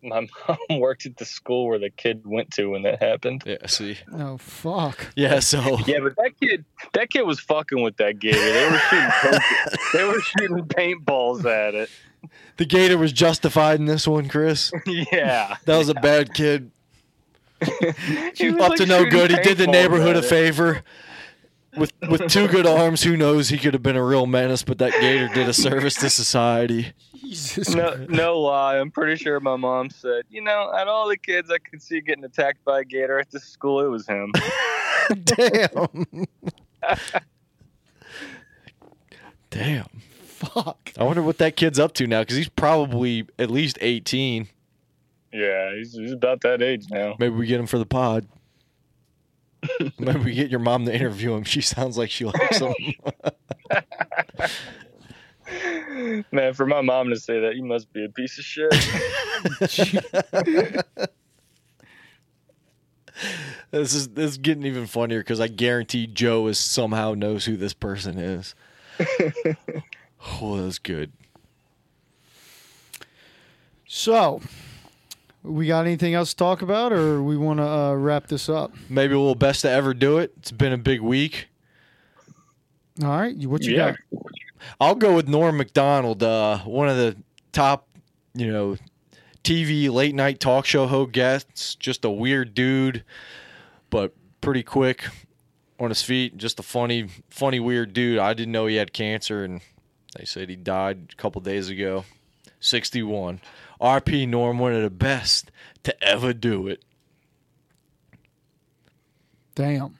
my 0.08 0.28
mom 0.70 0.80
worked 0.80 1.05
at 1.05 1.18
the 1.18 1.26
school 1.26 1.68
where 1.68 1.80
the 1.80 1.89
kid 1.89 2.26
went 2.26 2.51
to 2.53 2.68
when 2.72 2.82
that 2.84 3.01
happened. 3.01 3.43
Yeah, 3.45 3.66
see. 3.68 3.97
Oh 4.14 4.38
fuck. 4.38 5.08
Yeah, 5.16 5.39
so 5.39 5.60
Yeah, 5.88 5.99
but 5.99 6.16
that 6.18 6.32
kid, 6.41 6.66
that 6.93 7.10
kid 7.10 7.22
was 7.24 7.39
fucking 7.39 7.82
with 7.82 7.97
that 7.97 8.20
gator. 8.20 8.38
They 8.39 8.70
were 8.70 8.80
shooting, 8.80 9.10
paint- 9.22 9.43
they 9.93 10.03
were 10.03 10.22
shooting 10.22 10.66
paintballs 10.66 11.45
at 11.45 11.76
it. 11.76 11.89
the 12.58 12.66
gator 12.66 12.97
was 12.97 13.12
justified 13.14 13.80
in 13.80 13.86
this 13.86 14.08
one, 14.08 14.28
Chris. 14.30 14.72
Yeah, 14.86 15.58
That 15.66 15.78
was 15.78 15.89
a 15.89 15.93
bad 15.93 16.34
kid. 16.34 16.72
He 18.36 18.51
was, 18.51 18.62
Up 18.62 18.70
like, 18.70 18.78
to 18.78 18.86
no 18.86 19.05
good. 19.10 19.32
He 19.32 19.38
did 19.38 19.58
the 19.58 19.66
neighborhood 19.68 20.16
at 20.16 20.24
a 20.24 20.26
it. 20.26 20.30
favor. 20.30 20.84
With 21.78 21.93
with 22.09 22.28
two 22.30 22.47
good 22.47 22.65
arms, 22.67 23.03
who 23.03 23.15
knows? 23.17 23.49
He 23.49 23.57
could 23.57 23.73
have 23.73 23.84
been 23.84 23.95
a 23.95 24.03
real 24.03 24.25
menace, 24.25 24.63
but 24.63 24.78
that 24.80 24.93
gator 24.93 25.28
did 25.34 25.47
a 25.47 25.53
service 25.53 25.95
to 25.95 26.09
society. 26.09 26.93
Jesus. 27.15 27.75
No, 27.75 28.05
no 28.09 28.39
lie. 28.39 28.78
I'm 28.78 28.89
pretty 28.89 29.15
sure 29.21 29.39
my 29.39 29.55
mom 29.57 29.89
said, 29.89 30.23
you 30.30 30.41
know, 30.41 30.71
out 30.73 30.88
of 30.88 30.89
all 30.89 31.07
the 31.07 31.17
kids 31.17 31.51
I 31.51 31.57
could 31.57 31.82
see 31.82 31.99
getting 32.01 32.23
attacked 32.23 32.63
by 32.63 32.82
a 32.82 32.84
gator 32.86 33.19
at 33.19 33.30
the 33.32 33.39
school, 33.39 33.82
it 33.82 33.88
was 33.89 34.07
him. 34.07 34.32
Damn. 35.23 36.25
Damn. 39.49 39.88
Fuck. 40.23 40.91
I 40.97 41.03
wonder 41.03 41.21
what 41.21 41.38
that 41.39 41.55
kid's 41.55 41.80
up 41.80 41.93
to 41.95 42.07
now 42.07 42.21
because 42.21 42.38
he's 42.38 42.49
probably 42.49 43.25
at 43.39 43.49
least 43.49 43.78
18. 43.82 44.47
yeah, 45.34 45.75
he's, 45.75 45.93
he's 45.93 46.11
about 46.11 46.41
that 46.41 46.61
age 46.61 46.86
now. 46.89 47.15
Maybe 47.19 47.36
we 47.36 47.47
get 47.47 47.59
him 47.59 47.67
for 47.67 47.80
the 47.80 47.86
pod. 47.86 48.28
Maybe 49.99 50.20
we 50.20 50.34
get 50.34 50.49
your 50.49 50.59
mom 50.59 50.86
to 50.86 50.93
interview 50.93 51.34
him. 51.34 51.43
She 51.43 51.61
sounds 51.61 51.97
like 51.97 52.09
she 52.09 52.26
likes 52.26 52.59
him. 52.59 52.74
Man, 56.32 56.53
for 56.53 56.65
my 56.65 56.82
mom 56.82 57.09
to 57.09 57.15
say 57.15 57.39
that, 57.39 57.55
you 57.55 57.63
must 57.63 57.91
be 57.93 58.05
a 58.05 58.09
piece 58.09 58.38
of 58.38 58.43
shit. 58.43 58.70
this 63.72 63.93
is 63.93 64.09
this 64.09 64.32
is 64.32 64.38
getting 64.38 64.65
even 64.65 64.86
funnier 64.86 65.20
because 65.20 65.39
I 65.39 65.47
guarantee 65.47 66.05
Joe 66.05 66.47
is 66.47 66.59
somehow 66.59 67.13
knows 67.13 67.45
who 67.45 67.55
this 67.55 67.74
person 67.74 68.18
is. 68.18 68.55
Oh, 70.41 70.61
that's 70.61 70.80
good. 70.80 71.13
So, 73.88 74.41
we 75.47 75.67
got 75.67 75.85
anything 75.85 76.13
else 76.13 76.31
to 76.31 76.35
talk 76.35 76.61
about, 76.61 76.91
or 76.91 77.21
we 77.23 77.37
want 77.37 77.59
to 77.59 77.67
uh, 77.67 77.93
wrap 77.93 78.27
this 78.27 78.49
up? 78.49 78.73
Maybe 78.89 79.13
a 79.13 79.19
little 79.19 79.35
best 79.35 79.61
to 79.61 79.69
ever 79.69 79.93
do 79.93 80.17
it. 80.19 80.33
It's 80.37 80.51
been 80.51 80.73
a 80.73 80.77
big 80.77 81.01
week. 81.01 81.47
All 83.03 83.09
right, 83.09 83.35
you- 83.35 83.49
what 83.49 83.63
you 83.63 83.75
Yeah. 83.75 83.91
got? 84.11 84.23
I'll 84.81 84.95
go 84.95 85.15
with 85.15 85.27
Norm 85.27 85.57
Macdonald, 85.57 86.23
uh, 86.23 86.59
one 86.59 86.89
of 86.89 86.97
the 86.97 87.15
top, 87.51 87.87
you 88.33 88.51
know, 88.51 88.77
TV 89.43 89.89
late 89.89 90.15
night 90.15 90.39
talk 90.39 90.65
show 90.65 90.87
ho 90.87 91.05
guests. 91.05 91.75
Just 91.75 92.03
a 92.03 92.09
weird 92.09 92.53
dude, 92.53 93.03
but 93.89 94.13
pretty 94.41 94.63
quick 94.63 95.05
on 95.79 95.89
his 95.89 96.01
feet. 96.01 96.37
Just 96.37 96.59
a 96.59 96.63
funny, 96.63 97.07
funny 97.29 97.59
weird 97.59 97.93
dude. 97.93 98.17
I 98.19 98.33
didn't 98.33 98.51
know 98.51 98.65
he 98.65 98.75
had 98.77 98.93
cancer, 98.93 99.43
and 99.43 99.61
they 100.17 100.25
said 100.25 100.49
he 100.49 100.55
died 100.55 101.09
a 101.13 101.15
couple 101.15 101.39
days 101.41 101.69
ago. 101.69 102.03
Sixty-one. 102.60 103.41
R.P. 103.80 104.26
Norm, 104.26 104.58
one 104.60 104.74
of 104.74 104.82
the 104.82 104.89
best 104.89 105.51
to 105.84 106.03
ever 106.03 106.34
do 106.34 106.68
it. 106.68 106.84
Damn. 109.55 109.97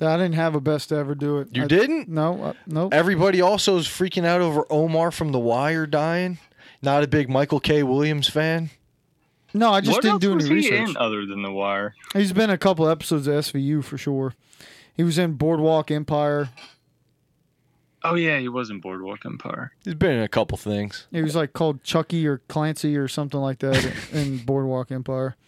I 0.00 0.16
didn't 0.16 0.32
have 0.34 0.54
a 0.54 0.60
best 0.60 0.88
to 0.88 0.96
ever 0.96 1.14
do 1.14 1.38
it. 1.38 1.48
You 1.54 1.64
I- 1.64 1.66
didn't? 1.66 2.08
No, 2.08 2.42
uh, 2.42 2.52
nope. 2.66 2.94
Everybody 2.94 3.40
also 3.42 3.76
is 3.76 3.86
freaking 3.86 4.24
out 4.24 4.40
over 4.40 4.64
Omar 4.70 5.10
from 5.10 5.30
The 5.32 5.38
Wire 5.38 5.86
dying. 5.86 6.38
Not 6.80 7.02
a 7.02 7.08
big 7.08 7.28
Michael 7.28 7.60
K. 7.60 7.82
Williams 7.82 8.28
fan. 8.28 8.70
No, 9.52 9.70
I 9.70 9.80
just 9.82 9.96
what 9.96 10.02
didn't 10.02 10.12
else 10.14 10.20
do 10.22 10.34
was 10.34 10.46
any 10.50 10.62
he 10.62 10.70
research. 10.70 10.90
in 10.90 10.96
other 10.96 11.26
than 11.26 11.42
The 11.42 11.52
Wire? 11.52 11.94
He's 12.14 12.32
been 12.32 12.48
a 12.50 12.56
couple 12.56 12.88
episodes 12.88 13.26
of 13.26 13.34
SVU 13.34 13.84
for 13.84 13.98
sure. 13.98 14.34
He 14.94 15.02
was 15.02 15.18
in 15.18 15.34
Boardwalk 15.34 15.90
Empire. 15.90 16.48
Oh 18.02 18.14
yeah, 18.14 18.38
he 18.38 18.48
was 18.48 18.70
in 18.70 18.80
Boardwalk 18.80 19.26
Empire. 19.26 19.72
He's 19.84 19.94
been 19.94 20.12
in 20.12 20.22
a 20.22 20.28
couple 20.28 20.56
things. 20.56 21.06
He 21.10 21.20
was 21.22 21.36
like 21.36 21.52
called 21.52 21.84
Chucky 21.84 22.26
or 22.26 22.38
Clancy 22.48 22.96
or 22.96 23.08
something 23.08 23.40
like 23.40 23.58
that 23.58 23.92
in 24.12 24.38
Boardwalk 24.46 24.90
Empire. 24.90 25.36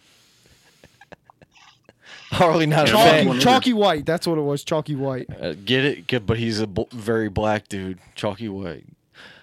Harley 2.30 2.66
not 2.66 2.88
a 2.88 2.92
Yeah, 2.92 2.96
Chalky, 2.96 3.28
fan. 3.28 3.40
Chalky 3.40 3.72
White. 3.72 4.06
That's 4.06 4.26
what 4.26 4.38
it 4.38 4.42
was. 4.42 4.64
Chalky 4.64 4.94
White. 4.96 5.26
Uh, 5.40 5.54
get 5.64 5.84
it? 5.84 6.06
Get, 6.06 6.26
but 6.26 6.38
he's 6.38 6.60
a 6.60 6.66
b- 6.66 6.86
very 6.92 7.28
black 7.28 7.68
dude. 7.68 7.98
Chalky 8.14 8.48
white. 8.48 8.84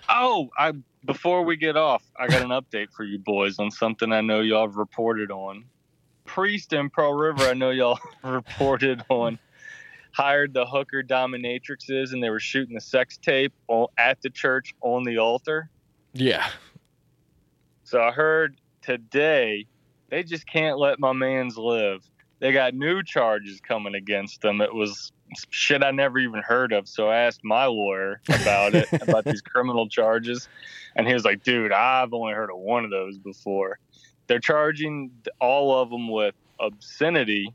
Oh, 0.08 0.50
I 0.58 0.74
before 1.06 1.44
we 1.44 1.56
get 1.56 1.78
off, 1.78 2.04
I 2.18 2.28
got 2.28 2.42
an 2.42 2.50
update 2.50 2.92
for 2.92 3.04
you 3.04 3.20
boys 3.20 3.58
on 3.60 3.72
something 3.72 4.12
I 4.12 4.22
know 4.22 4.42
y'all 4.42 4.68
have 4.68 4.76
reported 4.76 5.32
on. 5.32 5.66
Priest 6.26 6.74
and 6.74 6.92
Pearl 6.92 7.14
River, 7.14 7.44
I 7.44 7.54
know 7.54 7.70
y'all 7.70 8.00
reported 8.24 9.04
on. 9.10 9.40
Hired 10.12 10.54
the 10.54 10.66
hooker 10.66 11.04
dominatrixes, 11.04 12.14
and 12.14 12.24
they 12.24 12.30
were 12.30 12.40
shooting 12.40 12.76
the 12.76 12.82
sex 12.82 13.18
tape 13.18 13.54
at 13.98 14.22
the 14.22 14.30
church 14.30 14.74
on 14.82 15.04
the 15.04 15.18
altar. 15.20 15.70
Yeah. 16.14 16.50
So 17.84 18.02
I 18.02 18.12
heard 18.12 18.60
today 18.82 19.68
they 20.10 20.24
just 20.24 20.48
can't 20.48 20.78
let 20.78 21.00
my 21.00 21.14
man's 21.14 21.58
live. 21.58 22.04
They 22.40 22.52
got 22.52 22.74
new 22.74 23.04
charges 23.04 23.60
coming 23.62 23.96
against 23.96 24.42
them. 24.42 24.62
It 24.62 24.74
was 24.74 25.12
shit 25.50 25.84
I 25.84 25.92
never 25.92 26.20
even 26.20 26.42
heard 26.42 26.72
of. 26.72 26.88
So 26.88 27.10
I 27.10 27.18
asked 27.18 27.42
my 27.44 27.66
lawyer 27.66 28.22
about 28.30 28.76
it, 28.76 28.88
about 29.02 29.26
these 29.26 29.42
criminal 29.42 29.88
charges. 29.88 30.48
And 30.96 31.08
he 31.08 31.14
was 31.14 31.26
like, 31.26 31.44
dude, 31.44 31.72
I've 31.72 32.14
only 32.14 32.34
heard 32.34 32.50
of 32.50 32.58
one 32.58 32.86
of 32.86 32.92
those 32.92 33.18
before. 33.18 33.80
They're 34.28 34.40
charging 34.40 35.12
all 35.40 35.82
of 35.82 35.90
them 35.90 36.10
with 36.10 36.36
obscenity, 36.60 37.54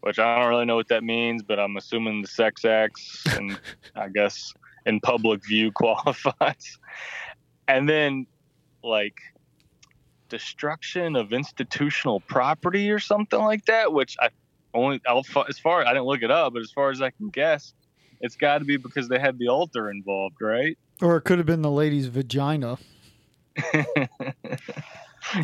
which 0.00 0.18
I 0.18 0.38
don't 0.38 0.48
really 0.48 0.64
know 0.64 0.76
what 0.76 0.88
that 0.88 1.04
means, 1.04 1.42
but 1.42 1.58
I'm 1.58 1.76
assuming 1.76 2.22
the 2.22 2.28
sex 2.28 2.64
acts 2.64 3.24
and 3.36 3.58
I 3.96 4.08
guess 4.08 4.52
in 4.86 5.00
public 5.00 5.44
view 5.46 5.70
qualifies. 5.74 6.78
And 7.66 7.88
then, 7.88 8.26
like, 8.82 9.18
destruction 10.28 11.16
of 11.16 11.32
institutional 11.32 12.20
property 12.20 12.90
or 12.90 12.98
something 12.98 13.40
like 13.40 13.64
that, 13.66 13.92
which 13.92 14.16
I 14.20 14.30
only 14.74 15.00
I'll, 15.06 15.24
as 15.48 15.58
far 15.58 15.84
I 15.84 15.92
didn't 15.92 16.06
look 16.06 16.22
it 16.22 16.30
up, 16.30 16.52
but 16.54 16.62
as 16.62 16.70
far 16.70 16.90
as 16.90 17.02
I 17.02 17.10
can 17.10 17.28
guess, 17.28 17.74
it's 18.20 18.36
got 18.36 18.58
to 18.58 18.64
be 18.64 18.76
because 18.76 19.08
they 19.08 19.18
had 19.18 19.38
the 19.38 19.48
altar 19.48 19.90
involved, 19.90 20.36
right? 20.40 20.76
Or 21.00 21.16
it 21.16 21.22
could 21.22 21.38
have 21.38 21.46
been 21.46 21.62
the 21.62 21.70
lady's 21.70 22.06
vagina. 22.06 22.78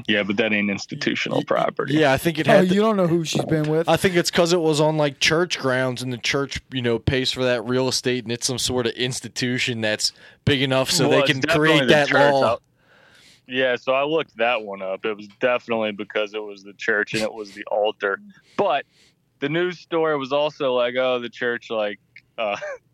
yeah, 0.08 0.22
but 0.22 0.36
that 0.38 0.52
ain't 0.52 0.70
institutional 0.70 1.44
property. 1.44 1.94
Yeah, 1.94 2.12
I 2.12 2.16
think 2.18 2.38
it 2.38 2.48
Oh, 2.48 2.52
had. 2.52 2.68
to- 2.68 2.74
you 2.74 2.80
don't 2.80 2.96
know 2.96 3.06
who 3.06 3.24
she's 3.24 3.44
been 3.44 3.68
with. 3.68 3.88
I 3.88 3.96
think 3.96 4.16
it's 4.16 4.30
because 4.30 4.52
it 4.52 4.60
was 4.60 4.80
on 4.80 4.96
like 4.96 5.20
church 5.20 5.58
grounds, 5.58 6.02
and 6.02 6.12
the 6.12 6.18
church, 6.18 6.60
you 6.72 6.82
know, 6.82 6.98
pays 6.98 7.30
for 7.32 7.44
that 7.44 7.64
real 7.64 7.88
estate, 7.88 8.24
and 8.24 8.32
it's 8.32 8.46
some 8.46 8.58
sort 8.58 8.86
of 8.86 8.92
institution 8.94 9.80
that's 9.80 10.12
big 10.44 10.62
enough 10.62 10.90
so 10.90 11.08
Well, 11.08 11.20
they 11.20 11.32
can 11.32 11.42
create 11.42 11.80
the 11.80 11.86
that 11.86 12.08
church. 12.08 12.32
law. 12.32 12.42
I'll- 12.44 12.62
Yeah, 13.46 13.76
so 13.76 13.92
I 13.92 14.04
looked 14.04 14.36
that 14.38 14.62
one 14.62 14.80
up. 14.80 15.04
It 15.04 15.14
was 15.16 15.28
definitely 15.40 15.92
because 15.92 16.32
it 16.34 16.42
was 16.42 16.62
the 16.62 16.72
church 16.72 17.12
and 17.14 17.22
it 17.22 17.32
was 17.32 17.52
the 17.52 17.64
altar. 17.64 18.18
But 18.56 18.86
the 19.40 19.48
news 19.50 19.78
story 19.80 20.16
was 20.16 20.32
also 20.32 20.72
like, 20.74 20.94
oh, 20.96 21.18
the 21.18 21.28
church 21.28 21.68
like 21.70 22.00
uh, 22.38 22.56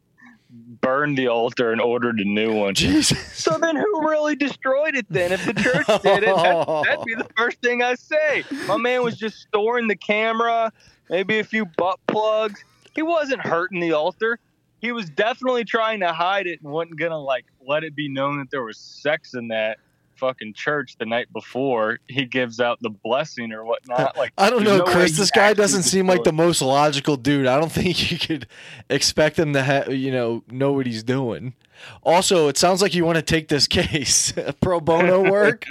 burned 0.50 1.16
the 1.16 1.28
altar 1.28 1.72
and 1.72 1.80
ordered 1.80 2.18
a 2.20 2.24
new 2.24 2.54
one. 2.54 2.74
Jesus. 2.74 3.18
So 3.32 3.58
then, 3.58 3.76
who 3.76 4.08
really 4.08 4.36
destroyed 4.36 4.94
it? 4.94 5.06
Then, 5.08 5.32
if 5.32 5.44
the 5.44 5.54
church 5.54 5.86
did 6.02 6.22
it, 6.24 6.36
that, 6.36 6.84
that'd 6.84 7.04
be 7.04 7.14
the 7.14 7.28
first 7.36 7.60
thing 7.60 7.82
I 7.82 7.94
say. 7.94 8.44
My 8.66 8.76
man 8.76 9.02
was 9.02 9.16
just 9.16 9.38
storing 9.38 9.88
the 9.88 9.96
camera, 9.96 10.72
maybe 11.08 11.38
a 11.38 11.44
few 11.44 11.64
butt 11.64 11.98
plugs. 12.06 12.64
He 12.94 13.02
wasn't 13.02 13.40
hurting 13.40 13.80
the 13.80 13.92
altar. 13.92 14.38
He 14.80 14.92
was 14.92 15.10
definitely 15.10 15.64
trying 15.64 16.00
to 16.00 16.12
hide 16.12 16.46
it 16.46 16.60
and 16.62 16.72
wasn't 16.72 16.98
gonna 16.98 17.20
like 17.20 17.44
let 17.66 17.84
it 17.84 17.94
be 17.94 18.08
known 18.08 18.38
that 18.38 18.50
there 18.50 18.62
was 18.62 18.78
sex 18.78 19.34
in 19.34 19.48
that 19.48 19.78
fucking 20.20 20.52
church 20.54 20.96
the 20.98 21.06
night 21.06 21.32
before 21.32 21.98
he 22.06 22.26
gives 22.26 22.60
out 22.60 22.78
the 22.80 22.90
blessing 22.90 23.52
or 23.52 23.64
whatnot. 23.64 24.16
Like 24.16 24.32
I 24.38 24.50
don't 24.50 24.62
know, 24.62 24.78
no 24.78 24.84
Chris. 24.84 25.16
This 25.16 25.30
guy 25.30 25.54
doesn't 25.54 25.82
seem 25.82 26.06
like 26.06 26.22
the 26.22 26.32
most 26.32 26.62
logical 26.62 27.16
dude. 27.16 27.46
I 27.46 27.58
don't 27.58 27.72
think 27.72 28.12
you 28.12 28.18
could 28.18 28.46
expect 28.88 29.38
him 29.38 29.54
to 29.54 29.62
have, 29.62 29.92
you 29.92 30.12
know, 30.12 30.44
know 30.48 30.72
what 30.72 30.86
he's 30.86 31.02
doing. 31.02 31.54
Also, 32.02 32.48
it 32.48 32.58
sounds 32.58 32.82
like 32.82 32.94
you 32.94 33.04
want 33.04 33.16
to 33.16 33.22
take 33.22 33.48
this 33.48 33.66
case 33.66 34.32
pro 34.60 34.80
bono 34.80 35.28
work. 35.30 35.64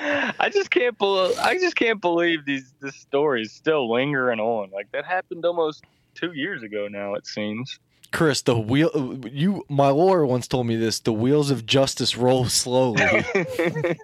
I 0.00 0.48
just 0.52 0.70
can't 0.70 0.96
believe 0.96 1.36
I 1.38 1.54
just 1.58 1.74
can't 1.74 2.00
believe 2.00 2.44
these 2.44 2.72
this 2.80 2.94
story 2.96 3.42
is 3.42 3.52
still 3.52 3.90
lingering 3.90 4.38
on. 4.38 4.70
Like 4.70 4.92
that 4.92 5.04
happened 5.04 5.44
almost 5.44 5.84
two 6.14 6.32
years 6.32 6.62
ago 6.62 6.86
now. 6.88 7.14
It 7.14 7.26
seems. 7.26 7.80
Chris, 8.10 8.42
the 8.42 8.58
wheel. 8.58 9.20
You, 9.30 9.64
my 9.68 9.88
lawyer 9.88 10.24
once 10.24 10.48
told 10.48 10.66
me 10.66 10.76
this. 10.76 11.00
The 11.00 11.12
wheels 11.12 11.50
of 11.50 11.66
justice 11.66 12.16
roll 12.16 12.46
slowly. 12.46 12.96
that 13.34 13.98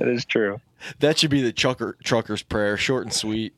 is 0.00 0.24
true. 0.24 0.60
that 0.98 1.18
should 1.18 1.30
be 1.30 1.42
the 1.42 1.52
trucker 1.52 1.96
trucker's 2.04 2.42
prayer, 2.42 2.76
short 2.76 3.04
and 3.04 3.12
sweet. 3.12 3.54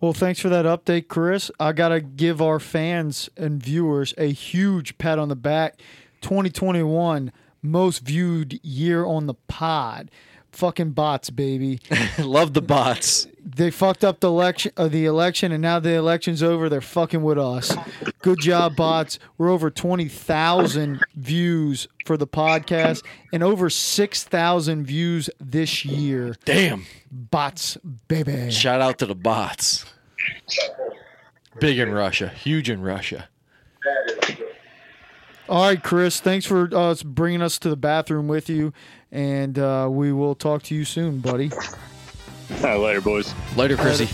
Well, 0.00 0.12
thanks 0.12 0.38
for 0.38 0.48
that 0.48 0.64
update, 0.64 1.08
Chris. 1.08 1.50
I 1.58 1.72
got 1.72 1.88
to 1.88 2.00
give 2.00 2.40
our 2.40 2.60
fans 2.60 3.28
and 3.36 3.60
viewers 3.60 4.14
a 4.16 4.26
huge 4.26 4.96
pat 4.96 5.18
on 5.18 5.28
the 5.28 5.34
back. 5.34 5.80
2021 6.20 7.32
most 7.62 8.00
viewed 8.00 8.60
year 8.62 9.04
on 9.04 9.26
the 9.26 9.34
pod. 9.34 10.10
Fucking 10.52 10.90
bots, 10.90 11.30
baby. 11.30 11.80
Love 12.18 12.54
the 12.54 12.62
bots. 12.62 13.26
They 13.44 13.70
fucked 13.70 14.04
up 14.04 14.20
the 14.20 14.28
election, 14.28 14.72
uh, 14.76 14.88
the 14.88 15.04
election, 15.06 15.52
and 15.52 15.62
now 15.62 15.78
the 15.78 15.94
election's 15.94 16.42
over. 16.42 16.68
They're 16.68 16.80
fucking 16.80 17.22
with 17.22 17.38
us. 17.38 17.74
Good 18.22 18.40
job, 18.40 18.76
bots. 18.76 19.18
We're 19.36 19.50
over 19.50 19.70
twenty 19.70 20.08
thousand 20.08 21.00
views 21.14 21.88
for 22.04 22.16
the 22.16 22.26
podcast, 22.26 23.04
and 23.32 23.42
over 23.42 23.70
six 23.70 24.24
thousand 24.24 24.84
views 24.84 25.30
this 25.40 25.84
year. 25.84 26.36
Damn. 26.44 26.86
Bots, 27.10 27.76
baby. 28.08 28.50
Shout 28.50 28.80
out 28.80 28.98
to 28.98 29.06
the 29.06 29.14
bots. 29.14 29.84
Big 31.60 31.78
in 31.78 31.92
Russia, 31.92 32.28
huge 32.28 32.70
in 32.70 32.82
Russia. 32.82 33.28
All 35.48 35.62
right, 35.64 35.82
Chris. 35.82 36.20
Thanks 36.20 36.44
for 36.44 36.68
uh, 36.74 36.94
bringing 37.04 37.40
us 37.40 37.58
to 37.60 37.70
the 37.70 37.76
bathroom 37.76 38.28
with 38.28 38.50
you, 38.50 38.72
and 39.12 39.58
uh, 39.58 39.88
we 39.90 40.12
will 40.12 40.34
talk 40.34 40.62
to 40.64 40.74
you 40.74 40.84
soon, 40.84 41.20
buddy. 41.20 41.50
Later, 42.62 43.00
boys. 43.00 43.34
Later, 43.56 43.76
Chrissy. 43.76 44.08